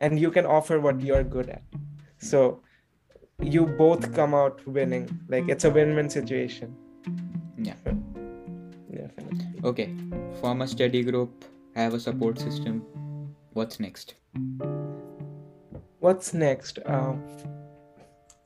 and 0.00 0.20
you 0.24 0.30
can 0.36 0.46
offer 0.46 0.78
what 0.78 1.00
you're 1.00 1.24
good 1.24 1.50
at. 1.56 1.62
So 2.18 2.60
you 3.42 3.66
both 3.66 4.14
come 4.14 4.32
out 4.42 4.64
winning. 4.66 5.08
Like 5.28 5.48
it's 5.48 5.64
a 5.64 5.70
win-win 5.70 6.08
situation. 6.08 6.74
Yeah. 7.58 7.74
Definitely. 8.94 9.48
Okay. 9.64 9.88
Form 10.40 10.62
a 10.62 10.68
study 10.68 11.02
group 11.02 11.44
have 11.74 11.94
a 11.94 12.00
support 12.00 12.38
system. 12.38 12.82
What's 13.52 13.80
next? 13.80 14.14
What's 16.00 16.34
next? 16.34 16.78
Um, 16.86 17.22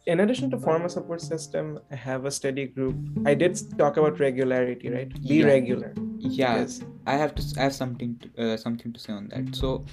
in 0.07 0.21
addition 0.21 0.51
to 0.51 0.59
form 0.59 0.85
a 0.87 0.89
support 0.89 1.21
system 1.21 1.79
i 1.93 1.95
have 1.95 2.25
a 2.25 2.31
study 2.31 2.67
group. 2.67 2.97
I 3.27 3.35
did 3.35 3.59
talk 3.77 3.97
about 3.99 4.19
regularity 4.21 4.89
right? 4.91 5.13
Be 5.29 5.37
Yeah. 5.41 5.47
regular. 5.47 5.93
Yeah. 6.19 6.57
Yes. 6.61 6.81
i 7.07 7.15
have 7.23 7.35
to 7.35 7.43
i 7.59 7.63
have 7.63 7.75
something 7.75 8.17
to, 8.23 8.53
uh, 8.53 8.57
something 8.57 8.93
to 8.93 9.01
say 9.01 9.13
on 9.13 9.29
that. 9.29 9.55
So 9.55 9.85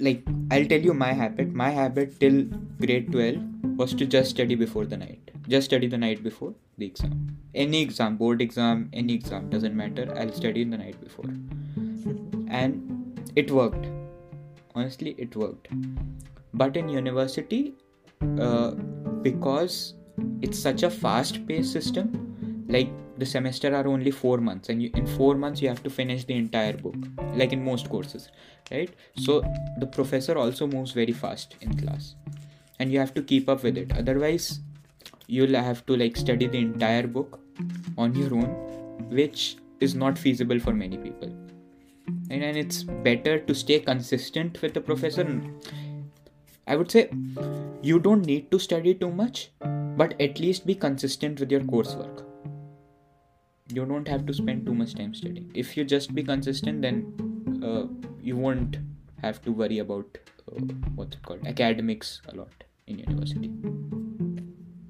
like 0.00 0.22
i'll 0.50 0.66
tell 0.66 0.80
you 0.80 0.94
my 0.94 1.12
habit. 1.12 1.52
My 1.52 1.70
habit 1.70 2.18
till 2.20 2.44
grade 2.84 3.12
12 3.12 3.36
was 3.80 3.94
to 3.94 4.06
just 4.06 4.30
study 4.30 4.54
before 4.54 4.84
the 4.86 4.96
night. 4.96 5.30
Just 5.48 5.66
study 5.66 5.86
the 5.86 5.98
night 5.98 6.22
before 6.22 6.54
the 6.78 6.86
exam. 6.86 7.36
Any 7.54 7.82
exam 7.82 8.16
board 8.16 8.42
exam 8.42 8.88
any 8.92 9.14
exam 9.14 9.50
doesn't 9.50 9.76
matter. 9.76 10.12
I'll 10.16 10.32
study 10.32 10.62
in 10.62 10.70
the 10.70 10.78
night 10.78 11.00
before. 11.02 11.30
And 12.48 13.30
it 13.36 13.50
worked. 13.50 13.86
Honestly 14.74 15.14
it 15.18 15.36
worked. 15.36 15.68
But 16.54 16.76
in 16.76 16.88
university 16.88 17.74
uh, 18.40 18.72
because 19.22 19.94
it's 20.42 20.58
such 20.58 20.82
a 20.82 20.90
fast 20.90 21.46
paced 21.46 21.72
system 21.72 22.30
like 22.68 22.90
the 23.18 23.26
semester 23.26 23.74
are 23.74 23.86
only 23.86 24.10
four 24.10 24.38
months 24.38 24.68
and 24.68 24.82
you, 24.82 24.90
in 24.94 25.06
four 25.06 25.34
months 25.34 25.60
you 25.60 25.68
have 25.68 25.82
to 25.82 25.90
finish 25.90 26.24
the 26.24 26.34
entire 26.34 26.72
book 26.72 26.94
like 27.34 27.52
in 27.52 27.64
most 27.64 27.88
courses 27.88 28.28
right? 28.70 28.94
So 29.16 29.42
the 29.78 29.86
professor 29.86 30.38
also 30.38 30.66
moves 30.66 30.92
very 30.92 31.12
fast 31.12 31.56
in 31.60 31.76
class. 31.76 32.14
And 32.78 32.92
you 32.92 32.98
have 32.98 33.14
to 33.14 33.22
keep 33.22 33.48
up 33.48 33.62
with 33.62 33.76
it. 33.76 33.92
Otherwise 33.96 34.60
you'll 35.26 35.54
have 35.54 35.84
to 35.86 35.96
like 35.96 36.16
study 36.16 36.46
the 36.46 36.58
entire 36.58 37.06
book 37.06 37.40
on 37.96 38.14
your 38.14 38.34
own 38.34 38.48
which 39.10 39.56
is 39.80 39.94
not 39.94 40.18
feasible 40.18 40.58
for 40.58 40.72
many 40.72 40.96
people. 40.96 41.28
And, 42.30 42.42
and 42.42 42.56
it's 42.56 42.82
better 42.82 43.38
to 43.38 43.54
stay 43.54 43.80
consistent 43.80 44.60
with 44.62 44.74
the 44.74 44.80
professor. 44.80 45.40
I 46.66 46.76
would 46.76 46.90
say 46.90 47.10
you 47.82 47.98
don't 47.98 48.24
need 48.24 48.50
to 48.50 48.58
study 48.58 48.94
too 48.94 49.10
much 49.10 49.50
but 49.96 50.20
at 50.20 50.40
least 50.40 50.66
be 50.66 50.74
consistent 50.74 51.40
with 51.40 51.50
your 51.50 51.60
coursework. 51.60 52.24
You 53.72 53.84
don't 53.86 54.08
have 54.08 54.26
to 54.26 54.34
spend 54.34 54.66
too 54.66 54.74
much 54.74 54.94
time 54.94 55.14
studying. 55.14 55.50
If 55.54 55.76
you 55.76 55.84
just 55.84 56.14
be 56.14 56.22
consistent 56.22 56.82
then 56.82 57.62
uh, 57.62 58.09
you 58.22 58.36
won't 58.36 58.78
have 59.22 59.42
to 59.42 59.52
worry 59.52 59.78
about 59.78 60.18
uh, 60.48 60.60
what's 60.94 61.16
it 61.16 61.22
called 61.22 61.46
academics 61.46 62.20
a 62.28 62.36
lot 62.36 62.64
in 62.86 62.98
university. 62.98 63.52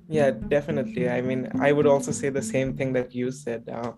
Yeah 0.09 0.31
definitely. 0.31 1.09
I 1.09 1.21
mean 1.21 1.51
i 1.61 1.73
would 1.73 1.87
also 1.87 2.13
say 2.13 2.31
the 2.31 2.43
same 2.43 2.77
thing 2.77 2.93
that 2.95 3.15
you 3.15 3.31
said 3.31 3.69
uh, 3.69 3.93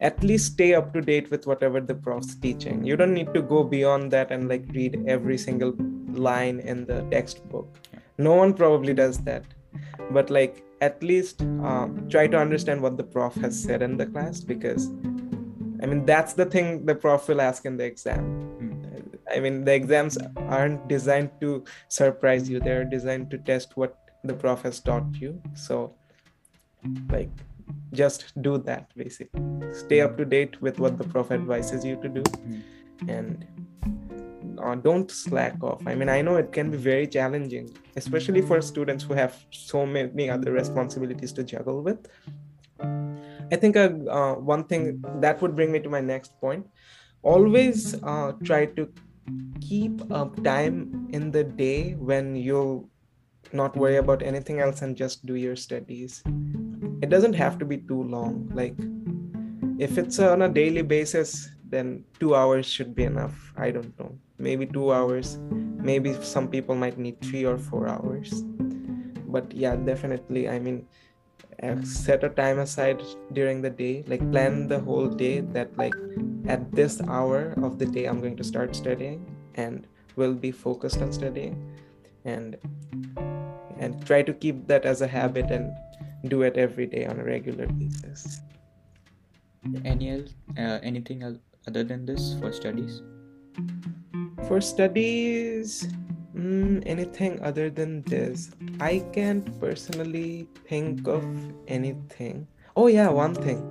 at 0.00 0.22
least 0.22 0.52
stay 0.52 0.74
up 0.74 0.92
to 0.92 1.00
date 1.00 1.30
with 1.30 1.46
whatever 1.46 1.80
the 1.80 1.94
prof's 1.94 2.34
teaching. 2.36 2.84
You 2.84 2.96
don't 2.96 3.14
need 3.14 3.34
to 3.34 3.42
go 3.42 3.64
beyond 3.64 4.12
that 4.12 4.30
and 4.30 4.48
like 4.48 4.64
read 4.72 5.04
every 5.08 5.36
single 5.36 5.74
line 6.12 6.60
in 6.60 6.86
the 6.86 7.02
textbook. 7.10 7.68
No 8.16 8.34
one 8.34 8.54
probably 8.54 8.94
does 8.94 9.18
that. 9.24 9.44
But 10.10 10.30
like 10.30 10.64
at 10.80 11.02
least 11.02 11.42
um, 11.42 12.06
try 12.08 12.26
to 12.28 12.38
understand 12.38 12.80
what 12.80 12.96
the 12.96 13.02
prof 13.02 13.34
has 13.36 13.60
said 13.60 13.82
in 13.82 13.96
the 13.96 14.06
class 14.06 14.40
because 14.40 14.90
i 15.82 15.86
mean 15.86 16.04
that's 16.04 16.32
the 16.34 16.44
thing 16.44 16.84
the 16.86 16.94
prof 16.94 17.28
will 17.28 17.40
ask 17.40 17.64
in 17.64 17.76
the 17.76 17.84
exam 17.84 18.48
Hmm. 18.58 18.88
I 19.30 19.40
mean, 19.40 19.64
the 19.64 19.74
exams 19.74 20.18
aren't 20.36 20.88
designed 20.88 21.30
to 21.40 21.64
surprise 21.88 22.48
you, 22.48 22.60
they're 22.60 22.84
designed 22.84 23.30
to 23.30 23.38
test 23.38 23.76
what 23.76 23.96
the 24.24 24.34
prof 24.34 24.62
has 24.62 24.80
taught 24.80 25.14
you. 25.14 25.40
So, 25.54 25.94
like, 27.10 27.30
just 27.92 28.40
do 28.42 28.58
that 28.58 28.90
basically. 28.96 29.42
Stay 29.72 30.00
up 30.00 30.16
to 30.16 30.24
date 30.24 30.60
with 30.62 30.78
what 30.78 30.98
the 30.98 31.04
prof 31.04 31.30
advises 31.30 31.84
you 31.84 31.96
to 31.96 32.08
do 32.08 32.22
and 33.06 33.46
uh, 34.62 34.74
don't 34.74 35.10
slack 35.10 35.62
off. 35.62 35.86
I 35.86 35.94
mean, 35.94 36.08
I 36.08 36.22
know 36.22 36.36
it 36.36 36.52
can 36.52 36.70
be 36.70 36.78
very 36.78 37.06
challenging, 37.06 37.76
especially 37.96 38.40
for 38.40 38.60
students 38.60 39.04
who 39.04 39.14
have 39.14 39.36
so 39.50 39.86
many 39.86 40.30
other 40.30 40.52
responsibilities 40.52 41.32
to 41.32 41.44
juggle 41.44 41.82
with. 41.82 42.08
I 43.50 43.56
think 43.56 43.76
uh, 43.76 43.90
uh, 44.08 44.34
one 44.34 44.64
thing 44.64 45.02
that 45.20 45.40
would 45.40 45.56
bring 45.56 45.72
me 45.72 45.80
to 45.80 45.88
my 45.88 46.00
next 46.00 46.38
point 46.40 46.66
always 47.22 47.94
uh, 48.02 48.32
try 48.44 48.66
to 48.66 48.88
keep 49.60 50.00
a 50.10 50.30
time 50.44 51.08
in 51.12 51.30
the 51.30 51.44
day 51.44 51.92
when 51.94 52.36
you'll 52.36 52.88
not 53.52 53.76
worry 53.76 53.96
about 53.96 54.22
anything 54.22 54.60
else 54.60 54.82
and 54.82 54.96
just 54.96 55.24
do 55.24 55.34
your 55.34 55.56
studies. 55.56 56.22
It 57.02 57.08
doesn't 57.08 57.34
have 57.34 57.58
to 57.58 57.64
be 57.64 57.78
too 57.78 58.02
long. 58.02 58.50
Like, 58.52 58.76
if 59.78 59.96
it's 59.96 60.18
on 60.18 60.42
a 60.42 60.48
daily 60.48 60.82
basis, 60.82 61.48
then 61.68 62.04
two 62.18 62.34
hours 62.34 62.66
should 62.66 62.94
be 62.94 63.04
enough. 63.04 63.52
I 63.56 63.70
don't 63.70 63.96
know. 63.98 64.18
Maybe 64.38 64.66
two 64.66 64.92
hours. 64.92 65.38
Maybe 65.50 66.14
some 66.22 66.48
people 66.48 66.74
might 66.74 66.98
need 66.98 67.20
three 67.20 67.44
or 67.44 67.58
four 67.58 67.88
hours. 67.88 68.42
But 69.26 69.52
yeah, 69.52 69.76
definitely. 69.76 70.48
I 70.48 70.58
mean, 70.58 70.86
set 71.84 72.22
a 72.24 72.28
time 72.28 72.58
aside 72.58 73.02
during 73.32 73.62
the 73.62 73.70
day 73.70 74.04
like 74.06 74.20
plan 74.30 74.68
the 74.68 74.78
whole 74.78 75.08
day 75.08 75.40
that 75.40 75.76
like 75.76 75.94
at 76.46 76.70
this 76.72 77.00
hour 77.08 77.54
of 77.62 77.78
the 77.78 77.86
day 77.86 78.04
i'm 78.04 78.20
going 78.20 78.36
to 78.36 78.44
start 78.44 78.74
studying 78.76 79.24
and 79.54 79.86
will 80.16 80.34
be 80.34 80.50
focused 80.50 81.02
on 81.02 81.12
studying 81.12 81.56
and 82.24 82.56
and 83.78 84.04
try 84.06 84.22
to 84.22 84.32
keep 84.32 84.66
that 84.66 84.84
as 84.84 85.00
a 85.00 85.06
habit 85.06 85.50
and 85.50 85.72
do 86.28 86.42
it 86.42 86.56
every 86.56 86.86
day 86.86 87.06
on 87.06 87.18
a 87.20 87.24
regular 87.24 87.66
basis 87.66 88.40
Any 89.84 90.10
else, 90.10 90.34
uh, 90.56 90.78
anything 90.82 91.22
else 91.22 91.38
other 91.66 91.84
than 91.84 92.06
this 92.06 92.34
for 92.40 92.52
studies? 92.52 93.02
for 94.46 94.60
studies 94.60 95.88
mm, 96.34 96.82
anything 96.86 97.40
other 97.42 97.70
than 97.70 98.02
this. 98.02 98.50
I 98.80 99.04
can't 99.12 99.60
personally 99.60 100.48
think 100.68 101.06
of 101.06 101.24
anything. 101.66 102.46
Oh 102.76 102.86
yeah 102.86 103.08
one 103.08 103.34
thing. 103.34 103.62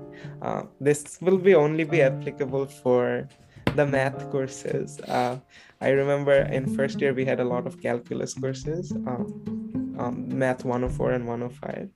Uh, 0.41 0.63
this 0.80 1.20
will 1.22 1.38
be 1.38 1.56
only 1.56 1.84
be 1.84 2.02
applicable 2.02 2.65
for 2.65 3.28
the 3.76 3.86
math 3.86 4.30
courses. 4.32 5.00
Uh, 5.02 5.38
i 5.80 5.89
remember 5.89 6.34
in 6.58 6.65
first 6.76 7.00
year 7.00 7.13
we 7.13 7.24
had 7.24 7.39
a 7.39 7.43
lot 7.43 7.67
of 7.67 7.80
calculus 7.80 8.34
courses 8.34 8.91
um, 9.06 9.96
um, 10.00 10.28
math 10.28 10.65
104 10.65 11.12
and 11.12 11.28
105 11.28 11.89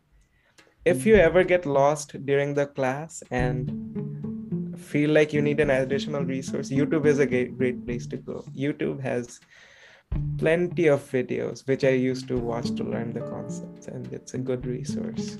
if 0.85 1.05
you 1.05 1.15
ever 1.15 1.43
get 1.43 1.65
lost 1.65 2.25
during 2.25 2.53
the 2.53 2.65
class 2.65 3.23
and 3.29 3.71
feel 4.77 5.11
like 5.11 5.31
you 5.31 5.41
need 5.41 5.59
an 5.59 5.69
additional 5.69 6.23
resource, 6.23 6.69
YouTube 6.69 7.05
is 7.05 7.19
a 7.19 7.25
great, 7.25 7.55
great 7.57 7.85
place 7.85 8.07
to 8.07 8.17
go. 8.17 8.43
YouTube 8.57 8.99
has 8.99 9.39
plenty 10.37 10.87
of 10.87 11.03
videos 11.11 11.67
which 11.67 11.83
I 11.83 11.89
used 11.89 12.27
to 12.29 12.37
watch 12.37 12.71
to 12.75 12.83
learn 12.83 13.13
the 13.13 13.21
concepts, 13.21 13.87
and 13.87 14.11
it's 14.11 14.33
a 14.33 14.37
good 14.37 14.65
resource. 14.65 15.37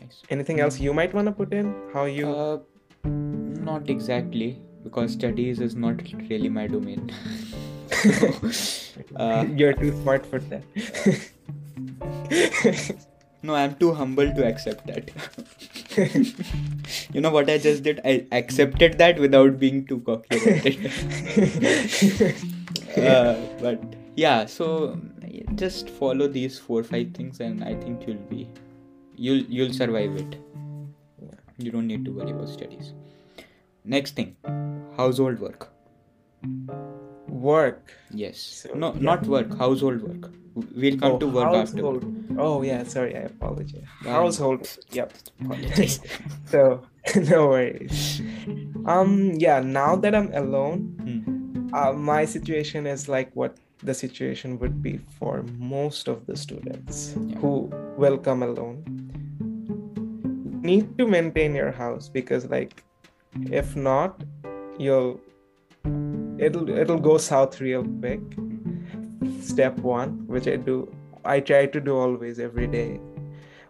Nice. 0.00 0.22
Anything 0.30 0.60
else 0.60 0.78
you 0.80 0.92
might 0.94 1.14
want 1.14 1.26
to 1.26 1.32
put 1.32 1.52
in? 1.52 1.74
How 1.92 2.04
you? 2.04 2.28
Uh, 2.28 2.58
not 3.04 3.88
exactly, 3.88 4.60
because 4.84 5.12
studies 5.12 5.60
is 5.60 5.74
not 5.76 6.02
really 6.28 6.48
my 6.48 6.66
domain. 6.66 7.10
uh, 9.16 9.46
You're 9.54 9.74
too 9.74 9.92
smart 10.02 10.26
for 10.26 10.38
that. 10.38 10.62
no, 13.42 13.54
I'm 13.54 13.74
too 13.74 13.92
humble 13.92 14.32
to 14.32 14.44
accept 14.46 14.86
that. 14.86 15.10
you 17.12 17.20
know 17.20 17.30
what 17.30 17.50
I 17.50 17.58
just 17.58 17.82
did? 17.82 18.00
I 18.04 18.26
accepted 18.30 18.98
that 18.98 19.18
without 19.18 19.58
being 19.58 19.84
too 19.86 19.98
cocky 20.00 20.36
about 20.36 20.66
it. 20.66 22.36
uh, 22.98 23.34
but 23.60 23.82
yeah, 24.14 24.46
so 24.46 25.00
just 25.56 25.90
follow 25.90 26.28
these 26.28 26.58
four 26.58 26.84
five 26.84 27.12
things, 27.14 27.40
and 27.40 27.64
I 27.64 27.74
think 27.74 28.06
you'll 28.06 28.26
be 28.30 28.48
you'll 29.16 29.44
you'll 29.48 29.72
survive 29.72 30.16
it. 30.16 30.36
You 31.58 31.70
don't 31.70 31.86
need 31.86 32.04
to 32.04 32.12
worry 32.12 32.30
about 32.30 32.48
studies. 32.48 32.92
Next 33.84 34.14
thing, 34.14 34.36
household 34.96 35.40
work. 35.40 35.72
Work. 37.28 37.92
Yes. 38.10 38.38
So, 38.38 38.74
no, 38.74 38.94
yeah. 38.94 39.00
not 39.00 39.26
work. 39.26 39.58
Household 39.58 40.02
work. 40.02 40.30
We'll 40.54 40.98
come 40.98 41.12
Oh, 41.12 41.18
to 41.18 41.26
work 41.26 41.54
after. 41.54 41.82
Oh 42.38 42.62
yeah, 42.62 42.84
sorry, 42.84 43.16
I 43.16 43.20
apologize. 43.20 43.84
Household. 44.04 44.68
Yep. 44.92 45.12
So 46.52 46.82
no 47.16 47.48
worries. 47.48 48.20
Um 48.86 49.32
yeah, 49.38 49.60
now 49.60 49.96
that 49.96 50.14
I'm 50.14 50.30
alone, 50.34 50.78
Hmm. 51.02 51.74
uh, 51.74 51.92
my 51.92 52.24
situation 52.26 52.86
is 52.86 53.08
like 53.08 53.30
what 53.34 53.56
the 53.82 53.94
situation 53.94 54.58
would 54.60 54.82
be 54.82 55.00
for 55.18 55.42
most 55.58 56.06
of 56.08 56.26
the 56.26 56.36
students 56.36 57.16
Yeah. 57.16 57.38
who 57.40 57.70
will 57.96 58.18
come 58.18 58.42
alone. 58.42 58.84
Need 60.62 60.96
to 60.98 61.06
maintain 61.08 61.54
your 61.54 61.72
house 61.72 62.08
because 62.08 62.46
like 62.50 62.84
if 63.50 63.74
not, 63.74 64.22
you'll 64.78 65.20
it'll 66.38 66.68
it'll 66.68 67.00
go 67.00 67.18
south 67.18 67.60
real 67.60 67.82
quick. 68.00 68.20
Step 69.42 69.76
one, 69.78 70.26
which 70.26 70.46
I 70.46 70.56
do, 70.56 70.94
I 71.24 71.40
try 71.40 71.66
to 71.66 71.80
do 71.80 71.96
always 71.96 72.38
every 72.38 72.66
day. 72.66 73.00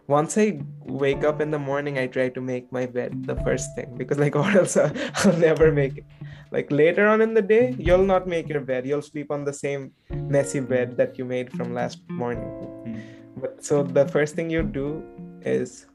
Once 0.07 0.37
I 0.37 0.59
wake 0.81 1.23
up 1.23 1.39
in 1.39 1.49
the 1.49 1.59
morning, 1.59 1.97
I 1.97 2.07
try 2.07 2.29
to 2.29 2.41
make 2.41 2.71
my 2.71 2.85
bed 2.85 3.25
the 3.25 3.35
first 3.37 3.73
thing 3.75 3.95
because 3.97 4.19
like 4.19 4.35
or 4.41 4.49
else 4.51 4.75
I'll, 4.77 5.37
never 5.37 5.71
make 5.71 5.97
it. 5.97 6.05
Like 6.51 6.71
later 6.71 7.07
on 7.07 7.21
in 7.21 7.33
the 7.33 7.41
day, 7.41 7.73
you'll 7.79 8.05
not 8.05 8.27
make 8.27 8.49
your 8.49 8.59
bed. 8.59 8.85
You'll 8.85 9.01
sleep 9.01 9.31
on 9.31 9.45
the 9.45 9.53
same 9.53 9.91
messy 10.09 10.59
bed 10.59 10.97
that 10.97 11.17
you 11.17 11.25
made 11.25 11.51
from 11.53 11.73
last 11.73 11.99
morning. 12.09 12.49
Hmm. 12.85 12.99
But 13.37 13.63
so 13.63 13.81
the 13.81 14.07
first 14.07 14.35
thing 14.35 14.49
you 14.49 14.61
do 14.61 15.03
is 15.41 15.87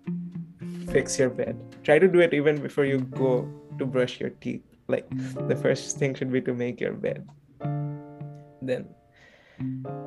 fix 0.91 1.19
your 1.19 1.31
bed. 1.31 1.57
Try 1.85 1.99
to 1.99 2.09
do 2.09 2.21
it 2.21 2.33
even 2.33 2.61
before 2.61 2.85
you 2.85 3.01
go 3.01 3.49
to 3.79 3.87
brush 3.87 4.21
your 4.21 4.31
teeth. 4.31 4.65
Like 4.89 5.07
the 5.47 5.55
first 5.55 5.99
thing 5.99 6.15
should 6.15 6.33
be 6.33 6.41
to 6.43 6.55
make 6.55 6.81
your 6.81 6.95
bed. 6.95 7.29
Then 8.63 8.89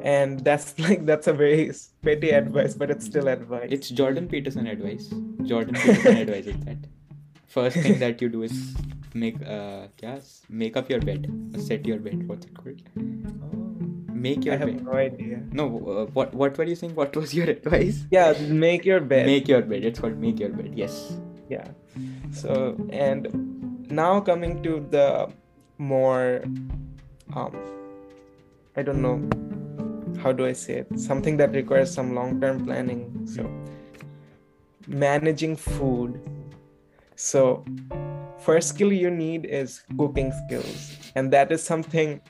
and 0.04 0.40
that's 0.44 0.78
like 0.86 1.06
that's 1.06 1.28
a 1.28 1.34
very 1.34 1.72
petty 2.02 2.30
advice, 2.32 2.74
but 2.74 2.90
it's 2.92 3.06
still 3.06 3.28
advice. 3.28 3.70
It's 3.72 3.90
Jordan 3.90 4.28
Peterson 4.28 4.68
advice. 4.68 5.08
Jordan 5.44 5.76
Peterson 5.76 6.18
advises 6.26 6.58
that. 6.66 6.78
First 7.48 7.78
thing 7.78 8.00
that 8.00 8.22
you 8.22 8.30
do 8.30 8.44
is 8.44 8.76
make 9.14 9.36
uh 9.46 9.88
yes, 10.02 10.42
make 10.50 10.78
up 10.78 10.90
your 10.90 11.02
bed. 11.02 11.28
Set 11.58 11.86
your 11.86 12.00
bed. 12.00 12.28
What's 12.28 12.46
it 12.46 12.54
called? 12.54 12.82
Make 14.16 14.46
your 14.46 14.54
I 14.54 14.58
have 14.58 14.68
bed. 14.68 14.86
no 14.86 14.94
idea. 14.94 15.42
No, 15.52 15.66
uh, 15.66 16.06
what 16.14 16.34
what 16.34 16.58
were 16.58 16.64
you 16.64 16.76
saying? 16.76 16.96
What 16.96 17.16
was 17.16 17.34
your 17.34 17.50
advice? 17.58 18.06
Yeah, 18.12 18.34
make 18.50 18.86
your 18.86 19.02
bed. 19.02 19.26
Make 19.26 19.48
your 19.48 19.62
bed. 19.62 19.84
It's 19.84 20.00
called 20.00 20.18
make 20.18 20.40
your 20.40 20.50
bed. 20.50 20.74
Yes. 20.76 21.18
yeah 21.50 21.68
so 22.32 22.52
and 22.92 23.28
now 23.92 24.22
coming 24.22 24.64
to 24.64 24.74
the 24.90 25.28
more 25.78 26.44
um 27.36 27.56
i 28.82 28.84
don't 28.84 29.02
know. 29.04 29.18
How 30.22 30.32
do 30.32 30.46
i 30.46 30.54
say 30.54 30.78
it? 30.84 31.00
Something 31.00 31.38
that 31.38 31.54
requires 31.54 31.94
some 31.94 32.16
long-term 32.16 32.66
planning. 32.66 33.02
So 33.28 33.44
managing 34.88 35.56
food. 35.56 36.20
So 37.16 37.64
first 38.40 38.70
skill 38.70 38.92
you 38.92 39.12
need 39.12 39.46
is 39.46 39.84
cooking 40.00 40.32
skills. 40.46 40.98
And 41.16 41.32
that 41.32 41.52
is 41.52 41.64
something 41.64 42.22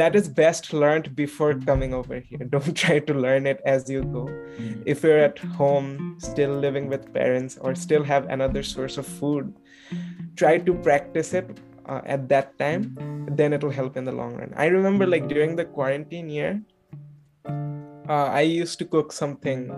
that 0.00 0.16
is 0.16 0.28
best 0.28 0.72
learned 0.72 1.14
before 1.14 1.52
coming 1.66 1.92
over 1.92 2.20
here. 2.20 2.38
Don't 2.54 2.74
try 2.74 3.00
to 3.00 3.12
learn 3.12 3.46
it 3.46 3.60
as 3.66 3.90
you 3.90 4.02
go. 4.04 4.24
Mm. 4.56 4.82
If 4.86 5.02
you're 5.02 5.18
at 5.18 5.38
home 5.60 6.16
still 6.20 6.54
living 6.54 6.88
with 6.88 7.12
parents 7.12 7.58
or 7.60 7.74
still 7.74 8.02
have 8.02 8.30
another 8.30 8.62
source 8.62 8.96
of 8.96 9.06
food 9.06 9.52
try 10.36 10.56
to 10.56 10.72
practice 10.72 11.34
it 11.34 11.60
uh, 11.86 12.00
at 12.04 12.28
that 12.28 12.58
time 12.58 12.94
then 13.30 13.52
it'll 13.52 13.70
help 13.70 13.96
in 13.96 14.04
the 14.04 14.12
long 14.12 14.34
run. 14.36 14.52
I 14.56 14.66
remember 14.66 15.06
like 15.06 15.28
during 15.28 15.56
the 15.56 15.64
quarantine 15.64 16.28
year 16.28 16.62
uh, 18.08 18.28
i 18.32 18.40
used 18.40 18.78
to 18.80 18.84
cook 18.84 19.12
something. 19.12 19.72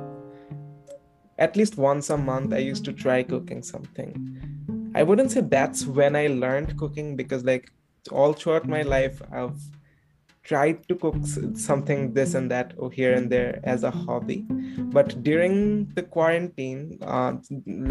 At 1.39 1.57
least 1.57 1.77
once 1.77 2.11
a 2.11 2.17
month 2.17 2.53
i 2.53 2.59
used 2.59 2.85
to 2.85 2.93
try 2.93 3.23
cooking 3.23 3.63
something. 3.63 4.93
I 4.95 5.03
wouldn't 5.03 5.33
say 5.33 5.41
that's 5.41 5.87
when 5.87 6.17
i 6.17 6.27
learned 6.29 6.79
cooking 6.79 7.17
because 7.17 7.45
like 7.45 7.71
all 8.11 8.33
throughout 8.33 8.69
my 8.69 8.83
life 8.83 9.21
i've 9.33 9.61
tried 10.45 10.87
to 10.89 10.95
cook 10.95 11.17
something 11.55 12.13
this 12.13 12.35
and 12.35 12.51
that 12.51 12.75
or 12.77 12.91
here 12.93 13.15
and 13.15 13.31
there 13.31 13.61
as 13.65 13.83
a 13.83 13.91
hobby. 13.91 14.45
But 14.97 15.23
during 15.23 15.87
the 15.95 16.03
quarantine 16.03 16.99
uh, 17.03 17.35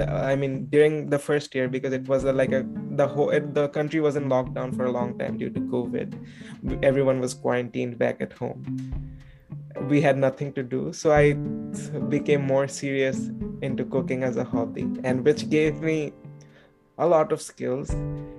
i 0.08 0.36
mean 0.36 0.66
during 0.68 1.10
the 1.10 1.20
first 1.20 1.56
year 1.56 1.68
because 1.68 1.94
it 1.94 2.08
was 2.08 2.24
a, 2.24 2.32
like 2.32 2.52
a 2.52 2.66
the 2.92 3.08
whole 3.08 3.32
the 3.60 3.68
country 3.70 4.00
was 4.00 4.16
in 4.16 4.30
lockdown 4.30 4.76
for 4.76 4.86
a 4.86 4.92
long 4.92 5.18
time 5.18 5.38
due 5.38 5.50
to 5.50 5.60
covid. 5.62 6.14
Everyone 6.84 7.20
was 7.20 7.34
quarantined 7.34 7.98
back 7.98 8.22
at 8.22 8.34
home. 8.34 8.64
We 9.90 10.02
had 10.02 10.18
nothing 10.18 10.54
to 10.54 10.64
do. 10.64 10.94
So 10.94 11.12
i 11.12 11.34
became 12.10 12.46
more 12.46 12.68
serious 12.68 13.32
into 13.62 13.86
cooking 13.86 14.24
as 14.24 14.38
a 14.38 14.44
hobby 14.44 14.88
and 15.04 15.26
which 15.26 15.50
gave 15.50 15.82
me 15.82 16.14
a 17.00 17.08
lot 17.08 17.32
of 17.32 17.42
skills. 17.42 17.90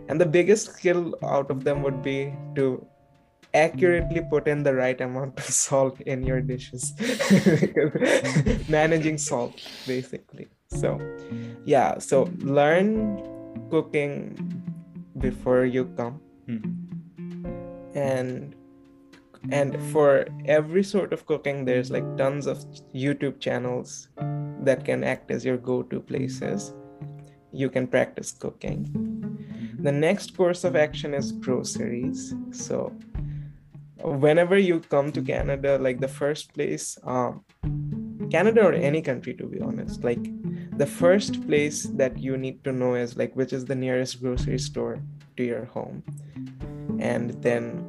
And 0.09 0.21
the 0.21 0.27
biggest 0.27 0.75
skill 0.75 1.17
out 1.23 1.51
of 1.51 1.65
them 1.65 1.83
would 1.83 2.03
be 2.03 2.33
to 2.55 2.87
accurately 3.55 4.20
put 4.28 4.48
in 4.48 4.62
the 4.62 4.74
right 4.74 5.00
amount 5.00 5.38
of 5.38 5.44
salt 5.44 6.00
in 6.02 6.22
your 6.22 6.40
dishes. 6.40 6.92
Managing 8.68 9.18
salt 9.18 9.62
basically. 9.86 10.48
So 10.68 11.00
yeah 11.64 11.98
so 11.98 12.30
learn 12.38 13.22
cooking 13.70 14.36
before 15.18 15.64
you 15.64 15.86
come. 15.96 16.20
Hmm. 16.46 16.61
and 17.94 18.55
and 19.50 19.80
for 19.92 20.26
every 20.44 20.82
sort 20.84 21.14
of 21.14 21.24
cooking 21.24 21.64
there's 21.64 21.90
like 21.90 22.05
tons 22.18 22.46
of 22.46 22.59
youtube 22.92 23.40
channels 23.40 24.09
that 24.64 24.84
can 24.84 25.05
act 25.05 25.30
as 25.30 25.44
your 25.44 25.57
go-to 25.57 26.00
places. 26.00 26.72
You 27.52 27.70
can 27.70 27.86
practice 27.86 28.32
cooking. 28.32 28.90
The 29.78 29.92
next 29.92 30.36
course 30.36 30.64
of 30.64 30.76
action 30.76 31.14
is 31.14 31.32
groceries. 31.32 32.34
So 32.50 32.92
whenever 34.05 34.59
you 34.59 34.80
come 34.80 35.11
to 35.11 35.22
canada 35.22 35.78
like 35.78 36.00
the 36.00 36.09
first 36.09 36.52
place 36.55 36.98
um, 37.05 37.44
canada 38.30 38.62
or 38.62 38.72
any 38.72 39.00
country 39.00 39.34
to 39.34 39.46
be 39.46 39.61
honest 39.61 40.05
like 40.05 40.24
the 40.76 40.86
first 40.86 41.46
place 41.46 41.84
that 41.84 42.18
you 42.18 42.36
need 42.36 42.64
to 42.64 42.72
know 42.72 42.94
is 42.94 43.16
like 43.16 43.34
which 43.34 43.52
is 43.52 43.64
the 43.64 43.74
nearest 43.74 44.20
grocery 44.20 44.59
store 44.59 44.98
to 45.36 45.44
your 45.44 45.64
home. 45.66 46.02
And 46.98 47.30
then 47.42 47.84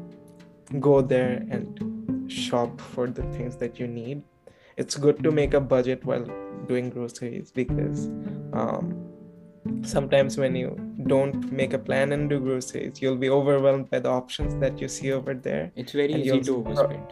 go 0.79 1.01
there 1.01 1.45
and 1.49 2.31
shop 2.31 2.79
for 2.79 3.07
the 3.07 3.23
things 3.33 3.55
that 3.57 3.79
you 3.79 3.87
need. 3.87 4.23
It's 4.77 4.95
good 4.95 5.23
to 5.23 5.31
make 5.31 5.53
a 5.53 5.59
budget 5.59 6.03
while 6.05 6.27
doing 6.67 6.89
groceries 6.89 7.51
because 7.51 8.07
um, 8.53 9.04
sometimes 9.83 10.37
when 10.37 10.55
you 10.55 10.69
don't 11.07 11.51
make 11.51 11.73
a 11.73 11.79
plan 11.79 12.11
and 12.11 12.29
do 12.29 12.39
groceries 12.39 13.01
you'll 13.01 13.15
be 13.15 13.29
overwhelmed 13.29 13.89
by 13.89 13.99
the 13.99 14.09
options 14.09 14.55
that 14.59 14.79
you 14.79 14.87
see 14.87 15.11
over 15.11 15.33
there. 15.33 15.71
It's 15.75 15.91
very 15.91 16.13
easy 16.13 16.41
to 16.41 16.63
overspend. 16.63 17.11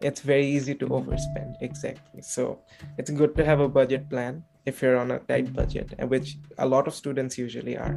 It's 0.00 0.20
very 0.20 0.46
easy 0.46 0.74
to 0.74 0.86
overspend 0.86 1.54
exactly. 1.60 2.22
So 2.22 2.60
it's 2.98 3.10
good 3.10 3.34
to 3.36 3.44
have 3.44 3.60
a 3.60 3.68
budget 3.68 4.08
plan 4.10 4.44
if 4.66 4.82
you're 4.82 4.96
on 4.96 5.10
a 5.12 5.18
tight 5.20 5.52
budget 5.52 5.94
which 6.08 6.36
a 6.58 6.66
lot 6.66 6.86
of 6.86 6.94
students 6.94 7.38
usually 7.38 7.76
are. 7.76 7.96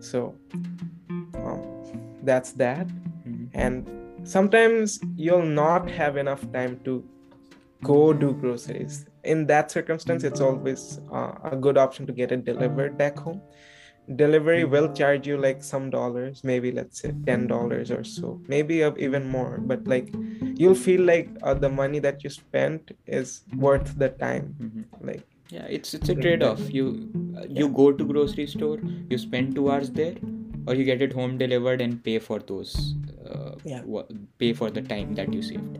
So 0.00 0.34
um, 1.34 1.62
that's 2.22 2.52
that. 2.52 2.88
Mm-hmm. 3.22 3.44
and 3.54 4.28
sometimes 4.28 4.98
you'll 5.14 5.46
not 5.46 5.88
have 5.88 6.16
enough 6.16 6.40
time 6.52 6.80
to 6.84 7.04
go 7.84 8.12
do 8.12 8.32
groceries 8.32 9.06
in 9.24 9.46
that 9.46 9.70
circumstance 9.70 10.24
it's 10.24 10.40
always 10.40 11.00
uh, 11.12 11.32
a 11.44 11.56
good 11.56 11.78
option 11.78 12.06
to 12.06 12.12
get 12.12 12.32
it 12.32 12.44
delivered 12.44 12.98
back 12.98 13.18
home. 13.18 13.40
Delivery 14.16 14.64
will 14.64 14.92
charge 14.92 15.28
you 15.28 15.36
like 15.36 15.62
some 15.62 15.88
dollars 15.88 16.42
maybe 16.42 16.72
let's 16.72 17.00
say 17.00 17.14
ten 17.24 17.46
dollars 17.46 17.90
or 17.90 18.02
so 18.02 18.40
maybe 18.48 18.78
even 18.98 19.28
more. 19.28 19.58
But 19.58 19.86
like 19.86 20.12
you'll 20.42 20.74
feel 20.74 21.02
like 21.02 21.28
uh, 21.42 21.54
the 21.54 21.68
money 21.68 22.00
that 22.00 22.24
you 22.24 22.30
spent 22.30 22.90
is 23.06 23.42
worth 23.56 23.96
the 23.98 24.08
time. 24.08 24.56
Mm-hmm. 24.60 25.06
like 25.06 25.26
yeah 25.50 25.66
it's 25.68 25.94
it's 25.94 26.08
a 26.08 26.14
trade-off. 26.14 26.60
You 26.72 27.10
uh, 27.36 27.44
you 27.48 27.66
yeah. 27.66 27.72
go 27.72 27.92
to 27.92 28.04
grocery 28.04 28.46
store 28.46 28.80
you 29.08 29.18
spend 29.18 29.54
two 29.54 29.70
hours 29.70 29.90
there 29.90 30.16
or 30.66 30.74
you 30.74 30.84
get 30.84 31.02
it 31.02 31.12
home 31.12 31.38
delivered 31.38 31.80
and 31.80 32.02
pay 32.02 32.18
for 32.18 32.38
those 32.38 32.94
uh, 33.30 33.54
yeah. 33.64 33.82
pay 34.38 34.52
for 34.52 34.70
the 34.70 34.82
time 34.82 35.14
that 35.14 35.32
you 35.32 35.42
saved. 35.42 35.78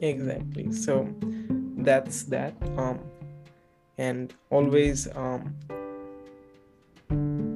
Exactly. 0.00 0.72
So 0.72 1.08
that's 1.86 2.24
that 2.34 2.54
um 2.76 3.00
and 3.98 4.34
always 4.50 5.06
um 5.14 5.54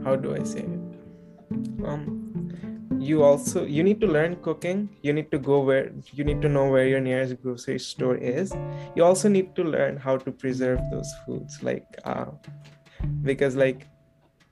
how 0.05 0.17
do 0.17 0.35
i 0.35 0.43
say 0.43 0.61
it? 0.61 0.81
Um 1.85 2.21
you 3.01 3.23
also 3.23 3.65
you 3.65 3.83
need 3.83 4.01
to 4.01 4.07
learn 4.07 4.37
cooking. 4.47 4.89
You 5.03 5.13
need 5.13 5.31
to 5.33 5.39
go 5.39 5.61
where 5.61 5.91
you 6.13 6.25
need 6.25 6.43
to 6.43 6.49
know 6.49 6.67
where 6.71 6.87
your 6.87 7.01
nearest 7.01 7.43
grocery 7.43 7.79
store 7.79 8.17
is. 8.17 8.53
You 8.95 9.05
also 9.05 9.29
need 9.29 9.55
to 9.57 9.65
learn 9.65 9.97
how 9.97 10.19
to 10.19 10.31
preserve 10.31 10.81
those 10.91 11.11
foods 11.25 11.63
like 11.63 11.87
uh, 12.05 12.27
because 13.23 13.57
like 13.57 13.87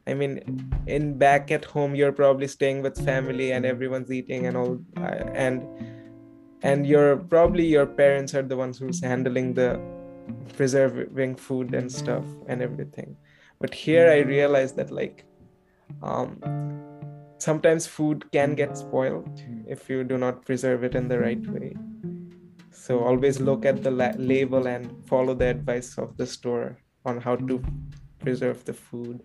i 0.07 0.15
mean 0.15 0.41
in 0.87 1.19
back 1.19 1.51
at 1.51 1.65
home 1.65 1.95
you're 1.95 2.13
probably 2.13 2.47
staying 2.47 2.83
with 2.83 3.03
family 3.05 3.53
and 3.53 3.67
everyone's 3.67 4.11
eating 4.11 4.47
and 4.47 4.57
all 4.57 4.79
uh, 4.97 5.25
and 5.35 5.63
and 6.63 6.83
mm-hmm. 6.83 6.91
you're 6.91 7.17
probably 7.17 7.67
your 7.67 7.87
parents 7.87 8.35
are 8.35 8.43
the 8.43 8.57
ones 8.57 8.79
who's 8.79 9.03
handling 9.03 9.55
the 9.55 9.81
preserving 10.57 11.37
food 11.37 11.75
and 11.75 11.91
stuff 11.91 12.25
and 12.47 12.63
everything. 12.63 13.17
But 13.61 13.75
here 13.75 14.11
i 14.11 14.21
mm-hmm. 14.21 14.29
realized 14.29 14.77
that 14.77 14.91
like 14.91 15.25
um, 16.03 16.41
sometimes 17.39 17.87
food 17.87 18.31
can 18.33 18.55
get 18.55 18.77
spoiled 18.77 19.35
mm-hmm. 19.37 19.63
if 19.69 19.89
you 19.89 20.05
do 20.05 20.19
not 20.19 20.45
preserve 20.45 20.85
it 20.85 20.95
in 20.95 21.09
the 21.09 21.19
right 21.19 21.45
way. 21.49 21.75
So 22.71 23.01
always 23.01 23.41
look 23.41 23.65
at 23.67 23.83
the 23.83 23.91
la- 23.91 24.17
label 24.17 24.67
and 24.67 25.07
follow 25.07 25.35
the 25.35 25.47
advice 25.47 25.99
of 25.99 26.17
the 26.17 26.27
store 26.27 26.79
on 27.05 27.21
how 27.21 27.37
to 27.37 27.63
preserve 28.21 28.65
the 28.65 28.73
food 28.73 29.23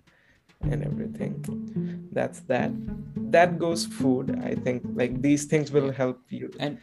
and 0.61 0.83
everything. 0.83 2.09
That's 2.11 2.41
that. 2.41 2.71
That 3.15 3.59
goes 3.59 3.85
food 3.85 4.39
i 4.43 4.55
think. 4.55 4.83
Like 4.93 5.21
these 5.21 5.45
things 5.45 5.71
will 5.71 5.91
help 5.91 6.19
you. 6.29 6.51
And 6.59 6.77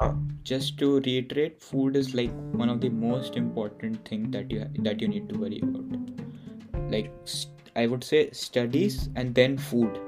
Uh, 0.00 0.12
just 0.44 0.78
to 0.78 1.00
reiterate 1.00 1.60
food 1.60 1.96
is 1.96 2.14
like 2.14 2.30
one 2.52 2.68
of 2.68 2.80
the 2.80 2.88
most 2.88 3.34
important 3.34 4.08
thing 4.08 4.30
that 4.30 4.48
you 4.48 4.64
that 4.78 5.02
you 5.02 5.08
need 5.08 5.28
to 5.28 5.36
worry 5.36 5.58
about. 5.60 6.92
Like 6.92 7.10
i 7.74 7.86
would 7.88 8.04
say 8.04 8.30
studies 8.30 9.08
and 9.16 9.34
then 9.34 9.58
food. 9.58 9.98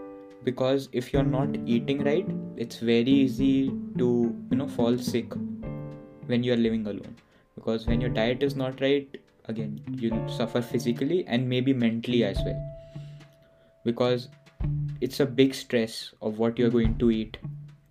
Because 0.44 0.88
if 0.92 1.12
you're 1.12 1.30
not 1.32 1.56
eating 1.66 2.04
right 2.04 2.30
it's 2.56 2.78
very 2.92 3.16
easy 3.24 3.72
to 3.98 4.06
you 4.52 4.60
know 4.62 4.68
fall 4.68 4.96
sick 4.96 5.34
when 6.26 6.44
you're 6.44 6.62
living 6.68 6.86
alone. 6.86 7.16
Because 7.56 7.88
when 7.88 8.00
your 8.00 8.10
diet 8.10 8.44
is 8.44 8.54
not 8.54 8.80
right 8.80 9.20
again 9.46 9.76
you 10.06 10.24
suffer 10.38 10.62
physically 10.62 11.24
and 11.26 11.48
maybe 11.48 11.72
mentally 11.72 12.22
as 12.22 12.38
well. 12.44 12.64
Because 13.84 14.28
it's 15.00 15.18
a 15.18 15.26
big 15.26 15.52
stress 15.52 16.12
of 16.22 16.38
what 16.38 16.60
you're 16.60 16.76
going 16.80 16.98
to 16.98 17.10
eat 17.10 17.38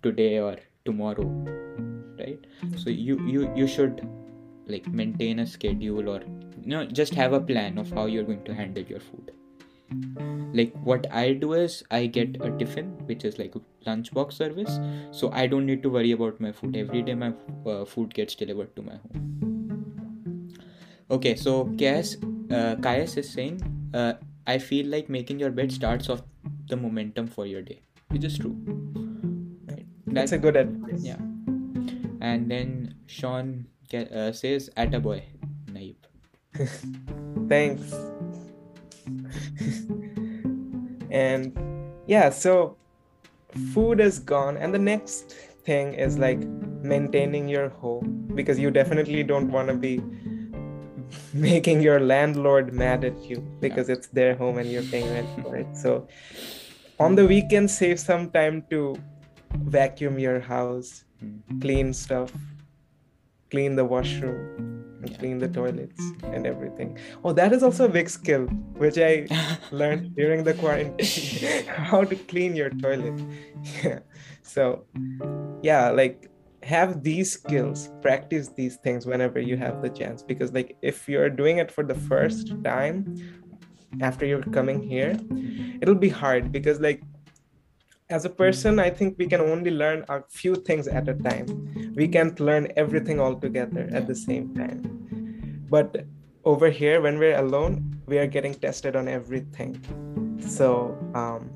today 0.02 0.38
or 0.38 0.56
tomorrow 0.86 1.68
right? 2.20 2.46
So 2.76 2.90
you 2.90 3.20
you 3.26 3.52
you 3.56 3.66
should 3.66 4.06
like 4.66 4.86
maintain 4.88 5.40
a 5.40 5.46
schedule 5.46 6.08
or 6.08 6.20
you 6.62 6.70
know 6.76 6.84
just 6.84 7.14
have 7.14 7.32
a 7.32 7.40
plan 7.40 7.78
of 7.78 7.90
how 7.90 8.06
you're 8.06 8.24
going 8.24 8.44
to 8.44 8.54
handle 8.54 8.84
your 8.94 9.00
food. 9.00 9.32
Like 10.58 10.72
what 10.90 11.06
i 11.20 11.32
do 11.32 11.52
is 11.54 11.82
i 11.90 12.06
get 12.06 12.36
a 12.48 12.50
tiffin 12.58 12.90
which 13.10 13.24
is 13.24 13.38
like 13.38 13.54
a 13.56 13.60
lunchbox 13.88 14.32
service. 14.44 14.78
So 15.10 15.30
i 15.42 15.46
don't 15.46 15.66
need 15.66 15.82
to 15.82 15.90
worry 15.90 16.12
about 16.12 16.40
my 16.40 16.52
food. 16.52 16.76
Every 16.76 17.02
day 17.02 17.14
my 17.14 17.32
uh, 17.66 17.84
food 17.84 18.14
gets 18.14 18.34
delivered 18.34 18.74
to 18.76 18.82
my 18.82 18.96
home. 19.04 19.26
Okay 21.10 21.34
so 21.34 21.64
Kais, 21.78 22.16
uh, 22.52 22.76
Kais 22.76 23.16
is 23.16 23.30
saying 23.38 23.60
uh, 23.94 24.12
i 24.46 24.58
feel 24.58 24.86
like 24.86 25.08
making 25.08 25.40
your 25.40 25.50
bed 25.50 25.72
starts 25.72 26.08
off 26.08 26.22
the 26.68 26.76
momentum 26.76 27.26
for 27.26 27.46
your 27.46 27.62
day 27.62 27.80
which 28.08 28.24
is 28.24 28.38
true. 28.38 28.56
Right? 29.66 29.86
that's, 30.06 30.30
that's 30.30 30.32
a 30.32 30.38
good 30.38 30.56
advice. 30.56 31.02
Yeah 31.02 31.29
and 32.20 32.50
then 32.50 32.94
Sean 33.06 33.66
uh, 33.94 34.32
says, 34.32 34.70
"At 34.76 34.94
a 34.94 35.00
boy, 35.00 35.22
Nayeeb." 35.66 35.96
Thanks. 37.48 37.94
and 41.10 41.56
yeah, 42.06 42.30
so 42.30 42.76
food 43.72 44.00
is 44.00 44.18
gone, 44.18 44.56
and 44.56 44.74
the 44.74 44.78
next 44.78 45.34
thing 45.64 45.94
is 45.94 46.18
like 46.18 46.40
maintaining 46.82 47.48
your 47.48 47.68
home 47.68 48.28
because 48.34 48.58
you 48.58 48.70
definitely 48.70 49.22
don't 49.22 49.50
want 49.50 49.68
to 49.68 49.74
be 49.74 50.02
making 51.34 51.80
your 51.80 52.00
landlord 52.00 52.72
mad 52.72 53.04
at 53.04 53.18
you 53.28 53.40
because 53.60 53.88
yeah. 53.88 53.96
it's 53.96 54.06
their 54.08 54.34
home 54.34 54.58
and 54.58 54.70
you're 54.70 54.82
paying 54.84 55.10
rent 55.12 55.28
for 55.42 55.56
it. 55.56 55.76
So 55.76 56.06
on 56.98 57.14
the 57.14 57.26
weekend, 57.26 57.70
save 57.70 57.98
some 57.98 58.30
time 58.30 58.64
to 58.70 58.96
vacuum 59.54 60.18
your 60.18 60.40
house 60.40 61.04
clean 61.60 61.92
stuff 61.92 62.32
clean 63.50 63.74
the 63.76 63.84
washroom 63.84 64.38
and 65.02 65.10
Yeah. 65.10 65.18
clean 65.18 65.38
the 65.38 65.48
toilets 65.48 66.00
and 66.24 66.46
everything. 66.46 66.98
Oh, 67.24 67.32
that 67.32 67.52
is 67.52 67.62
also 67.62 67.86
a 67.86 67.88
big 67.88 68.08
skill, 68.08 68.46
which 68.82 68.98
I 68.98 69.26
learned 69.72 70.14
during 70.14 70.44
the 70.44 70.54
quarantine 70.54 71.66
how 71.66 72.04
to 72.04 72.16
clean 72.16 72.54
your 72.54 72.70
toilet. 72.70 73.18
Yeah. 73.84 74.00
So, 74.42 74.84
yeah, 75.62 75.90
like 75.90 76.28
have 76.64 77.02
these 77.04 77.30
skills, 77.32 77.88
practice 78.02 78.48
these 78.56 78.76
things 78.76 79.06
whenever 79.06 79.40
you 79.40 79.56
have 79.56 79.80
the 79.80 79.88
chance. 79.90 80.22
Because, 80.22 80.52
like, 80.52 80.76
if 80.82 81.08
you're 81.08 81.30
doing 81.30 81.58
it 81.58 81.70
for 81.70 81.84
the 81.84 81.94
first 81.94 82.52
time 82.64 83.16
after 84.00 84.26
you're 84.26 84.42
coming 84.42 84.82
here, 84.82 85.16
it'll 85.80 85.94
be 85.94 86.08
hard 86.08 86.50
because, 86.52 86.80
like, 86.80 87.00
as 88.10 88.24
a 88.24 88.30
person, 88.30 88.78
I 88.78 88.90
think 88.90 89.16
we 89.18 89.26
can 89.26 89.40
only 89.40 89.70
learn 89.70 90.04
a 90.08 90.22
few 90.28 90.56
things 90.56 90.88
at 90.88 91.08
a 91.08 91.14
time. 91.14 91.92
We 91.94 92.08
can't 92.08 92.38
learn 92.40 92.68
everything 92.76 93.20
all 93.20 93.36
together 93.36 93.88
at 93.92 94.06
the 94.08 94.14
same 94.14 94.54
time. 94.54 95.66
But 95.70 96.04
over 96.44 96.70
here, 96.70 97.00
when 97.00 97.18
we're 97.18 97.38
alone, 97.38 98.02
we 98.06 98.18
are 98.18 98.26
getting 98.26 98.54
tested 98.54 98.96
on 98.96 99.06
everything. 99.06 99.78
So 100.40 100.98
um, 101.14 101.54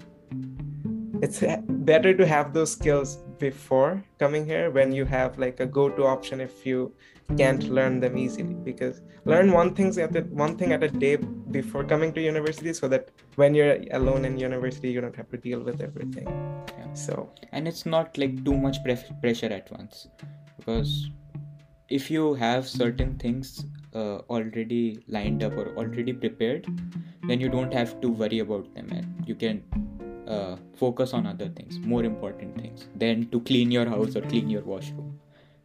it's 1.20 1.42
better 1.68 2.14
to 2.14 2.26
have 2.26 2.54
those 2.54 2.70
skills 2.70 3.16
before 3.38 4.02
coming 4.20 4.46
here 4.46 4.70
when 4.70 4.92
you 4.92 5.04
have 5.04 5.38
like 5.38 5.58
a 5.58 5.66
go-to 5.66 6.04
option 6.04 6.40
if 6.40 6.64
you 6.64 6.94
can't 7.36 7.64
learn 7.64 8.00
them 8.00 8.16
easily 8.18 8.54
because 8.54 9.00
learn 9.24 9.50
one 9.52 9.74
things 9.74 9.98
at 9.98 10.14
a, 10.14 10.20
one 10.22 10.56
thing 10.56 10.72
at 10.72 10.82
a 10.82 10.88
day 10.88 11.16
before 11.50 11.84
coming 11.84 12.12
to 12.12 12.20
university 12.20 12.72
so 12.72 12.86
that 12.88 13.10
when 13.36 13.54
you're 13.54 13.78
alone 13.92 14.24
in 14.24 14.38
university 14.38 14.90
you 14.90 15.00
don't 15.00 15.16
have 15.16 15.30
to 15.30 15.36
deal 15.36 15.60
with 15.60 15.80
everything 15.80 16.28
Yeah. 16.78 16.92
so 16.92 17.30
and 17.52 17.66
it's 17.66 17.86
not 17.86 18.18
like 18.18 18.44
too 18.44 18.56
much 18.56 18.82
pref- 18.84 19.20
pressure 19.20 19.52
at 19.52 19.70
once 19.72 20.08
because 20.58 21.10
if 21.88 22.10
you 22.10 22.34
have 22.34 22.68
certain 22.68 23.16
things 23.18 23.64
uh, 23.94 24.18
already 24.28 25.04
lined 25.08 25.42
up 25.42 25.52
or 25.52 25.68
already 25.76 26.12
prepared 26.12 26.66
then 27.28 27.40
you 27.40 27.48
don't 27.48 27.72
have 27.72 28.00
to 28.00 28.08
worry 28.08 28.40
about 28.40 28.72
them 28.74 28.90
and 28.90 29.28
you 29.28 29.34
can 29.34 29.62
uh, 30.26 30.56
focus 30.76 31.12
on 31.12 31.26
other 31.26 31.48
things 31.48 31.78
more 31.80 32.04
important 32.04 32.60
things 32.60 32.88
than 32.96 33.28
to 33.30 33.40
clean 33.40 33.70
your 33.70 33.86
house 33.86 34.16
or 34.16 34.22
clean 34.22 34.48
your 34.48 34.62
washroom 34.62 35.13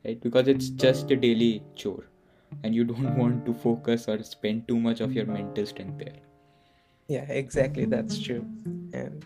right 0.06 0.22
because 0.22 0.48
it's 0.48 0.70
just 0.70 1.12
a 1.12 1.16
daily 1.16 1.64
chore 1.76 2.06
and 2.64 2.74
you 2.76 2.84
don't 2.84 3.18
want 3.24 3.46
to 3.46 3.54
focus 3.54 4.08
or 4.08 4.22
spend 4.24 4.68
too 4.68 4.80
much 4.80 5.02
of 5.02 5.14
your 5.14 5.26
mental 5.26 5.66
strength 5.66 5.98
there 5.98 6.20
yeah 7.08 7.26
exactly 7.42 7.86
that's 7.86 8.20
true 8.20 8.46
and 8.94 9.26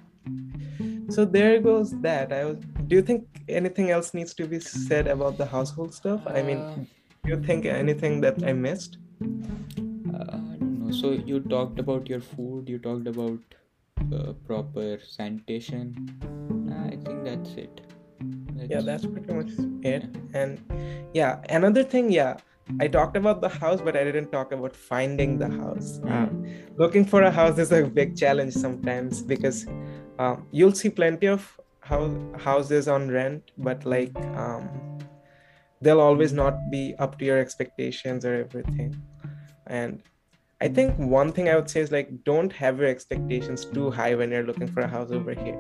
so 1.10 1.26
there 1.26 1.60
goes 1.60 1.92
that 2.02 2.32
i 2.34 2.44
was 2.46 2.58
do 2.88 2.96
you 2.96 3.02
think 3.02 3.26
anything 3.50 3.92
else 3.92 4.14
needs 4.14 4.34
to 4.34 4.48
be 4.48 4.60
said 4.60 5.08
about 5.08 5.38
the 5.38 5.46
household 5.46 5.94
stuff 5.94 6.22
i 6.28 6.42
mean 6.42 6.60
Uh, 6.60 6.84
do 7.24 7.30
you 7.34 7.42
think 7.48 7.66
anything 7.66 8.22
that 8.22 8.44
i 8.52 8.54
missed 8.54 8.98
Uh, 10.14 10.38
I 10.54 10.56
don't 10.62 10.80
know. 10.80 10.92
So 10.92 11.12
you 11.30 11.40
talked 11.52 11.80
about 11.80 12.10
your 12.10 12.20
food. 12.22 12.70
You 12.70 12.80
talked 12.80 13.08
about 13.08 13.56
uh, 14.18 14.34
proper 14.50 15.00
sanitation. 15.06 15.96
I 16.90 16.96
think 17.06 17.24
that's 17.24 17.56
it. 17.64 17.82
Yeah 18.70 18.82
that's 18.82 19.06
pretty 19.06 19.34
much 19.34 19.52
it. 19.84 20.04
And 20.34 20.60
yeah 21.14 21.40
another 21.50 21.84
thing 21.84 22.12
yeah 22.12 22.38
i 22.80 22.88
talked 22.88 23.18
about 23.18 23.42
the 23.42 23.50
house 23.50 23.82
but 23.82 23.96
i 23.96 24.04
didn't 24.04 24.32
talk 24.32 24.52
about 24.52 24.76
finding 24.76 25.38
the 25.38 25.50
house. 25.50 26.00
Um, 26.08 26.46
looking 26.78 27.06
for 27.06 27.22
a 27.24 27.32
house 27.32 27.58
is 27.58 27.72
a 27.72 27.84
big 27.84 28.16
challenge 28.16 28.54
sometimes 28.54 29.22
because 29.22 29.68
um, 30.20 30.48
you'll 30.52 30.74
see 30.74 30.90
plenty 30.90 31.28
of 31.28 31.60
house, 31.82 32.16
houses 32.40 32.88
on 32.88 33.10
rent 33.10 33.52
but 33.58 33.86
like 33.86 34.16
um, 34.38 34.70
they'll 35.82 36.00
always 36.00 36.32
not 36.32 36.72
be 36.72 36.96
up 37.00 37.20
to 37.20 37.26
your 37.26 37.38
expectations 37.40 38.26
or 38.26 38.36
everything. 38.36 38.96
And 39.68 40.02
i 40.62 40.68
think 40.68 40.98
one 40.98 41.32
thing 41.32 41.50
i 41.50 41.56
would 41.56 41.70
say 41.70 41.82
is 41.82 41.92
like 41.92 42.24
don't 42.24 42.54
have 42.54 42.80
your 42.80 42.88
expectations 42.88 43.66
too 43.66 43.92
high 43.92 44.16
when 44.16 44.32
you're 44.32 44.44
looking 44.44 44.68
for 44.68 44.82
a 44.82 44.88
house 44.88 45.12
over 45.12 45.34
here. 45.34 45.60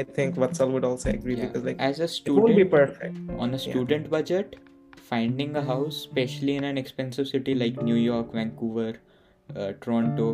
I 0.00 0.02
think 0.16 0.36
Vatsal 0.42 0.70
would 0.76 0.84
also 0.90 1.10
agree 1.10 1.36
Yeah. 1.36 1.46
because 1.46 1.64
like 1.68 1.80
As 1.88 2.00
a 2.00 2.04
it 2.04 2.30
won't 2.30 2.46
be 2.48 2.64
student, 2.64 2.70
perfect 2.70 3.16
on 3.44 3.54
a 3.54 3.58
student 3.58 4.10
budget, 4.10 4.56
finding 5.10 5.56
a 5.56 5.62
house, 5.70 5.96
especially 6.02 6.56
in 6.56 6.64
an 6.64 6.78
expensive 6.82 7.28
city 7.28 7.54
like 7.54 7.80
New 7.88 7.94
York, 7.94 8.32
Vancouver, 8.32 8.94
uh, 9.54 9.72
Toronto, 9.80 10.28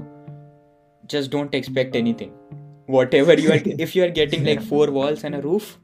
just 1.14 1.30
don't 1.30 1.54
expect 1.54 1.96
anything. 1.96 2.32
Whatever 2.86 3.34
you 3.34 3.52
are, 3.52 3.60
if 3.86 3.94
you 3.96 4.04
are 4.04 4.10
getting 4.20 4.44
like 4.44 4.62
four 4.62 4.90
walls 4.90 5.24
and 5.24 5.34
a 5.34 5.42
roof, 5.42 5.78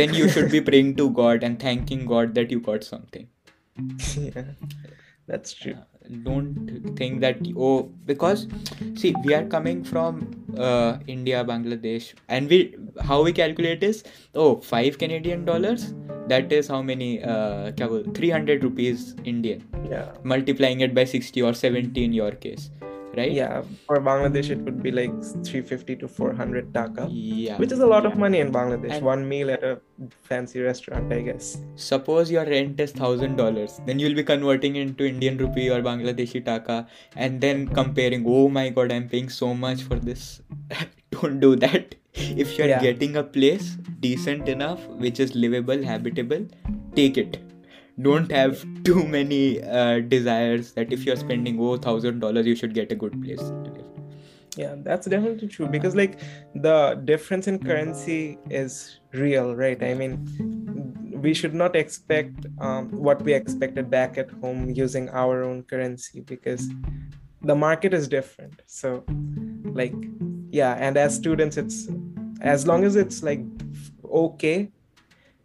then 0.00 0.14
you 0.14 0.28
should 0.28 0.50
be 0.50 0.60
praying 0.60 0.96
to 0.96 1.10
God 1.10 1.42
and 1.42 1.58
thanking 1.60 2.04
God 2.06 2.34
that 2.34 2.50
you 2.50 2.60
got 2.60 2.84
something. 2.84 3.28
yeah 4.16 4.44
that's 5.26 5.52
true 5.52 5.76
don't 6.24 6.96
think 6.96 7.20
that 7.20 7.38
oh 7.56 7.90
because 8.06 8.46
see 8.94 9.14
we 9.24 9.34
are 9.34 9.44
coming 9.44 9.82
from 9.84 10.20
uh, 10.58 10.98
india 11.06 11.44
bangladesh 11.44 12.12
and 12.28 12.48
we 12.48 12.74
how 13.02 13.22
we 13.22 13.32
calculate 13.32 13.82
is 13.82 14.02
oh 14.34 14.56
five 14.56 14.98
canadian 14.98 15.44
dollars 15.44 15.92
that 16.28 16.52
is 16.52 16.68
how 16.68 16.82
many 16.82 17.22
uh, 17.22 17.72
kya 17.80 18.14
300 18.14 18.64
rupees 18.64 19.14
indian 19.24 19.62
yeah. 19.90 20.08
multiplying 20.22 20.80
it 20.80 20.94
by 20.94 21.04
60 21.04 21.42
or 21.42 21.52
70 21.52 22.04
in 22.04 22.12
your 22.12 22.32
case 22.32 22.70
right? 23.16 23.32
Yeah. 23.32 23.62
For 23.86 23.96
bangladesh 24.00 24.50
it 24.50 24.58
would 24.58 24.82
be 24.82 24.90
like 24.90 25.12
350 25.22 25.96
to 25.96 26.08
400 26.08 26.72
taka 26.74 27.08
yeah. 27.10 27.56
which 27.58 27.72
is 27.72 27.80
a 27.80 27.86
lot 27.86 28.06
of 28.06 28.16
money 28.16 28.40
in 28.40 28.52
bangladesh. 28.52 28.92
And- 28.92 29.04
one 29.04 29.28
meal 29.28 29.50
at 29.50 29.64
a 29.64 29.78
fancy 30.22 30.60
restaurant 30.60 31.12
i 31.12 31.20
guess. 31.20 31.58
Suppose 31.76 32.30
your 32.30 32.44
rent 32.44 32.80
is 32.80 32.92
thousand 32.92 33.36
dollars 33.36 33.80
then 33.86 33.98
you'll 33.98 34.14
be 34.14 34.24
converting 34.24 34.76
into 34.76 35.06
indian 35.06 35.38
rupee 35.38 35.68
or 35.70 35.80
bangladeshi 35.82 36.44
taka 36.44 36.86
and 37.16 37.40
then 37.40 37.66
comparing 37.68 38.24
oh 38.26 38.48
my 38.48 38.68
god 38.70 38.92
i'm 38.92 39.08
paying 39.08 39.28
so 39.28 39.54
much 39.54 39.82
for 39.82 39.96
this. 39.96 40.42
Don't 41.10 41.40
do 41.40 41.56
that. 41.56 41.94
If 42.14 42.58
you're 42.58 42.68
Yeah. 42.68 42.80
getting 42.80 43.16
a 43.16 43.22
place 43.22 43.76
decent 44.00 44.48
enough 44.48 44.86
which 45.04 45.20
is 45.20 45.34
livable 45.34 45.82
habitable 45.82 46.46
take 46.94 47.16
it 47.18 47.38
don't 48.00 48.30
have 48.30 48.64
too 48.84 49.06
many 49.06 49.62
uh, 49.62 50.00
desires 50.00 50.72
that 50.72 50.92
if 50.92 51.04
you're 51.04 51.16
spending 51.16 51.58
oh 51.60 51.76
thousand 51.76 52.20
dollars 52.20 52.46
you 52.46 52.54
should 52.54 52.74
get 52.74 52.92
a 52.92 52.94
good 52.94 53.20
place 53.22 53.38
to 53.38 53.70
live. 53.70 53.86
Yeah 54.56 54.74
that's 54.78 55.06
definitely 55.06 55.48
true 55.48 55.66
because 55.66 55.94
like 55.94 56.20
the 56.54 57.00
difference 57.04 57.46
in 57.46 57.58
currency 57.58 58.38
is 58.50 59.00
real 59.12 59.54
right? 59.54 59.82
I 59.82 59.94
mean 59.94 60.26
we 61.22 61.32
should 61.32 61.54
not 61.54 61.74
expect 61.74 62.46
um, 62.60 62.90
what 62.90 63.22
we 63.22 63.32
expected 63.32 63.90
back 63.90 64.18
at 64.18 64.30
home 64.30 64.70
using 64.70 65.08
our 65.10 65.42
own 65.42 65.62
currency 65.62 66.20
because 66.20 66.68
the 67.42 67.54
market 67.54 67.94
is 67.94 68.08
different. 68.08 68.60
So 68.66 69.04
like 69.64 69.94
yeah 70.50 70.74
and 70.74 70.96
as 70.96 71.14
students 71.14 71.56
it's 71.56 71.88
as 72.40 72.66
long 72.66 72.84
as 72.84 72.96
it's 72.96 73.22
like 73.22 73.40
okay 74.04 74.70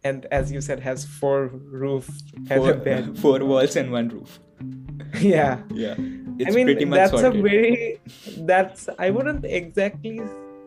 and 0.04 0.26
as 0.30 0.50
you 0.52 0.60
said 0.60 0.80
has 0.80 1.04
four 1.04 1.46
roof 1.82 2.08
and 2.50 2.50
a 2.52 2.56
four, 2.56 2.74
bed 2.74 3.18
four 3.24 3.38
walls 3.44 3.76
and 3.76 3.92
one 3.92 4.08
roof 4.08 4.38
yeah 5.20 5.58
yeah 5.72 5.94
it's 6.38 6.50
I 6.50 6.54
mean, 6.56 6.66
pretty 6.66 6.84
much 6.86 6.96
that's 6.96 7.20
sorted. 7.20 7.40
a 7.40 7.42
very 7.42 8.00
that's 8.52 8.88
I 8.98 9.10
wouldn't 9.10 9.44
exactly 9.44 10.20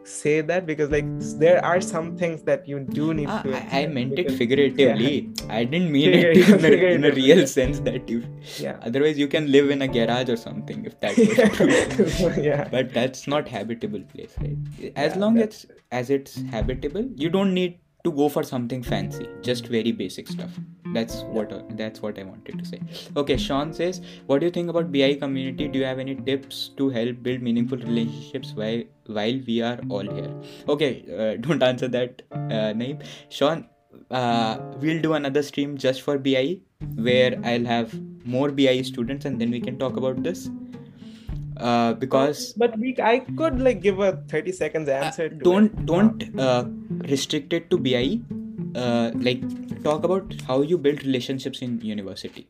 say 0.04 0.42
that 0.42 0.68
because 0.68 0.92
like 0.92 1.06
there 1.40 1.64
are 1.66 1.82
some 1.82 2.16
things 2.16 2.44
that 2.44 2.68
you 2.70 2.80
do 2.82 3.12
need 3.16 3.28
Ah, 3.28 3.42
to. 3.42 3.56
I, 3.56 3.80
I 3.82 3.88
meant 3.88 4.12
it 4.14 4.18
because- 4.18 4.38
figuratively. 4.38 5.32
I 5.50 5.64
didn't 5.64 5.92
mean 5.92 6.14
it 6.14 6.38
in 6.38 6.64
a, 6.64 6.94
in 6.98 7.06
a 7.06 7.12
real 7.12 7.48
sense 7.48 7.80
that 7.80 8.08
you. 8.08 8.24
Yeah. 8.60 8.78
Otherwise, 8.84 9.18
you 9.18 9.28
can 9.28 9.52
live 9.52 9.72
in 9.72 9.82
a 9.82 9.88
garage 9.88 10.30
or 10.30 10.36
something 10.38 10.86
if 10.86 11.00
that 11.00 11.18
was 11.18 12.20
true. 12.20 12.34
yeah. 12.50 12.68
But 12.70 12.94
that's 12.94 13.26
not 13.26 13.48
habitable 13.48 14.02
place, 14.14 14.36
right? 14.40 14.56
As 14.96 15.14
Yeah, 15.16 15.20
long 15.20 15.40
as 15.40 15.66
as 15.92 16.12
it's 16.12 16.40
habitable, 16.52 17.10
you 17.16 17.30
don't 17.32 17.56
need 17.56 17.80
to 18.06 18.12
go 18.12 18.30
for 18.30 18.44
something 18.44 18.82
fancy. 18.84 19.28
Just 19.42 19.68
very 19.68 19.92
basic 19.92 20.28
stuff. 20.28 20.58
That's 20.94 21.22
what 21.36 21.54
that's 21.78 22.02
what 22.02 22.20
I 22.20 22.24
wanted 22.24 22.60
to 22.60 22.66
say. 22.72 22.80
Okay, 23.22 23.38
Sean 23.46 23.74
says, 23.80 24.02
"What 24.28 24.40
do 24.40 24.50
you 24.50 24.56
think 24.58 24.74
about 24.74 24.92
BI 24.96 25.14
community? 25.26 25.68
Do 25.76 25.80
you 25.84 25.86
have 25.92 26.04
any 26.06 26.16
tips 26.30 26.62
to 26.82 26.90
help 26.98 27.22
build 27.30 27.48
meaningful 27.50 27.86
relationships 27.90 28.54
while 28.62 28.84
while 29.20 29.40
we 29.52 29.62
are 29.72 29.78
all 29.90 30.14
here?" 30.20 30.34
Okay, 30.76 30.92
uh, 31.20 31.32
don't 31.48 31.70
answer 31.72 31.90
that, 32.00 32.22
uh. 32.32 32.74
Sean, 33.30 33.66
uh, 34.12 34.58
we'll 34.80 35.02
do 35.02 35.14
another 35.14 35.44
stream 35.44 35.78
just 35.78 36.02
for 36.02 36.18
BI 36.18 36.60
where 36.96 37.40
I'll 37.44 37.66
have 37.66 38.00
more 38.26 38.52
BI 38.52 38.82
students 38.82 39.26
and 39.26 39.40
then 39.40 39.52
we 39.52 39.60
can 39.60 39.78
talk 39.78 39.98
about 39.98 40.24
this. 40.24 40.50
Uh, 41.58 41.94
because 41.94 42.54
but 42.58 42.78
we 42.78 42.96
I 43.02 43.20
could 43.20 43.60
like 43.62 43.82
give 43.82 44.00
a 44.00 44.14
30 44.28 44.52
seconds 44.52 44.90
uh, 44.90 44.92
answer 44.92 45.30
to 45.30 45.36
don't 45.36 45.72
it. 45.74 45.86
don't 45.86 46.40
uh, 46.40 46.66
restrict 47.14 47.54
it 47.54 47.70
to 47.70 47.78
BI. 47.78 48.20
Uh, 48.76 49.12
like 49.16 49.42
talk 49.84 50.04
about 50.04 50.34
how 50.48 50.62
you 50.62 50.78
build 50.78 51.04
relationships 51.06 51.62
in 51.62 51.80
university. 51.82 52.46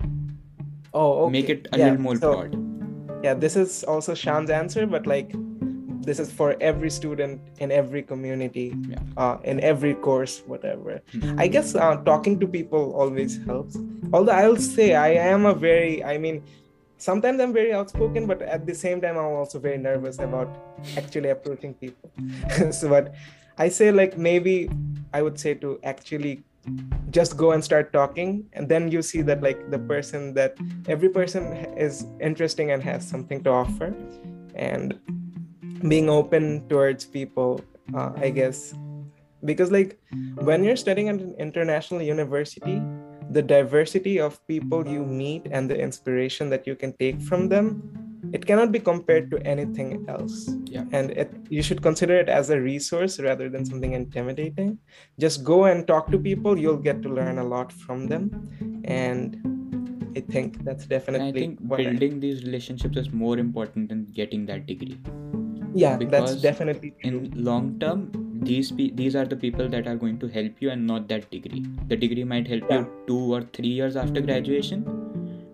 oh 0.93 1.25
okay. 1.25 1.31
Make 1.31 1.49
it 1.49 1.67
a 1.71 1.77
yeah, 1.77 1.85
little 1.85 2.01
more 2.01 2.15
so, 2.15 2.31
broad. 2.33 3.23
Yeah, 3.23 3.33
this 3.35 3.55
is 3.55 3.83
also 3.83 4.13
Sean's 4.15 4.49
answer, 4.49 4.85
but 4.87 5.05
like 5.05 5.33
this 6.05 6.19
is 6.19 6.31
for 6.31 6.55
every 6.61 6.89
student 6.89 7.41
in 7.59 7.71
every 7.71 8.01
community 8.03 8.73
Yeah. 8.89 8.99
uh, 9.17 9.37
in 9.43 9.59
every 9.59 9.93
course 10.07 10.43
whatever 10.45 11.01
Mhm. 11.13 11.39
i 11.43 11.47
guess 11.47 11.73
uh, 11.73 11.95
talking 12.09 12.35
to 12.43 12.47
people 12.55 12.93
always 12.93 13.37
helps 13.47 13.79
although 14.13 14.35
i'll 14.41 14.61
say 14.65 14.93
i 14.93 15.07
am 15.29 15.47
a 15.51 15.53
very 15.55 16.03
i 16.03 16.19
mean 16.19 16.43
sometimes 16.97 17.39
i'm 17.41 17.53
very 17.53 17.73
outspoken 17.73 18.25
but 18.25 18.41
at 18.41 18.65
the 18.65 18.73
same 18.73 19.01
time 19.01 19.17
i'm 19.17 19.33
also 19.41 19.59
very 19.59 19.77
nervous 19.77 20.19
about 20.19 20.49
actually 20.97 21.29
approaching 21.29 21.73
people. 21.73 22.11
So 22.71 22.89
but 22.89 23.13
i 23.57 23.69
say 23.69 23.91
like 23.91 24.17
maybe 24.17 24.69
i 25.13 25.21
would 25.21 25.39
say 25.39 25.53
to 25.55 25.79
actually 25.83 26.43
just 27.11 27.37
go 27.37 27.51
and 27.51 27.63
start 27.63 27.93
talking 27.93 28.45
and 28.53 28.67
then 28.67 28.89
you 28.89 29.01
see 29.01 29.21
that 29.21 29.41
like 29.41 29.69
the 29.71 29.79
person 29.79 30.33
that 30.33 30.57
every 30.87 31.09
person 31.09 31.53
is 31.77 32.05
interesting 32.19 32.71
and 32.71 32.81
has 32.81 33.07
something 33.07 33.43
to 33.43 33.51
offer. 33.51 33.93
And 34.55 34.99
being 35.87 36.09
open 36.09 36.67
towards 36.67 37.05
people 37.05 37.61
uh, 37.93 38.11
i 38.17 38.29
guess 38.29 38.73
because 39.43 39.71
like 39.71 39.99
when 40.41 40.63
you're 40.63 40.75
studying 40.75 41.09
at 41.09 41.15
an 41.15 41.35
international 41.37 42.01
university 42.01 42.81
the 43.37 43.41
diversity 43.51 44.15
of 44.25 44.35
people 44.47 44.87
you 44.95 45.03
meet 45.05 45.47
and 45.51 45.69
the 45.71 45.77
inspiration 45.87 46.49
that 46.53 46.65
you 46.69 46.75
can 46.83 46.91
take 47.03 47.21
from 47.29 47.47
them 47.53 47.69
it 48.37 48.45
cannot 48.49 48.71
be 48.75 48.79
compared 48.89 49.25
to 49.31 49.37
anything 49.53 49.89
else 50.13 50.35
Yeah. 50.75 50.85
and 50.99 51.11
it, 51.23 51.31
you 51.57 51.61
should 51.67 51.81
consider 51.87 52.15
it 52.23 52.29
as 52.37 52.49
a 52.49 52.59
resource 52.59 53.19
rather 53.25 53.49
than 53.55 53.65
something 53.71 53.93
intimidating 53.99 54.71
just 55.25 55.43
go 55.51 55.57
and 55.71 55.85
talk 55.91 56.09
to 56.15 56.19
people 56.29 56.57
you'll 56.63 56.83
get 56.89 57.01
to 57.03 57.09
learn 57.19 57.37
a 57.45 57.47
lot 57.55 57.71
from 57.83 58.07
them 58.13 58.23
and 58.85 59.37
i 60.17 60.21
think 60.33 60.63
that's 60.69 60.85
definitely 60.95 61.27
And 61.27 61.37
I 61.37 61.39
think 61.41 61.59
what 61.73 61.79
I- 61.81 61.85
building 61.89 62.19
these 62.25 62.43
relationships 62.49 62.97
is 63.03 63.11
more 63.25 63.37
important 63.47 63.89
than 63.89 64.05
getting 64.21 64.45
that 64.51 64.65
degree. 64.73 64.97
Yeah 65.75 65.97
that's 65.97 66.35
definitely 66.41 66.91
true. 67.01 67.09
In 67.09 67.43
long 67.43 67.79
term, 67.79 68.11
these 68.49 68.71
pe- 68.71 68.91
these 68.91 69.15
are 69.15 69.25
the 69.25 69.35
people 69.35 69.67
that 69.69 69.87
are 69.87 69.95
going 69.95 70.19
to 70.19 70.27
help 70.27 70.61
you, 70.65 70.69
and 70.69 70.87
not 70.87 71.07
that 71.09 71.29
degree. 71.31 71.65
The 71.87 71.97
degree 72.03 72.23
might 72.23 72.47
help 72.47 72.69
Yeah. 72.69 72.79
you 72.79 72.91
two 73.07 73.33
or 73.37 73.41
three 73.57 73.73
years 73.79 73.95
after 73.95 74.21
graduation, 74.21 74.85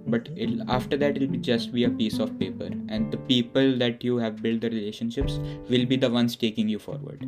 but 0.08 0.26
mm-hmm. 0.26 0.38
it'll, 0.38 0.72
after 0.72 0.98
that 0.98 1.18
it'll 1.18 1.34
be 1.36 1.42
just 1.50 1.74
be 1.74 1.86
a 1.86 1.90
piece 1.90 2.20
of 2.20 2.38
paper, 2.44 2.70
and 2.90 3.12
the 3.12 3.22
people 3.34 3.78
that 3.86 4.04
you 4.04 4.18
have 4.18 4.42
built 4.42 4.62
the 4.62 4.70
relationships 4.70 5.40
will 5.70 5.86
be 5.86 5.98
the 6.06 6.10
ones 6.20 6.36
taking 6.36 6.70
you 6.70 6.80
forward. 6.80 7.28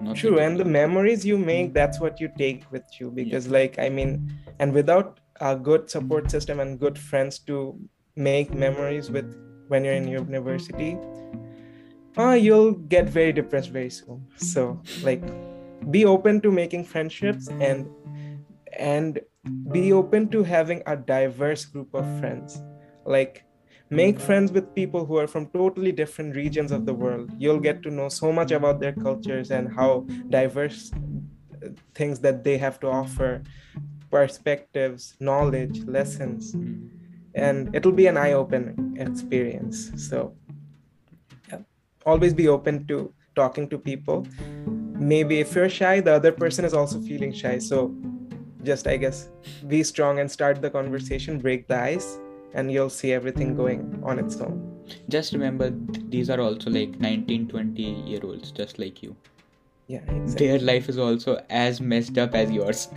Not 0.00 0.16
true 0.16 0.38
and 0.38 0.58
the 0.58 0.64
memories 0.64 1.24
you 1.26 1.36
make 1.36 1.72
that's 1.74 2.00
what 2.00 2.20
you 2.20 2.30
take 2.38 2.70
with 2.70 3.00
you 3.00 3.10
because 3.10 3.48
like 3.48 3.78
i 3.78 3.88
mean 3.88 4.12
and 4.60 4.72
without 4.72 5.18
a 5.40 5.56
good 5.56 5.90
support 5.90 6.30
system 6.30 6.60
and 6.60 6.78
good 6.78 6.98
friends 6.98 7.38
to 7.50 7.58
make 8.16 8.54
memories 8.54 9.10
with 9.10 9.34
when 9.68 9.84
you're 9.84 9.94
in 9.94 10.08
university 10.08 10.96
uh, 12.18 12.32
you'll 12.32 12.72
get 12.72 13.08
very 13.08 13.32
depressed 13.32 13.70
very 13.70 13.90
soon 13.90 14.26
so 14.36 14.80
like 15.02 15.22
be 15.90 16.04
open 16.04 16.40
to 16.40 16.50
making 16.50 16.84
friendships 16.84 17.48
and 17.60 17.88
and 18.78 19.20
be 19.72 19.92
open 19.92 20.28
to 20.28 20.42
having 20.42 20.82
a 20.86 20.96
diverse 20.96 21.64
group 21.64 21.94
of 21.94 22.04
friends 22.18 22.60
like 23.06 23.44
make 23.90 24.20
friends 24.20 24.52
with 24.52 24.74
people 24.74 25.06
who 25.06 25.16
are 25.16 25.26
from 25.26 25.46
totally 25.46 25.92
different 25.92 26.36
regions 26.36 26.72
of 26.72 26.84
the 26.84 26.92
world 26.92 27.30
you'll 27.38 27.60
get 27.60 27.82
to 27.82 27.90
know 27.90 28.08
so 28.08 28.32
much 28.32 28.50
about 28.50 28.80
their 28.80 28.92
cultures 28.92 29.50
and 29.50 29.72
how 29.72 30.00
diverse 30.28 30.92
uh, 30.92 31.68
things 31.94 32.20
that 32.20 32.44
they 32.44 32.58
have 32.58 32.78
to 32.80 32.86
offer 32.88 33.42
perspectives 34.10 35.14
knowledge 35.20 35.84
lessons 35.84 36.54
Mm. 36.54 36.88
and 37.34 37.74
it'll 37.76 37.92
be 37.92 38.06
an 38.06 38.16
eye-opening 38.16 38.96
experience 38.98 39.92
so. 39.96 40.34
Always 42.06 42.34
be 42.34 42.48
open 42.48 42.86
to 42.86 43.12
talking 43.34 43.68
to 43.68 43.78
people 43.78 44.26
maybe 45.12 45.40
if 45.40 45.54
you're 45.54 45.68
shy 45.68 46.00
the 46.00 46.12
other 46.12 46.32
person 46.32 46.64
is 46.64 46.74
also 46.74 47.00
feeling 47.00 47.32
shy 47.32 47.58
so 47.58 47.94
just 48.64 48.86
i 48.86 48.96
guess 48.96 49.28
be 49.68 49.82
strong 49.82 50.18
and 50.18 50.30
start 50.30 50.60
the 50.62 50.70
conversation 50.70 51.38
break 51.38 51.68
the 51.68 51.78
ice 51.78 52.18
and 52.54 52.72
you'll 52.72 52.90
see 52.90 53.12
everything 53.12 53.54
going 53.54 53.82
on 54.04 54.18
its 54.18 54.40
own 54.40 54.56
Just 55.12 55.34
remember, 55.34 55.66
these 56.12 56.30
are 56.34 56.40
also 56.42 56.70
like 56.74 56.92
19, 56.98 57.48
20 57.48 57.82
year 58.10 58.20
olds, 58.28 58.52
just 58.58 58.78
like 58.82 59.02
you. 59.02 59.10
yeah 59.94 60.04
exactly 60.14 60.46
Their 60.46 60.58
life 60.68 60.88
is 60.92 60.98
also 61.06 61.34
as 61.58 61.80
messed 61.90 62.16
up 62.22 62.34
as 62.34 62.50
yours. 62.54 62.88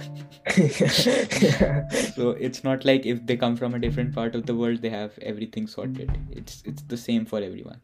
yeah. 0.58 1.88
so 2.16 2.32
it's 2.48 2.64
not 2.64 2.86
like 2.86 3.06
if 3.06 3.26
they 3.26 3.38
come 3.44 3.58
from 3.58 3.76
a 3.80 3.80
different 3.80 4.14
part 4.16 4.36
of 4.36 4.46
the 4.46 4.56
world, 4.56 4.82
they 4.82 4.90
have 4.90 5.18
everything 5.34 5.68
sorted. 5.68 6.18
It's 6.42 6.64
it's 6.72 6.84
the 6.94 6.98
same 6.98 7.26
for 7.34 7.42
everyone. 7.50 7.82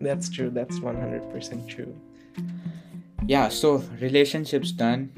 That's 0.00 0.28
true 0.28 0.50
that's 0.50 0.78
100% 0.78 1.68
true 1.68 1.94
Yeah. 3.26 3.48
So 3.48 3.78
relationships 4.00 4.72
done, 4.72 5.10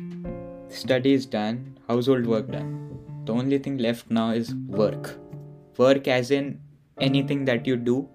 studies 0.68 1.26
done, 1.26 1.78
household 1.88 2.26
work 2.26 2.50
done. 2.50 2.98
The 3.24 3.32
only 3.32 3.58
thing 3.58 3.78
left 3.78 4.10
now 4.10 4.30
is 4.30 4.54
work. 4.54 5.16
Work 5.76 6.08
as 6.08 6.30
in 6.30 6.60
anything 6.98 7.44
that 7.44 7.66
you 7.66 7.76
do 7.76 8.08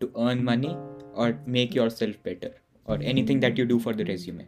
to 0.00 0.10
earn 0.16 0.44
money 0.44 0.76
or 1.14 1.38
make 1.46 1.74
yourself 1.74 2.16
better, 2.22 2.54
or 2.86 2.98
anything 3.02 3.40
that 3.40 3.58
you 3.58 3.66
do 3.66 3.78
for 3.78 3.92
the 3.92 4.04
resume. 4.04 4.46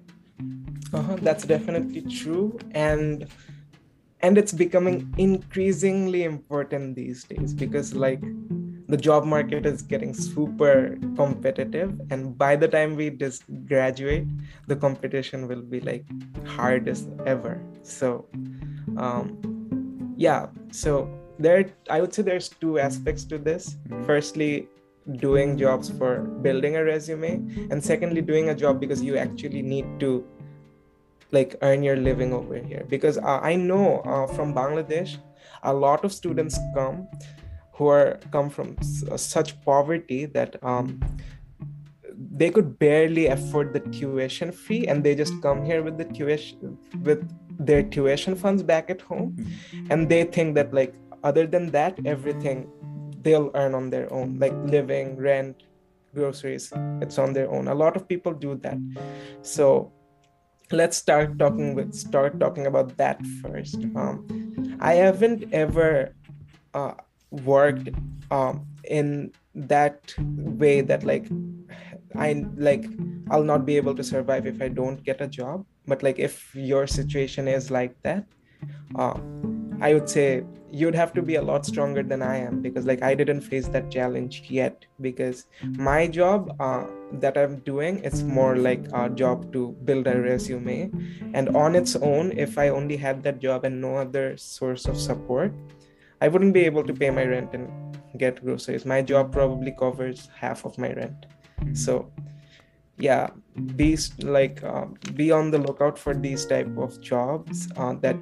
uh-huh, 0.94 1.16
that's 1.22 1.44
definitely 1.44 2.02
true 2.02 2.58
and 2.72 3.26
and 4.20 4.38
it's 4.38 4.52
becoming 4.52 5.12
increasingly 5.18 6.22
important 6.24 6.94
these 6.96 7.24
days 7.24 7.52
because 7.52 7.94
like 7.94 8.22
the 8.88 8.96
job 8.96 9.24
market 9.24 9.64
is 9.66 9.82
getting 9.82 10.12
super 10.12 10.98
competitive 11.16 11.98
and 12.10 12.36
by 12.36 12.54
the 12.54 12.68
time 12.68 12.94
we 12.96 13.10
just 13.10 13.44
graduate 13.66 14.26
the 14.66 14.76
competition 14.76 15.48
will 15.48 15.62
be 15.62 15.80
like 15.80 16.04
hardest 16.46 17.08
ever. 17.26 17.60
So 17.82 18.26
um 18.98 20.14
yeah 20.16 20.46
so 20.70 21.08
there 21.38 21.64
i 21.90 22.00
would 22.00 22.14
say 22.14 22.22
there's 22.22 22.48
two 22.48 22.78
aspects 22.78 23.24
to 23.24 23.38
this. 23.38 23.76
Mhm. 23.88 24.06
firstly 24.06 24.68
doing 25.22 25.56
jobs 25.58 25.90
for 25.98 26.20
building 26.44 26.76
a 26.76 26.84
resume 26.84 27.32
and 27.70 27.82
secondly 27.82 28.22
doing 28.22 28.48
a 28.50 28.54
job 28.54 28.80
because 28.80 29.02
you 29.02 29.16
actually 29.16 29.62
need 29.62 29.86
to 30.00 30.24
like 31.32 31.56
earn 31.62 31.82
your 31.82 31.96
living 31.96 32.32
over 32.32 32.56
here. 32.56 32.84
Because 32.88 33.18
uh, 33.18 33.40
i 33.42 33.54
know 33.56 34.00
uh, 34.00 34.26
from 34.34 34.54
bangladesh 34.54 35.16
a 35.62 35.72
lot 35.72 36.04
of 36.04 36.12
students 36.12 36.58
come 36.74 37.08
who 37.74 37.88
are 37.88 38.20
come 38.30 38.48
from 38.50 38.76
uh, 39.10 39.16
such 39.16 39.60
poverty 39.64 40.26
that 40.26 40.62
um, 40.62 41.00
they 42.36 42.50
could 42.50 42.78
barely 42.78 43.26
afford 43.26 43.72
the 43.72 43.80
tuition 43.80 44.52
fee 44.52 44.86
and 44.86 45.02
they 45.02 45.14
just 45.14 45.40
come 45.42 45.64
here 45.64 45.82
with 45.82 45.98
the 45.98 46.04
tuition 46.04 46.78
with 47.02 47.28
their 47.58 47.82
tuition 47.82 48.34
funds 48.34 48.62
back 48.62 48.90
at 48.90 49.00
home. 49.00 49.36
And 49.90 50.08
they 50.08 50.24
think 50.24 50.54
that 50.54 50.72
like 50.72 50.94
other 51.22 51.46
than 51.46 51.70
that 51.72 51.98
everything 52.04 52.70
they'll 53.22 53.50
earn 53.54 53.74
on 53.74 53.90
their 53.90 54.12
own 54.12 54.38
like 54.38 54.52
living 54.64 55.16
rent 55.16 55.62
groceries 56.14 56.72
it's 57.00 57.18
on 57.18 57.32
their 57.32 57.50
own. 57.50 57.68
A 57.68 57.74
lot 57.74 57.96
of 57.96 58.06
people 58.08 58.32
do 58.32 58.54
that. 58.62 58.78
So 59.42 59.92
let's 60.70 60.96
start 60.96 61.38
talking 61.38 61.74
with 61.74 61.92
start 61.92 62.38
talking 62.38 62.66
about 62.66 62.96
that 62.98 63.18
first. 63.42 63.82
Um, 63.96 64.26
i 64.80 64.94
haven't 64.94 65.52
ever 65.52 66.14
uh, 66.74 66.94
worked 67.44 67.88
um, 68.30 68.66
in 68.84 69.32
that 69.54 70.14
way 70.18 70.80
that 70.80 71.04
like 71.04 71.26
i 72.16 72.44
like 72.56 72.84
i'll 73.30 73.44
not 73.44 73.64
be 73.64 73.76
able 73.76 73.94
to 73.94 74.04
survive 74.04 74.46
if 74.46 74.60
i 74.60 74.68
don't 74.68 75.02
get 75.04 75.20
a 75.20 75.26
job. 75.26 75.64
But 75.86 76.02
like 76.02 76.18
if 76.18 76.54
your 76.54 76.86
situation 76.86 77.46
is 77.46 77.70
like 77.70 77.94
that 78.02 78.24
uh, 78.98 79.18
i 79.82 79.92
would 79.92 80.08
say 80.08 80.44
you'd 80.70 80.94
have 80.94 81.12
to 81.12 81.22
be 81.22 81.34
a 81.34 81.42
lot 81.42 81.66
stronger 81.66 82.02
than 82.02 82.22
i 82.22 82.36
am 82.36 82.62
because 82.62 82.86
like 82.86 83.02
i 83.02 83.14
didn't 83.14 83.42
face 83.42 83.68
that 83.68 83.90
challenge 83.90 84.44
yet 84.48 84.86
because 85.00 85.46
my 85.76 86.06
job 86.06 86.56
uh, 86.58 86.84
that 87.12 87.36
i'm 87.36 87.58
doing 87.60 88.02
it's 88.02 88.22
more 88.22 88.56
like 88.56 88.86
a 88.94 89.10
job 89.10 89.52
to 89.52 89.76
build 89.84 90.06
a 90.06 90.20
resume. 90.20 90.90
And 91.34 91.54
on 91.54 91.74
its 91.74 91.96
own 91.96 92.32
if 92.32 92.56
i 92.56 92.68
only 92.70 92.96
had 92.96 93.22
that 93.24 93.40
job 93.40 93.64
and 93.64 93.80
no 93.80 93.96
other 93.96 94.36
source 94.38 94.86
of 94.86 94.96
support 94.98 95.52
i 96.24 96.28
wouldn't 96.28 96.54
be 96.58 96.64
able 96.70 96.84
to 96.90 96.94
pay 97.02 97.10
my 97.10 97.24
rent 97.24 97.54
and 97.54 97.68
get 98.16 98.44
groceries. 98.44 98.84
My 98.86 99.02
job 99.02 99.32
probably 99.32 99.72
covers 99.72 100.28
half 100.40 100.64
of 100.64 100.78
my 100.78 100.92
rent. 100.92 101.26
So 101.72 102.10
yeah 102.96 103.30
be 103.76 103.96
like 104.20 104.62
uh, 104.62 104.86
be 105.14 105.30
on 105.32 105.50
the 105.50 105.58
lookout 105.58 105.98
for 105.98 106.14
these 106.14 106.46
type 106.46 106.70
of 106.78 107.00
jobs 107.00 107.68
uh, 107.76 107.94
that 107.94 108.16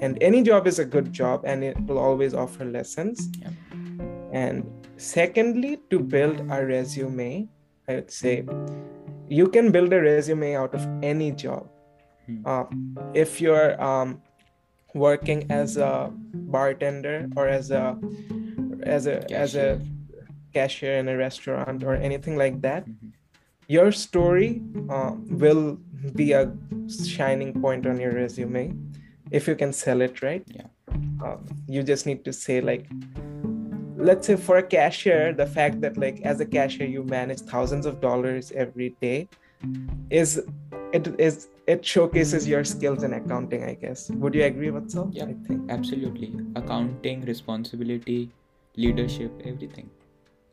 and 0.00 0.18
any 0.20 0.42
job 0.42 0.66
is 0.66 0.78
a 0.78 0.84
good 0.84 1.12
job 1.12 1.42
and 1.44 1.64
it 1.64 1.80
will 1.86 1.98
always 1.98 2.34
offer 2.34 2.64
lessons. 2.64 3.28
Yeah. 3.40 3.50
and 4.32 4.70
secondly 4.96 5.80
to 5.90 5.98
build 5.98 6.40
a 6.50 6.64
resume 6.64 7.48
i 7.88 7.94
would 7.96 8.10
say 8.10 8.44
you 9.28 9.46
can 9.48 9.70
build 9.76 9.92
a 9.92 10.00
resume 10.00 10.54
out 10.54 10.74
of 10.74 10.86
any 11.02 11.30
job. 11.32 11.68
Hmm. 12.26 12.42
uh, 12.46 12.64
if 13.14 13.40
you're 13.40 13.82
um, 13.82 14.22
working 14.94 15.50
as 15.50 15.76
a 15.76 16.10
bartender 16.56 17.28
or 17.36 17.48
as 17.48 17.70
a 17.70 17.98
as 18.82 19.06
a 19.06 19.16
as 19.32 19.54
a 19.56 19.80
cashier 20.54 20.98
in 20.98 21.08
a 21.08 21.16
restaurant 21.16 21.82
or 21.82 21.94
anything 21.96 22.36
like 22.36 22.60
that 22.62 22.86
Mhm. 22.86 23.10
your 23.76 23.90
story 23.92 24.62
uh, 24.88 25.12
will 25.42 25.78
be 26.14 26.32
a 26.32 26.42
shining 27.16 27.52
point 27.60 27.86
on 27.86 27.98
your 27.98 28.12
resume 28.12 28.72
if 29.30 29.48
you 29.48 29.56
can 29.56 29.72
sell 29.72 30.00
it 30.08 30.22
right 30.22 30.44
Yeah. 30.58 30.68
um, 31.24 31.40
you 31.66 31.82
just 31.82 32.06
need 32.06 32.24
to 32.24 32.32
say 32.32 32.60
like 32.60 32.86
let's 33.96 34.26
say 34.26 34.36
for 34.36 34.58
a 34.58 34.62
cashier 34.76 35.32
the 35.32 35.46
fact 35.46 35.80
that 35.80 35.96
like 35.96 36.20
as 36.22 36.40
a 36.40 36.46
cashier 36.56 36.86
you 36.86 37.02
manage 37.04 37.40
thousands 37.54 37.86
of 37.86 38.00
dollars 38.00 38.52
every 38.52 38.90
day 39.00 39.28
is 40.10 40.40
it 40.92 41.08
is 41.18 41.48
it 41.66 41.84
showcases 41.84 42.46
your 42.46 42.64
skills 42.64 43.02
in 43.02 43.12
accounting 43.14 43.64
i 43.64 43.74
guess 43.74 44.10
would 44.10 44.34
you 44.34 44.44
agree 44.44 44.70
with 44.70 44.90
so 44.90 45.08
Yeah. 45.12 45.24
i 45.24 45.34
think 45.46 45.70
absolutely 45.70 46.32
accounting 46.56 47.24
responsibility 47.24 48.30
leadership 48.76 49.32
everything 49.44 49.90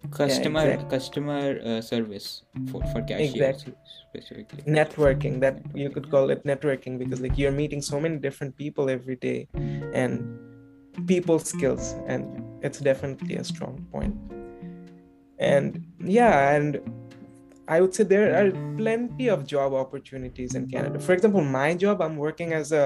customer 0.09 0.61
exactly. 0.61 0.89
customer 0.89 1.59
uh, 1.63 1.81
service 1.81 2.43
for 2.71 2.81
for 2.91 3.01
cashiers 3.01 3.33
Exactly. 3.35 3.73
specifically 4.05 4.63
networking 4.63 5.39
that 5.41 5.59
you 5.73 5.89
could 5.89 6.09
call 6.09 6.29
it 6.29 6.43
networking 6.43 6.97
because 6.97 7.21
like 7.21 7.37
you're 7.37 7.51
meeting 7.51 7.81
so 7.81 7.99
many 7.99 8.17
different 8.17 8.55
people 8.57 8.89
every 8.89 9.15
day 9.15 9.47
and 9.93 10.23
people 11.07 11.39
skills 11.39 11.95
and 12.07 12.25
it's 12.63 12.79
definitely 12.79 13.35
a 13.35 13.43
strong 13.43 13.85
point 13.91 14.15
and 15.39 15.83
yeah 15.99 16.55
and 16.55 16.79
i 17.75 17.79
would 17.81 17.93
say 17.95 18.03
there 18.03 18.29
are 18.37 18.51
plenty 18.77 19.27
of 19.33 19.45
job 19.51 19.73
opportunities 19.73 20.55
in 20.55 20.67
canada. 20.67 20.99
For 20.99 21.13
example 21.13 21.41
my 21.41 21.73
job 21.73 22.01
i'm 22.05 22.17
working 22.17 22.53
as 22.53 22.71
a 22.71 22.83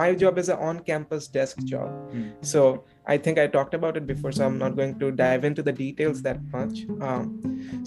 my 0.00 0.14
job 0.14 0.38
is 0.38 0.48
an 0.48 0.58
on-campus 0.58 1.28
desk 1.28 1.58
job. 1.64 1.88
Hmm. 2.12 2.28
so 2.40 2.84
i 3.06 3.16
think 3.18 3.38
i 3.44 3.46
talked 3.46 3.74
about 3.74 3.96
it 3.96 4.06
before 4.06 4.32
so 4.32 4.46
i'm 4.46 4.58
not 4.58 4.76
going 4.76 4.98
to 5.00 5.10
dive 5.10 5.44
into 5.44 5.62
the 5.62 5.72
details 5.72 6.22
that 6.22 6.42
much. 6.52 6.84
Um, 7.00 7.24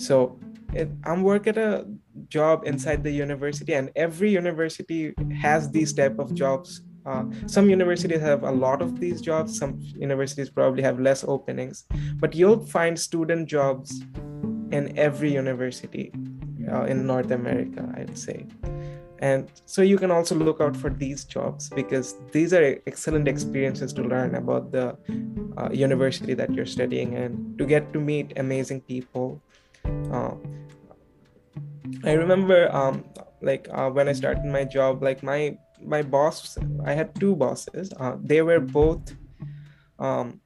so 0.08 0.40
it, 0.74 0.90
i'm 1.06 1.24
work 1.24 1.48
at 1.48 1.58
a 1.58 1.86
job 2.28 2.64
inside 2.66 3.04
the 3.04 3.12
university 3.12 3.74
and 3.74 3.92
every 3.96 4.32
university 4.32 5.14
has 5.42 5.70
these 5.72 5.94
type 5.94 6.20
of 6.20 6.34
jobs. 6.34 6.82
Uh, 7.06 7.24
some 7.48 7.70
universities 7.70 8.22
have 8.22 8.44
a 8.44 8.52
lot 8.52 8.82
of 8.82 8.98
these 8.98 9.22
jobs 9.22 9.58
some 9.62 9.78
universities 10.04 10.50
probably 10.50 10.82
have 10.82 11.02
less 11.02 11.26
openings 11.26 11.84
but 12.22 12.34
you'll 12.34 12.66
find 12.66 12.98
student 12.98 13.46
jobs 13.56 14.06
in 14.72 14.98
every 14.98 15.32
university 15.32 16.12
uh, 16.72 16.84
in 16.84 17.06
north 17.06 17.32
america 17.32 17.94
i'd 17.98 18.18
say. 18.18 18.46
And 19.24 19.50
so 19.66 19.82
you 19.82 19.98
can 19.98 20.12
also 20.12 20.36
look 20.36 20.60
out 20.60 20.76
for 20.76 20.90
these 20.90 21.24
jobs 21.24 21.70
because 21.70 22.16
these 22.34 22.52
are 22.52 22.78
excellent 22.86 23.30
experiences 23.30 23.94
to 23.94 24.04
learn 24.04 24.36
about 24.36 24.74
the 24.74 24.98
uh, 25.58 25.70
university 25.72 26.34
that 26.34 26.54
you're 26.54 26.66
studying 26.66 27.16
and 27.16 27.58
to 27.58 27.66
get 27.66 27.94
to 27.94 28.02
meet 28.02 28.34
amazing 28.36 28.82
people. 28.82 29.42
Uh, 30.12 30.36
i 32.04 32.12
remember 32.12 32.70
um, 32.76 33.06
like 33.42 33.68
uh, 33.72 33.90
when 33.90 34.10
i 34.10 34.14
started 34.14 34.44
my 34.44 34.64
job 34.64 35.02
like 35.04 35.24
my 35.24 35.58
my 35.82 36.02
boss 36.02 36.58
i 36.86 36.94
had 36.94 37.16
two 37.16 37.36
bosses. 37.36 37.94
Uh, 38.00 38.16
they 38.22 38.42
were 38.42 38.60
both 38.60 39.16
um, 40.00 40.40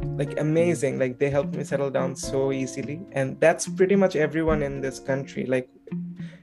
like 0.00 0.38
amazing. 0.40 0.98
Like 0.98 1.18
they 1.18 1.30
helped 1.30 1.54
me 1.54 1.64
settle 1.64 1.90
down 1.90 2.16
so 2.16 2.52
easily. 2.52 3.00
And 3.12 3.38
that's 3.40 3.68
pretty 3.68 3.96
much 3.96 4.16
everyone 4.16 4.62
in 4.62 4.80
this 4.80 4.98
country. 4.98 5.46
Like 5.46 5.68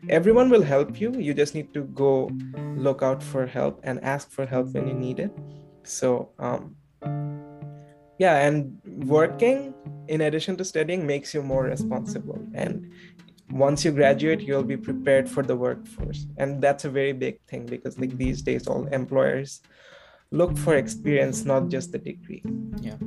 everyone 0.10 0.50
will 0.50 0.62
help 0.62 1.00
you. 1.00 1.12
You 1.14 1.34
just 1.34 1.56
need 1.56 1.74
to 1.74 1.84
go 1.84 2.30
look 2.76 3.02
out 3.02 3.22
for 3.22 3.46
help 3.46 3.80
and 3.84 4.04
ask 4.04 4.32
for 4.32 4.46
help 4.46 4.74
when 4.74 4.88
you 4.88 4.94
need 4.94 5.20
it. 5.20 5.32
So 5.84 6.30
um 6.40 6.76
yeah 8.20 8.46
and 8.46 8.80
working 9.06 9.74
in 10.08 10.22
addition 10.22 10.56
to 10.58 10.66
studying 10.66 11.06
makes 11.06 11.34
you 11.34 11.42
more 11.42 11.64
responsible. 11.64 12.40
And 12.54 12.92
once 13.50 13.86
you 13.86 13.92
graduate 13.92 14.42
you'll 14.42 14.64
be 14.64 14.78
prepared 14.78 15.30
for 15.30 15.44
the 15.44 15.56
workforce. 15.56 16.28
And 16.38 16.62
that's 16.62 16.86
a 16.86 16.90
very 16.90 17.14
big 17.14 17.40
thing 17.48 17.66
because 17.66 17.98
like 18.00 18.18
these 18.18 18.42
days 18.42 18.68
all 18.68 18.86
employers 18.88 19.62
look 20.32 20.58
for 20.58 20.76
experience 20.76 21.44
not 21.46 21.70
just 21.70 21.92
the 21.92 22.00
degree. 22.00 22.44
Yeah 22.82 22.98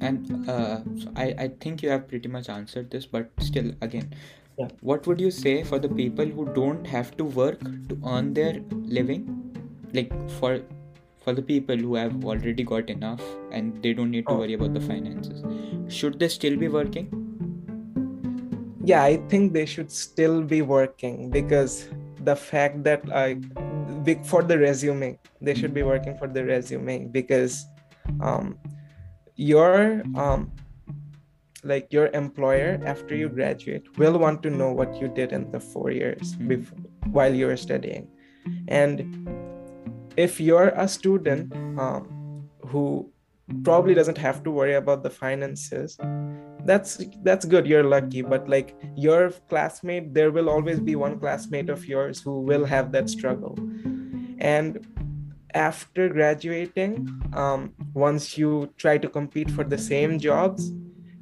and 0.00 0.48
uh, 0.48 0.80
so 0.98 1.12
I, 1.16 1.34
I 1.38 1.48
think 1.60 1.82
you 1.82 1.90
have 1.90 2.08
pretty 2.08 2.28
much 2.28 2.48
answered 2.48 2.90
this 2.90 3.06
but 3.06 3.30
still 3.50 3.72
again 3.88 4.12
Yeah. 4.60 4.68
what 4.88 5.06
would 5.08 5.20
you 5.24 5.30
say 5.30 5.52
for 5.68 5.78
the 5.78 5.88
people 5.88 6.26
who 6.36 6.44
don't 6.54 6.86
have 6.94 7.16
to 7.20 7.24
work 7.24 7.60
to 7.90 7.98
earn 8.14 8.34
their 8.38 8.54
living 8.98 9.22
like 9.98 10.12
for 10.38 10.50
for 11.24 11.32
the 11.38 11.42
people 11.42 11.76
who 11.86 11.94
have 12.00 12.24
already 12.32 12.64
got 12.72 12.90
enough 12.94 13.22
and 13.52 13.82
they 13.82 13.92
don't 14.00 14.10
need 14.16 14.26
to 14.28 14.34
Oh. 14.34 14.38
worry 14.42 14.54
about 14.58 14.74
the 14.74 14.84
finances 14.90 15.44
should 16.00 16.18
they 16.24 16.28
still 16.36 16.56
be 16.64 16.68
working 16.76 17.08
yeah 18.84 19.02
i 19.02 19.16
think 19.28 19.52
they 19.52 19.66
should 19.66 19.90
still 19.90 20.42
be 20.42 20.62
working 20.62 21.30
because 21.30 21.88
the 22.24 22.36
fact 22.36 22.82
that 22.84 23.06
like 23.08 24.24
for 24.24 24.42
the 24.42 24.58
resume 24.58 25.18
they 25.40 25.54
should 25.54 25.74
be 25.74 25.82
working 25.82 26.16
for 26.16 26.26
the 26.26 26.44
resume 26.44 27.06
because 27.06 27.66
um 28.20 28.58
your 29.40 30.02
um 30.22 30.52
like 31.64 31.92
your 31.92 32.08
employer 32.12 32.78
after 32.84 33.14
you 33.16 33.28
graduate 33.28 33.84
will 33.98 34.16
want 34.18 34.42
to 34.42 34.50
know 34.50 34.70
what 34.72 35.00
you 35.00 35.08
did 35.08 35.32
in 35.32 35.50
the 35.52 35.60
four 35.60 35.90
years 35.90 36.36
Mhm. 36.36 36.48
before 36.48 36.78
while 37.16 37.34
you 37.34 37.46
were 37.50 37.56
studying. 37.56 38.04
And 38.68 38.94
if 40.16 40.40
you're 40.40 40.72
a 40.76 40.86
student 40.88 41.52
um, 41.78 42.02
who 42.70 42.84
probably 43.64 43.94
doesn't 43.94 44.18
have 44.18 44.42
to 44.44 44.50
worry 44.50 44.74
about 44.74 45.02
the 45.02 45.10
finances 45.10 45.96
that's 46.68 47.00
that's 47.24 47.44
good 47.44 47.66
you're 47.66 47.88
lucky. 47.96 48.20
But 48.22 48.48
like 48.48 48.76
your 48.96 49.30
classmate 49.48 50.12
there 50.14 50.30
will 50.30 50.48
always 50.54 50.78
be 50.80 50.94
one 51.06 51.18
classmate 51.18 51.70
of 51.70 51.88
yours 51.88 52.20
who 52.20 52.40
will 52.40 52.64
have 52.64 52.92
that 52.92 53.08
struggle. 53.08 53.56
And 54.38 54.84
after 55.54 56.08
graduating 56.08 57.08
um, 57.34 57.72
once 57.94 58.36
you 58.38 58.72
try 58.76 58.96
to 58.98 59.08
compete 59.08 59.50
for 59.50 59.64
the 59.64 59.78
same 59.78 60.18
jobs 60.18 60.72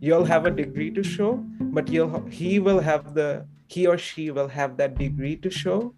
you'll 0.01 0.25
have 0.25 0.47
a 0.47 0.51
degree 0.51 0.91
to 0.91 1.03
show 1.03 1.37
but 1.61 1.89
you'll 1.89 2.25
he 2.27 2.59
will 2.59 2.81
have 2.81 3.15
the 3.15 3.47
he 3.69 3.87
or 3.87 3.99
she 3.99 4.31
will 4.31 4.49
have 4.49 4.77
that 4.77 4.97
degree 4.97 5.37
to 5.37 5.51
show 5.51 5.95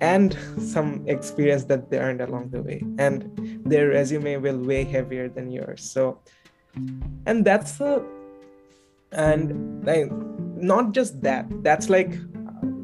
and 0.00 0.36
some 0.58 1.06
experience 1.06 1.64
that 1.64 1.90
they 1.90 1.98
earned 1.98 2.20
along 2.20 2.50
the 2.50 2.62
way. 2.62 2.82
And 2.98 3.62
their 3.64 3.88
resume 3.88 4.36
will 4.36 4.58
weigh 4.58 4.84
heavier 4.84 5.28
than 5.28 5.50
yours. 5.50 5.82
So 5.82 6.20
and 7.26 7.44
that's 7.44 7.72
the 7.72 8.04
and 9.12 9.84
like 9.84 10.10
not 10.56 10.92
just 10.92 11.22
that. 11.22 11.46
That's 11.62 11.88
like 11.88 12.12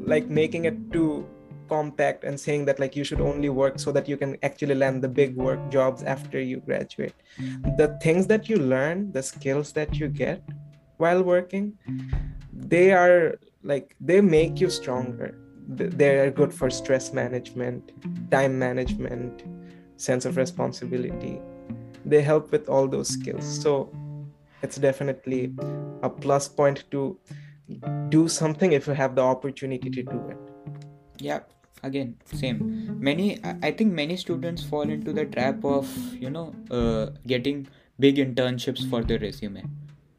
like 0.05 0.27
making 0.27 0.65
it 0.65 0.91
too 0.91 1.27
compact 1.73 2.23
and 2.23 2.39
saying 2.39 2.65
that 2.65 2.79
like 2.79 2.95
you 2.95 3.05
should 3.09 3.21
only 3.29 3.49
work 3.49 3.79
so 3.85 3.91
that 3.91 4.07
you 4.07 4.17
can 4.23 4.37
actually 4.47 4.75
land 4.75 5.03
the 5.05 5.11
big 5.21 5.35
work 5.35 5.61
jobs 5.75 6.03
after 6.15 6.39
you 6.39 6.57
graduate. 6.69 7.15
Mm. 7.39 7.77
The 7.77 7.87
things 8.05 8.27
that 8.27 8.49
you 8.49 8.57
learn 8.73 9.11
the 9.11 9.23
skills 9.23 9.71
that 9.73 9.97
you 9.99 10.07
get 10.07 10.41
while 10.97 11.23
working 11.23 11.65
they 12.73 12.91
are 12.91 13.39
like 13.63 13.95
they 13.99 14.21
make 14.21 14.59
you 14.61 14.69
stronger. 14.69 15.29
They 15.67 16.19
are 16.19 16.29
good 16.29 16.53
for 16.53 16.69
stress 16.69 17.13
management 17.13 17.91
time 18.29 18.59
management 18.59 19.43
sense 19.97 20.25
of 20.25 20.37
responsibility. 20.37 21.41
They 22.05 22.21
help 22.21 22.51
with 22.51 22.69
all 22.69 22.87
those 22.87 23.09
skills. 23.09 23.45
So 23.63 23.71
it's 24.61 24.77
definitely 24.77 25.41
a 26.03 26.09
plus 26.09 26.47
point 26.47 26.83
to 26.91 27.17
do 28.09 28.27
something 28.27 28.73
if 28.73 28.87
you 28.87 28.93
have 28.93 29.15
the 29.15 29.21
opportunity 29.21 29.89
to 29.89 30.03
do 30.03 30.19
it. 30.29 30.37
Yeah 31.17 31.39
again 31.83 32.15
same. 32.25 32.59
Many 32.99 33.25
i 33.61 33.71
think 33.71 33.93
many 33.93 34.17
students 34.17 34.63
fall 34.63 34.89
into 34.97 35.13
the 35.13 35.25
trap 35.25 35.63
of 35.65 35.87
you 36.25 36.29
know 36.29 36.45
uh, 36.71 37.05
getting 37.27 37.67
big 37.99 38.17
internships 38.17 38.89
for 38.89 39.03
their 39.03 39.19
resume. 39.19 39.63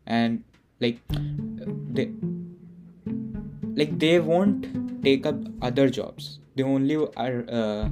And 0.06 0.44
like 0.80 0.98
they 1.98 2.10
like 3.82 3.98
they 3.98 4.20
won't 4.20 4.66
take 5.02 5.26
up 5.26 5.36
other 5.62 5.88
jobs. 5.90 6.38
They 6.56 6.62
only 6.62 6.96
are 7.16 7.44
uh, 7.48 7.88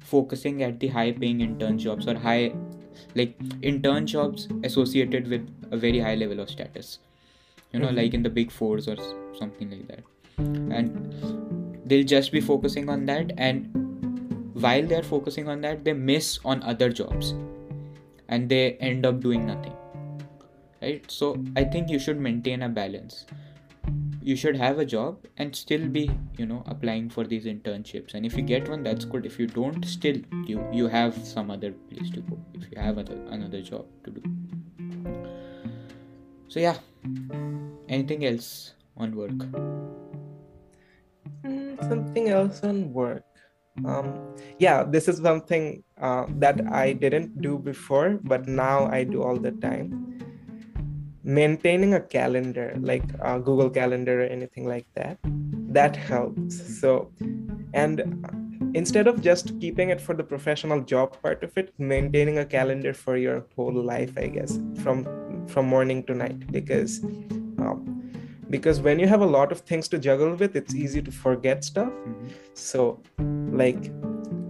focusing 0.00 0.62
at 0.62 0.80
the 0.80 0.88
high 0.88 1.12
paying 1.12 1.40
intern 1.40 1.78
jobs 1.78 2.06
or 2.06 2.16
high 2.16 2.52
like 3.14 3.36
intern 3.62 4.06
jobs 4.06 4.48
associated 4.64 5.28
with 5.28 5.48
a 5.70 5.76
very 5.76 5.98
high 6.00 6.14
level 6.14 6.40
of 6.40 6.50
status. 6.50 6.98
You 7.72 7.80
know 7.80 7.88
Mhm. 7.88 7.96
like 8.02 8.14
in 8.14 8.22
the 8.22 8.30
big 8.30 8.50
fours 8.50 8.88
or 8.88 8.96
something 9.38 9.70
like 9.70 9.88
that. 9.88 10.04
And 10.78 11.57
they'll 11.88 12.04
just 12.04 12.32
be 12.32 12.40
focusing 12.40 12.88
on 12.88 13.06
that 13.06 13.32
and 13.36 13.70
while 14.54 14.86
they're 14.86 15.02
focusing 15.02 15.48
on 15.48 15.60
that 15.60 15.84
they 15.84 15.92
miss 15.92 16.38
on 16.44 16.62
other 16.62 16.88
jobs 16.90 17.34
and 18.28 18.48
they 18.48 18.72
end 18.74 19.06
up 19.06 19.20
doing 19.20 19.46
nothing 19.46 19.74
right? 20.82 21.10
So 21.10 21.36
i 21.56 21.64
think 21.64 21.90
you 21.90 21.98
should 21.98 22.20
maintain 22.20 22.62
a 22.62 22.68
balance. 22.68 23.26
You 24.20 24.36
should 24.36 24.56
have 24.56 24.78
a 24.78 24.84
job 24.84 25.24
and 25.38 25.56
still 25.56 25.86
be 25.88 26.10
you 26.36 26.44
know 26.44 26.62
applying 26.66 27.08
for 27.08 27.24
these 27.24 27.46
internships 27.46 28.14
and 28.14 28.26
if 28.26 28.36
you 28.36 28.42
get 28.42 28.68
one 28.68 28.82
that's 28.82 29.04
good. 29.04 29.24
If 29.24 29.38
you 29.38 29.46
don't 29.46 29.84
still 29.84 30.16
you 30.44 30.66
you 30.72 30.88
have 30.88 31.16
some 31.26 31.50
other 31.50 31.72
place 31.72 32.10
to 32.10 32.20
go 32.20 32.38
if 32.54 32.70
you 32.70 32.78
have 32.78 32.98
other, 32.98 33.16
another 33.30 33.62
job 33.62 33.86
to 34.04 34.10
do. 34.10 34.22
So 36.48 36.60
yeah. 36.60 36.76
Anything 37.88 38.26
else 38.26 38.74
on 38.98 39.16
work 39.16 39.48
something 41.88 42.28
else 42.28 42.62
on 42.62 42.92
work. 42.92 43.24
Um, 43.86 44.34
yeah 44.58 44.82
this 44.82 45.06
is 45.06 45.18
something 45.18 45.84
uh, 46.00 46.26
that 46.42 46.60
i 46.72 46.92
didn't 46.92 47.40
do 47.40 47.58
before 47.58 48.18
but 48.24 48.48
now 48.48 48.86
i 48.90 49.04
do 49.04 49.22
all 49.22 49.36
the 49.36 49.52
time. 49.52 50.18
Maintaining 51.22 51.94
a 51.94 52.00
calendar 52.00 52.74
like 52.80 53.06
google 53.44 53.70
calendar 53.70 54.22
or 54.22 54.26
anything 54.26 54.66
like 54.66 54.86
that 54.94 55.18
that 55.70 55.94
helps. 55.94 56.80
So 56.80 57.12
and 57.74 58.02
instead 58.74 59.06
of 59.06 59.20
just 59.22 59.58
keeping 59.60 59.90
it 59.90 60.00
for 60.00 60.14
the 60.14 60.24
professional 60.24 60.80
job 60.80 61.16
part 61.22 61.42
of 61.42 61.56
it 61.56 61.72
maintaining 61.78 62.38
a 62.38 62.44
calendar 62.44 62.92
for 62.92 63.16
your 63.16 63.46
whole 63.56 63.72
life 63.72 64.12
i 64.16 64.26
guess 64.26 64.58
from 64.82 65.06
from 65.46 65.66
morning 65.66 66.02
to 66.04 66.14
night 66.14 66.50
because 66.52 67.02
um, 67.58 67.97
because 68.50 68.80
when 68.80 68.98
you 68.98 69.06
have 69.06 69.20
a 69.20 69.26
lot 69.26 69.52
of 69.52 69.60
things 69.60 69.88
to 69.88 69.98
juggle 69.98 70.34
with 70.34 70.56
it's 70.56 70.74
easy 70.74 71.02
to 71.02 71.12
forget 71.12 71.64
stuff. 71.64 71.92
Mhm. 71.92 72.30
so 72.54 73.00
like 73.62 73.90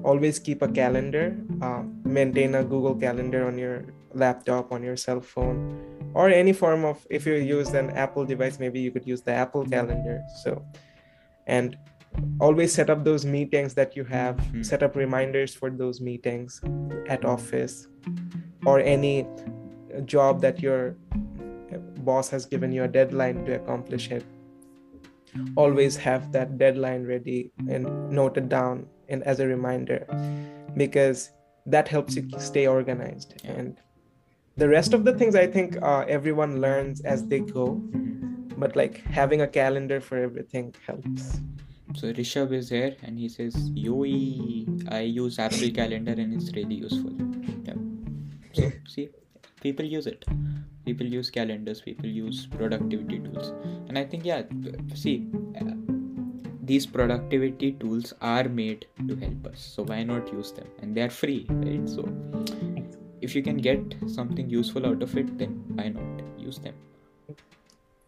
always 0.04 0.38
keep 0.38 0.62
a 0.62 0.68
calendar 0.68 1.36
uh, 1.62 1.82
maintain 2.04 2.54
a 2.54 2.64
google 2.64 2.94
calendar 2.94 3.44
on 3.46 3.58
your 3.58 3.84
laptop 4.14 4.72
on 4.72 4.82
your 4.82 4.96
cell 4.96 5.20
phone 5.20 5.58
or 6.14 6.28
any 6.28 6.52
form 6.52 6.84
of 6.84 7.06
if 7.10 7.26
you 7.26 7.34
use 7.34 7.74
an 7.74 7.90
apple 7.90 8.24
device 8.24 8.58
maybe 8.58 8.80
you 8.80 8.90
could 8.90 9.06
use 9.06 9.20
the 9.22 9.32
apple 9.32 9.64
calendar. 9.64 10.22
So 10.42 10.64
and 11.46 11.76
always 12.40 12.72
set 12.72 12.88
up 12.90 13.04
those 13.04 13.24
meetings 13.26 13.74
that 13.74 13.94
you 13.96 14.04
have. 14.04 14.36
Mhm. 14.36 14.64
set 14.64 14.82
up 14.82 14.96
reminders 14.96 15.54
for 15.54 15.70
those 15.70 16.00
meetings 16.00 16.60
at 17.08 17.24
office 17.24 17.86
or 18.66 18.80
any 18.80 19.26
job 20.06 20.40
that 20.40 20.60
your 20.62 20.96
boss 21.98 22.28
has 22.30 22.46
given 22.46 22.72
you 22.72 22.84
a 22.84 22.88
deadline 22.88 23.44
to 23.44 23.54
accomplish 23.54 24.10
it. 24.10 24.24
Always 25.56 25.96
have 25.96 26.32
that 26.32 26.58
deadline 26.58 27.04
ready 27.04 27.52
and 27.68 28.10
noted 28.10 28.48
down 28.48 28.86
and 29.08 29.22
as 29.24 29.40
a 29.40 29.46
reminder 29.46 30.06
because 30.76 31.30
that 31.66 31.88
helps 31.88 32.16
you 32.16 32.28
stay 32.38 32.66
organized. 32.66 33.42
And 33.44 33.78
the 34.56 34.68
rest 34.68 34.92
of 34.92 35.04
the 35.04 35.12
things 35.16 35.36
i 35.36 35.46
think 35.46 35.80
uh, 35.82 36.04
everyone 36.08 36.60
learns 36.60 37.00
as 37.02 37.24
they 37.26 37.38
go 37.38 37.80
but 38.58 38.74
like 38.74 39.04
having 39.04 39.42
a 39.42 39.46
calendar 39.46 40.00
for 40.00 40.18
everything 40.18 40.74
helps. 40.86 41.40
So 41.94 42.12
Rishabh 42.12 42.52
is 42.52 42.68
here 42.68 42.96
and 43.02 43.18
he 43.18 43.28
says, 43.28 43.54
Yoi, 43.70 44.92
I 44.92 45.00
use 45.00 45.38
Apple 45.38 45.70
Calendar 45.70 46.12
and 46.12 46.34
it's 46.34 46.52
really 46.54 46.74
useful. 46.74 47.12
Yeah. 47.64 47.74
So, 48.52 48.72
see, 48.88 49.08
people 49.60 49.84
use 49.84 50.06
it. 50.06 50.24
People 50.84 51.06
use 51.06 51.30
calendars, 51.30 51.80
people 51.80 52.06
use 52.06 52.46
productivity 52.46 53.18
tools. 53.18 53.52
And 53.88 53.98
I 53.98 54.04
think, 54.04 54.24
yeah, 54.24 54.42
see, 54.94 55.26
uh, 55.60 55.72
these 56.62 56.86
productivity 56.86 57.72
tools 57.72 58.14
are 58.20 58.44
made 58.44 58.86
to 59.06 59.16
help 59.16 59.46
us. 59.46 59.60
So, 59.60 59.84
why 59.84 60.02
not 60.02 60.32
use 60.32 60.52
them? 60.52 60.66
And 60.80 60.94
they 60.94 61.02
are 61.02 61.10
free, 61.10 61.46
right? 61.48 61.88
So, 61.88 62.08
if 63.20 63.34
you 63.34 63.42
can 63.42 63.58
get 63.58 63.80
something 64.06 64.48
useful 64.48 64.86
out 64.86 65.02
of 65.02 65.16
it, 65.16 65.38
then 65.38 65.62
why 65.74 65.88
not 65.88 66.38
use 66.38 66.58
them? 66.58 66.74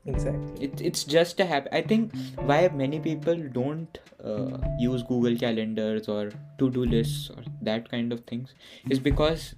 exactly 0.07 0.64
it, 0.64 0.80
it's 0.80 1.05
just 1.05 1.38
a 1.40 1.44
habit 1.44 1.72
i 1.74 1.82
think 1.82 2.14
why 2.51 2.68
many 2.68 2.98
people 2.98 3.36
don't 3.53 3.98
uh, 4.24 4.57
use 4.78 5.03
google 5.03 5.36
calendars 5.36 6.09
or 6.09 6.30
to-do 6.59 6.84
lists 6.86 7.30
or 7.30 7.42
that 7.61 7.90
kind 7.90 8.12
of 8.12 8.20
things 8.20 8.55
is 8.88 8.98
because 8.98 9.55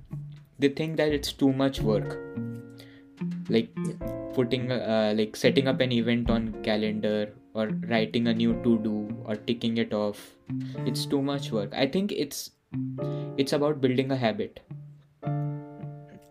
they 0.63 0.69
think 0.81 0.97
that 0.97 1.13
it's 1.13 1.33
too 1.33 1.53
much 1.53 1.81
work. 1.81 2.19
Like 3.49 3.71
putting 4.35 4.71
uh, 4.73 5.13
like 5.17 5.37
setting 5.37 5.69
up 5.69 5.81
an 5.81 5.93
event 5.93 6.31
on 6.31 6.53
calendar 6.63 7.33
or 7.55 7.67
writing 7.89 8.29
a 8.29 8.35
new 8.35 8.55
to-do 8.63 8.97
or 9.25 9.37
ticking 9.37 9.77
it 9.77 9.93
off. 9.93 10.21
It's 10.87 11.05
too 11.05 11.21
much 11.21 11.51
work. 11.51 11.75
I 11.75 11.87
think 11.87 12.13
it's 12.13 12.51
it's 13.37 13.53
about 13.53 13.81
building 13.81 14.13
a 14.13 14.17
habit. 14.17 14.61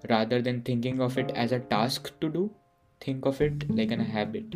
Rather 0.09 0.41
than 0.41 0.61
thinking 0.61 0.99
of 0.99 1.17
it 1.17 1.31
as 1.35 1.51
a 1.51 1.59
task 1.59 2.11
to 2.21 2.29
do 2.29 2.49
think 2.99 3.25
of 3.25 3.41
it 3.41 3.69
like 3.69 3.91
an, 3.91 4.01
a 4.01 4.03
habit. 4.03 4.55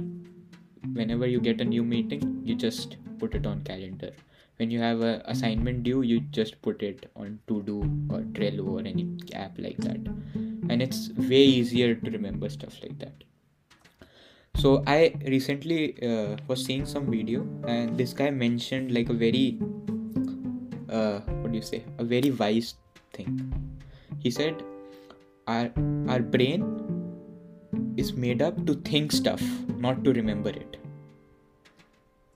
Whenever 0.94 1.28
you 1.28 1.40
get 1.40 1.62
a 1.62 1.66
new 1.66 1.84
meeting 1.84 2.42
you 2.44 2.56
just 2.56 2.98
put 3.20 3.36
it 3.36 3.46
on 3.46 3.64
calendar 3.64 4.12
when 4.58 4.72
you 4.72 4.80
have 4.80 5.02
a 5.02 5.22
assignment 5.26 5.84
due 5.84 6.02
you 6.02 6.20
just 6.40 6.62
put 6.62 6.82
it 6.82 7.10
on 7.16 7.40
to 7.48 7.62
do 7.64 7.78
or 8.10 8.22
trello 8.40 8.68
or 8.76 8.80
any 8.80 9.08
app 9.34 9.54
like 9.58 9.78
that. 9.78 9.98
And 10.70 10.82
it's 10.82 11.10
way 11.18 11.44
easier 11.44 11.96
to 11.96 12.12
remember 12.12 12.50
stuff 12.50 12.80
like 12.82 12.98
that. 13.00 13.24
So 14.56 14.84
i 14.88 15.14
recently 15.28 15.80
uh, 16.02 16.38
was 16.48 16.64
seeing 16.64 16.86
some 16.86 17.10
video 17.12 17.48
and 17.68 17.98
this 17.98 18.14
guy 18.14 18.30
mentioned 18.30 18.94
like 18.94 19.10
a 19.10 19.14
very 19.14 19.60
uh, 20.90 21.20
what 21.42 21.52
do 21.52 21.58
you 21.58 21.62
say? 21.64 21.84
A 21.98 22.04
very 22.04 22.32
wise 22.32 22.76
thing. 23.14 23.30
He 24.20 24.32
said 24.32 24.64
our 25.48 25.72
our 26.08 26.20
brain 26.20 26.64
is 27.98 28.14
made 28.14 28.42
up 28.42 28.66
to 28.66 28.76
think 28.90 29.12
stuff 29.12 29.42
not 29.78 30.04
to 30.06 30.14
remember 30.14 30.50
it. 30.50 30.78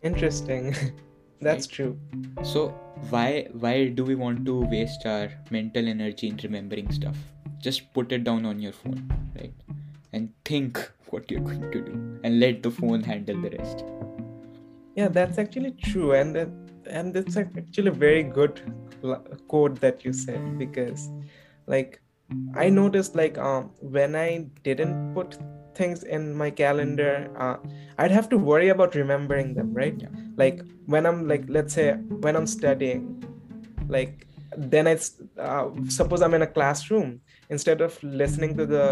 Interesting 0.03 0.75
that's 1.41 1.67
Right. 1.67 1.75
true. 1.75 1.99
So 2.43 2.67
why 3.09 3.47
why 3.65 3.87
do 3.87 4.03
we 4.03 4.15
want 4.15 4.45
to 4.45 4.61
waste 4.75 5.05
our 5.05 5.29
mental 5.49 5.87
energy 5.87 6.27
in 6.27 6.39
remembering 6.43 6.91
stuff? 6.91 7.17
Just 7.67 7.93
put 7.93 8.11
it 8.11 8.23
down 8.23 8.45
on 8.45 8.59
your 8.59 8.73
phone 8.73 9.01
right? 9.39 9.53
And 10.13 10.33
think 10.45 10.79
what 11.09 11.29
you're 11.31 11.41
going 11.41 11.61
to 11.71 11.81
do 11.81 12.19
and 12.23 12.39
let 12.39 12.63
the 12.63 12.71
phone 12.71 13.03
handle 13.03 13.41
the 13.41 13.51
rest. 13.57 13.83
Yeah 14.95 15.07
that's 15.07 15.37
actually 15.37 15.71
true. 15.71 16.13
And 16.13 16.35
that 16.35 16.49
and 16.85 17.13
that's 17.13 17.37
actually 17.37 17.89
a 17.89 17.97
very 18.03 18.23
good 18.23 18.61
quote 19.47 19.79
that 19.81 20.03
you 20.03 20.11
said 20.11 20.57
because 20.57 21.09
like 21.67 22.01
i 22.55 22.69
noticed 22.69 23.15
like 23.15 23.37
um 23.37 23.69
when 23.81 24.15
i 24.15 24.45
didn't 24.63 25.13
put 25.13 25.37
things 25.79 26.03
in 26.03 26.23
my 26.41 26.49
calendar 26.63 27.13
uh, 27.43 27.57
i'd 27.99 28.15
have 28.19 28.29
to 28.33 28.37
worry 28.37 28.69
about 28.69 28.95
remembering 28.95 29.53
them 29.53 29.73
right? 29.73 29.95
Yeah. 29.97 30.09
like 30.35 30.61
when 30.85 31.05
i'm 31.05 31.27
like 31.27 31.45
let's 31.47 31.73
say 31.73 31.93
when 32.25 32.35
i'm 32.35 32.47
studying 32.47 33.03
like 33.87 34.27
then 34.57 34.87
it's 34.87 35.21
uh, 35.37 35.69
suppose 35.87 36.21
i'm 36.21 36.33
in 36.33 36.41
a 36.41 36.51
classroom 36.57 37.21
instead 37.49 37.81
of 37.81 38.01
listening 38.03 38.55
to 38.57 38.65
the 38.65 38.85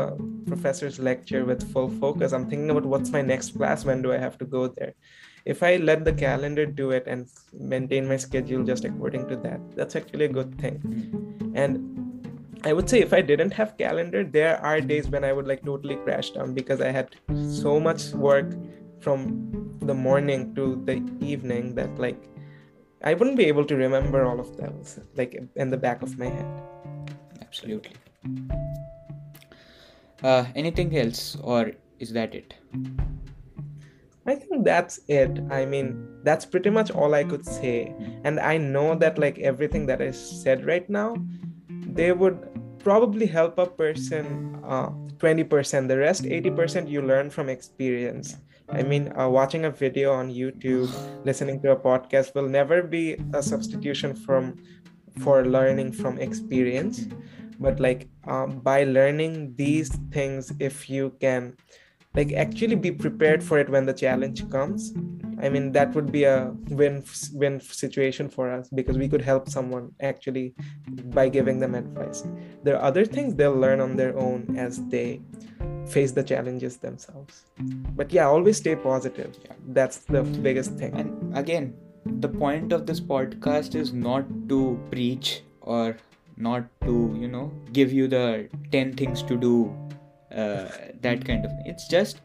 professor's 0.47 0.99
lecture 0.99 1.43
with 1.45 1.61
full 1.73 1.89
focus 2.03 2.31
i'm 2.31 2.49
thinking 2.49 2.69
about 2.69 2.85
what's 2.85 3.11
my 3.17 3.21
next 3.21 3.57
class 3.57 3.85
when 3.85 4.01
do 4.01 4.13
i 4.13 4.17
have 4.17 4.37
to 4.37 4.45
go 4.45 4.67
there? 4.67 4.93
If 5.45 5.63
i 5.63 5.77
let 5.77 6.03
the 6.05 6.11
calendar 6.11 6.65
do 6.65 6.91
it 6.91 7.05
and 7.07 7.27
maintain 7.73 8.07
my 8.07 8.17
schedule 8.17 8.63
just 8.69 8.83
according 8.89 9.27
to 9.29 9.37
that 9.37 9.61
that's 9.77 9.95
actually 9.95 10.25
a 10.25 10.33
good 10.39 10.57
thing. 10.59 10.75
And 11.55 12.06
i 12.63 12.73
would 12.73 12.89
say 12.89 12.99
if 12.99 13.13
i 13.13 13.21
didn't 13.21 13.51
have 13.51 13.77
calendar 13.77 14.23
there 14.23 14.59
are 14.61 14.79
days 14.81 15.09
when 15.09 15.23
i 15.23 15.31
would 15.31 15.47
like 15.47 15.63
totally 15.63 15.95
crash 15.97 16.31
down 16.31 16.53
because 16.53 16.81
i 16.81 16.91
had 16.91 17.15
so 17.49 17.79
much 17.79 18.11
work 18.11 18.53
from 18.99 19.77
the 19.81 19.93
morning 19.93 20.53
to 20.55 20.81
the 20.85 21.01
evening 21.21 21.75
that 21.75 21.97
like 21.97 22.29
i 23.03 23.13
wouldn't 23.13 23.37
be 23.37 23.45
able 23.45 23.65
to 23.65 23.75
remember 23.75 24.25
all 24.25 24.39
of 24.39 24.55
those 24.57 24.99
like 25.15 25.39
in 25.55 25.69
the 25.69 25.77
back 25.77 26.01
of 26.01 26.17
my 26.17 26.25
head 26.25 26.63
absolutely 27.41 27.95
uh, 30.23 30.45
anything 30.55 30.97
else 30.97 31.37
or 31.41 31.71
is 31.99 32.11
that 32.11 32.33
it 32.33 32.55
I 34.27 34.35
think 34.35 34.65
that's 34.65 34.99
it. 35.07 35.39
I 35.49 35.65
mean, 35.65 36.05
that's 36.23 36.45
pretty 36.45 36.69
much 36.69 36.91
all 36.91 37.13
I 37.15 37.23
could 37.23 37.45
say. 37.45 37.95
And 38.25 38.41
I 38.41 38.57
know 38.57 38.93
that, 38.95 39.17
like, 39.17 39.39
everything 39.39 39.85
that 39.85 40.01
I 40.01 40.11
said 40.11 40.65
right 40.65 40.87
now, 40.89 41.15
they 41.97 42.13
would 42.13 42.37
probably 42.79 43.25
help 43.25 43.57
a 43.57 43.65
person 43.65 44.61
uh, 44.63 44.89
20%. 45.17 45.87
The 45.87 45.97
rest, 45.97 46.23
80%, 46.23 46.87
you 46.87 47.01
learn 47.01 47.29
from 47.29 47.49
experience. 47.49 48.37
I 48.69 48.83
mean, 48.83 49.11
uh, 49.17 49.27
watching 49.27 49.65
a 49.65 49.71
video 49.71 50.13
on 50.13 50.29
YouTube, 50.29 50.93
listening 51.25 51.59
to 51.63 51.71
a 51.71 51.75
podcast 51.75 52.35
will 52.35 52.47
never 52.47 52.83
be 52.83 53.17
a 53.33 53.41
substitution 53.41 54.15
from 54.15 54.55
for 55.19 55.45
learning 55.45 55.91
from 55.93 56.19
experience. 56.19 57.07
But 57.59 57.79
like 57.79 58.07
um, 58.27 58.59
by 58.59 58.83
learning 58.83 59.55
these 59.57 59.89
things, 60.11 60.53
if 60.59 60.89
you 60.89 61.17
can 61.19 61.57
like 62.17 62.33
actually 62.33 62.75
be 62.75 62.91
prepared 62.91 63.43
for 63.43 63.59
it 63.59 63.69
when 63.69 63.85
the 63.85 63.93
challenge 63.93 64.49
comes. 64.49 64.93
I 65.39 65.49
mean 65.49 65.71
that 65.73 65.93
would 65.93 66.11
be 66.11 66.23
a 66.23 66.51
win 66.69 67.03
win 67.31 67.59
situation 67.61 68.27
for 68.27 68.51
us 68.51 68.69
because 68.69 68.97
we 68.97 69.07
could 69.07 69.21
help 69.21 69.49
someone 69.49 69.91
actually 70.01 70.55
by 71.17 71.29
giving 71.29 71.59
them 71.59 71.75
advice. 71.75 72.23
There 72.63 72.75
are 72.75 72.83
other 72.83 73.05
things 73.05 73.35
they'll 73.35 73.61
learn 73.65 73.79
on 73.79 73.95
their 73.95 74.17
own 74.17 74.55
as 74.57 74.83
they 74.95 75.21
face 75.85 76.11
the 76.11 76.23
challenges 76.23 76.77
themselves. 76.77 77.45
But 77.99 78.11
yeah 78.11 78.25
always 78.25 78.57
stay 78.57 78.75
positive. 78.75 79.37
That's 79.67 79.97
the 79.97 80.23
biggest 80.23 80.73
thing. 80.81 80.95
And 80.95 81.37
again, 81.37 81.75
the 82.25 82.29
point 82.29 82.71
of 82.71 82.85
this 82.87 82.99
podcast 82.99 83.75
is 83.75 83.93
not 83.93 84.25
to 84.49 84.79
preach 84.91 85.43
or 85.61 85.97
not 86.37 86.65
to, 86.81 87.15
you 87.19 87.27
know, 87.27 87.51
give 87.73 87.91
you 87.91 88.07
the 88.07 88.49
10 88.71 88.93
things 88.93 89.21
to 89.23 89.37
do, 89.37 89.75
uh, 90.31 90.67
that 91.01 91.25
kind 91.25 91.45
of. 91.45 91.51
It's 91.65 91.87
just 91.87 92.21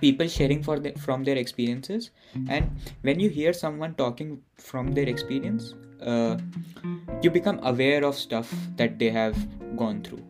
people 0.00 0.26
sharing 0.26 0.62
for 0.62 0.78
the, 0.78 0.92
from 0.92 1.24
their 1.24 1.36
experiences. 1.36 2.10
And 2.48 2.70
when 3.02 3.20
you 3.20 3.28
hear 3.28 3.52
someone 3.52 3.94
talking 3.94 4.42
from 4.56 4.92
their 4.92 5.08
experience 5.08 5.74
uh, 6.02 6.38
you 7.22 7.30
become 7.30 7.60
aware 7.62 8.04
of 8.04 8.14
stuff 8.14 8.52
that 8.76 8.98
they 8.98 9.10
have 9.10 9.36
gone 9.76 10.02
through 10.02 10.24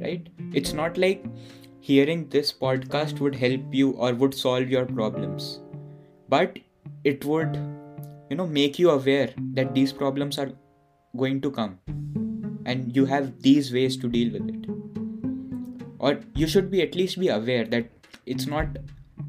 right? 0.00 0.28
It's 0.52 0.72
not 0.72 0.98
like 0.98 1.24
hearing 1.80 2.28
this 2.28 2.52
podcast 2.52 3.20
would 3.20 3.34
help 3.34 3.60
you 3.72 3.92
or 3.92 4.14
would 4.14 4.34
solve 4.34 4.68
your 4.68 4.84
problems 4.84 5.60
but 6.28 6.58
it 7.04 7.24
would 7.24 7.54
you 8.28 8.36
know 8.36 8.46
make 8.46 8.78
you 8.78 8.90
aware 8.90 9.32
that 9.52 9.72
these 9.74 9.92
problems 9.92 10.38
are 10.38 10.50
going 11.16 11.40
to 11.40 11.50
come 11.50 11.78
and 12.64 12.94
you 12.96 13.04
have 13.04 13.40
these 13.40 13.72
ways 13.72 13.96
to 13.96 14.08
deal 14.08 14.32
with 14.32 14.48
it 14.48 15.05
or 15.98 16.20
you 16.34 16.46
should 16.46 16.70
be 16.70 16.82
at 16.82 16.94
least 16.94 17.18
be 17.18 17.28
aware 17.28 17.64
that 17.64 17.90
it's 18.26 18.46
not 18.46 18.66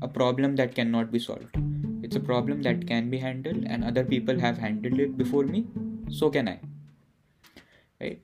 a 0.02 0.08
problem 0.08 0.56
that 0.56 0.76
cannot 0.76 1.12
be 1.12 1.20
solved. 1.20 1.56
It's 2.04 2.16
a 2.16 2.20
problem 2.20 2.62
that 2.64 2.88
can 2.88 3.10
be 3.10 3.18
handled 3.18 3.64
and 3.68 3.84
other 3.84 4.04
people 4.04 4.40
have 4.40 4.58
handled 4.58 5.00
it 5.00 5.18
before 5.18 5.44
me 5.44 5.66
so 6.10 6.30
can 6.30 6.48
i. 6.48 6.60
Right? 8.00 8.22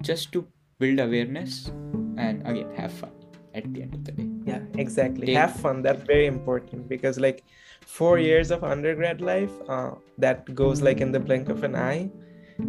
Just 0.00 0.32
to 0.32 0.46
build 0.78 0.98
awareness 0.98 1.68
and 2.16 2.46
again 2.46 2.70
have 2.76 2.92
fun 2.92 3.10
at 3.54 3.72
the 3.74 3.82
end 3.82 3.94
of 3.94 4.04
the 4.04 4.12
day. 4.12 4.28
Yeah 4.44 4.60
exactly. 4.78 5.26
Take- 5.26 5.36
have 5.36 5.56
fun 5.56 5.82
that's 5.82 6.02
very 6.02 6.26
important 6.26 6.88
because 6.88 7.18
like 7.18 7.44
four 7.86 8.18
years 8.18 8.50
of 8.50 8.64
undergrad 8.64 9.20
life 9.20 9.52
uh, 9.68 9.92
that 10.18 10.54
goes 10.54 10.80
like 10.80 11.00
in 11.00 11.12
the 11.12 11.20
blink 11.20 11.48
of 11.48 11.64
an 11.64 11.74
eye. 11.74 12.10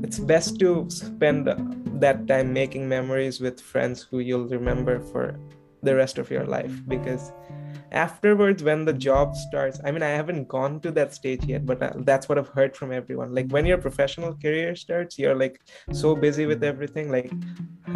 It's 0.03 0.19
best 0.19 0.59
to 0.59 0.89
spend 0.89 1.47
that 2.01 2.27
time 2.27 2.53
making 2.53 2.87
memories 2.87 3.39
with 3.39 3.59
friends 3.59 4.01
who 4.01 4.19
you'll 4.19 4.47
remember 4.47 4.99
for 4.99 5.39
the 5.83 5.95
rest 5.95 6.17
of 6.17 6.29
your 6.29 6.45
life. 6.45 6.73
Because 6.87 7.31
afterwards 7.91 8.63
when 8.63 8.85
the 8.85 8.93
job 8.93 9.35
starts 9.35 9.81
i 9.83 9.91
mean 9.91 10.01
i 10.01 10.07
haven't 10.07 10.47
gone 10.47 10.79
to 10.79 10.91
that 10.91 11.13
stage 11.13 11.43
yet 11.43 11.65
but 11.65 11.83
uh, 11.83 11.91
that's 12.05 12.29
what 12.29 12.37
i've 12.37 12.47
heard 12.47 12.73
from 12.75 12.89
everyone. 12.89 13.35
Like 13.35 13.49
when 13.49 13.65
your 13.65 13.77
professional 13.77 14.33
career 14.33 14.77
starts 14.77 15.19
you're 15.19 15.35
like 15.35 15.59
so 15.91 16.15
busy 16.15 16.45
with 16.45 16.63
everything 16.63 17.11
like 17.11 17.29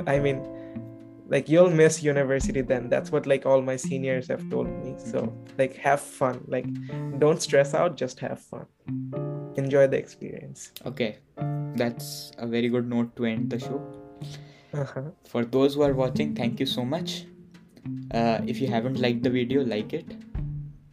i 0.06 0.20
mean 0.20 0.43
like 1.28 1.49
you'll 1.49 1.70
miss 1.70 2.03
university 2.03 2.62
then. 2.62 2.89
That's 2.89 3.12
what 3.12 3.26
like 3.26 3.45
all 3.45 3.62
my 3.62 3.76
seniors 3.76 4.28
have 4.28 4.47
told 4.49 4.68
me. 4.84 4.95
So 4.97 5.34
like 5.58 5.76
have 5.78 5.99
fun. 5.99 6.43
Like 6.47 6.68
don't 7.20 7.41
stress 7.41 7.74
out 7.74 7.97
just 7.97 8.20
have 8.20 8.39
fun 8.39 8.66
enjoy 9.58 9.88
the 9.88 9.97
experience. 9.97 10.72
Okay 10.86 11.18
that's 11.76 12.32
a 12.38 12.47
very 12.47 12.70
good 12.70 12.89
note 12.89 13.16
to 13.18 13.26
end 13.26 13.49
the 13.49 13.60
show. 13.60 13.82
Uh-huh. 14.74 15.03
for 15.26 15.45
those 15.45 15.76
who 15.76 15.84
are 15.84 15.93
watching 15.93 16.36
thank 16.36 16.60
you 16.60 16.66
so 16.66 16.84
much. 16.84 17.26
Uh, 18.12 18.41
if 18.45 18.60
you 18.60 18.68
haven't 18.68 18.99
liked 18.99 19.24
the 19.24 19.30
video 19.30 19.64
like 19.64 19.93
it. 19.93 20.06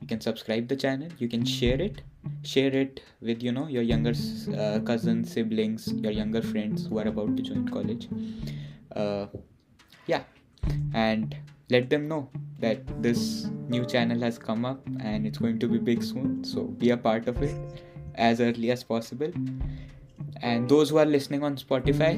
You 0.01 0.07
can 0.07 0.21
subscribe 0.21 0.69
the 0.69 0.77
channel. 0.77 1.09
You 1.19 1.29
can 1.29 1.45
share 1.45 1.81
it. 1.81 2.03
Share 2.43 2.73
it 2.77 3.03
with 3.21 3.43
you 3.43 3.53
know 3.53 3.67
your 3.67 3.83
younger 3.83 4.13
uh, 4.57 4.81
cousins 4.81 5.33
siblings 5.33 5.93
your 5.93 6.13
younger 6.13 6.43
friends 6.43 6.87
who 6.87 6.99
are 6.99 7.09
about 7.09 7.37
to 7.37 7.43
join 7.43 7.69
college. 7.69 8.09
Uh, 8.95 9.27
yeah. 10.07 10.23
And 10.95 11.37
let 11.71 11.89
them 11.91 12.07
know 12.07 12.29
that 12.61 13.03
this 13.03 13.47
new 13.69 13.85
channel 13.85 14.21
has 14.21 14.39
come 14.39 14.65
up 14.65 14.87
and 15.01 15.27
it's 15.27 15.39
going 15.39 15.59
to 15.61 15.69
be 15.69 15.79
big 15.79 16.03
soon. 16.03 16.45
So 16.45 16.65
be 16.65 16.91
a 16.91 16.97
part 16.97 17.27
of 17.27 17.43
it 17.43 17.83
as 18.15 18.41
early 18.41 18.71
as 18.71 18.83
possible. 18.83 19.31
And 20.43 20.69
those 20.69 20.91
who 20.91 20.99
are 20.99 21.05
listening 21.07 21.43
on 21.45 21.57
spotify 21.57 22.13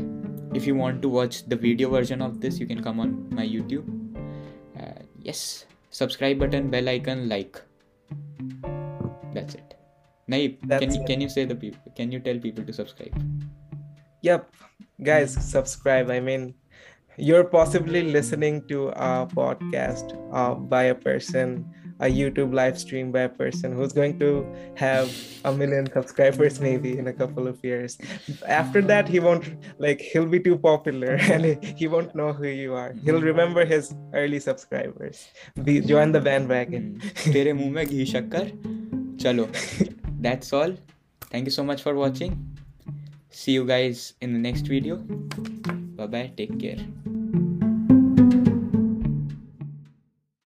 if 0.55 0.67
you 0.67 0.75
want 0.75 1.03
to 1.03 1.09
watch 1.09 1.45
the 1.49 1.57
video 1.57 1.91
version 1.91 2.23
of 2.23 2.41
this 2.41 2.59
you 2.59 2.67
can 2.67 2.83
come 2.83 3.01
on 3.01 3.29
my 3.31 3.47
youtube. 3.47 3.87
Uh, 4.81 5.03
yes 5.21 5.67
subscribe 5.91 6.39
button 6.39 6.71
bell 6.71 6.89
icon 6.89 7.29
like. 7.29 7.61
That's 9.33 9.55
it. 9.55 9.75
Nayeeb, 10.31 10.59
That's 10.63 10.85
can 10.85 10.95
you 10.95 11.01
it. 11.03 11.07
can 11.07 11.21
you 11.21 11.29
say 11.29 11.45
the 11.45 11.55
people 11.55 11.93
can 11.97 12.13
you 12.13 12.21
tell 12.21 12.39
people 12.39 12.65
to 12.65 12.73
subscribe? 12.73 13.15
Yep. 14.23 14.51
Guys 15.03 15.33
subscribe. 15.33 16.11
I 16.11 16.21
mean 16.21 16.55
you're 17.17 17.45
possibly 17.45 18.03
listening 18.03 18.67
to 18.69 18.89
a 18.89 19.27
podcast 19.27 20.19
uh, 20.33 20.55
by 20.55 20.85
a 20.85 20.95
person 20.95 21.65
a 22.00 22.06
youtube 22.06 22.54
live 22.54 22.80
stream 22.80 23.12
by 23.12 23.22
a 23.22 23.30
person 23.30 23.74
who's 23.74 23.94
going 23.94 24.18
to 24.20 24.46
have 24.76 25.12
a 25.46 25.52
million 25.52 25.90
subscribers 25.92 26.60
maybe 26.60 26.98
in 26.98 27.08
a 27.08 27.14
couple 27.14 27.48
of 27.48 27.64
years 27.64 27.98
after 28.48 28.82
that 28.82 29.08
he 29.08 29.20
won't 29.20 29.50
like 29.80 30.00
he'll 30.00 30.26
be 30.26 30.40
too 30.40 30.58
popular 30.58 31.18
and 31.36 31.46
he, 31.46 31.58
he 31.78 31.88
won't 31.88 32.16
know 32.16 32.32
who 32.32 32.48
you 32.48 32.74
are 32.74 32.94
he'll 33.04 33.22
remember 33.22 33.66
his 33.66 33.94
early 34.14 34.40
subscribers 34.40 35.28
be 35.64 35.80
join 35.82 36.12
the 36.12 36.22
bandwagon 36.22 36.90
Hmm. 36.90 37.32
तेरे 37.34 37.54
मुंह 37.54 37.72
में 37.72 37.86
घी 37.88 38.06
शक्कर 38.06 38.52
चलो 39.22 39.48
that's 40.26 40.54
all 40.54 40.76
thank 41.32 41.50
you 41.50 41.56
so 41.58 41.64
much 41.64 41.84
for 41.88 41.96
watching 41.96 42.38
see 43.42 43.52
you 43.52 43.66
guys 43.66 44.14
in 44.22 44.34
the 44.34 44.40
next 44.40 44.68
video 44.76 44.98
bye 46.00 46.08
bye 46.08 46.28
take 46.38 46.58
care 46.60 47.53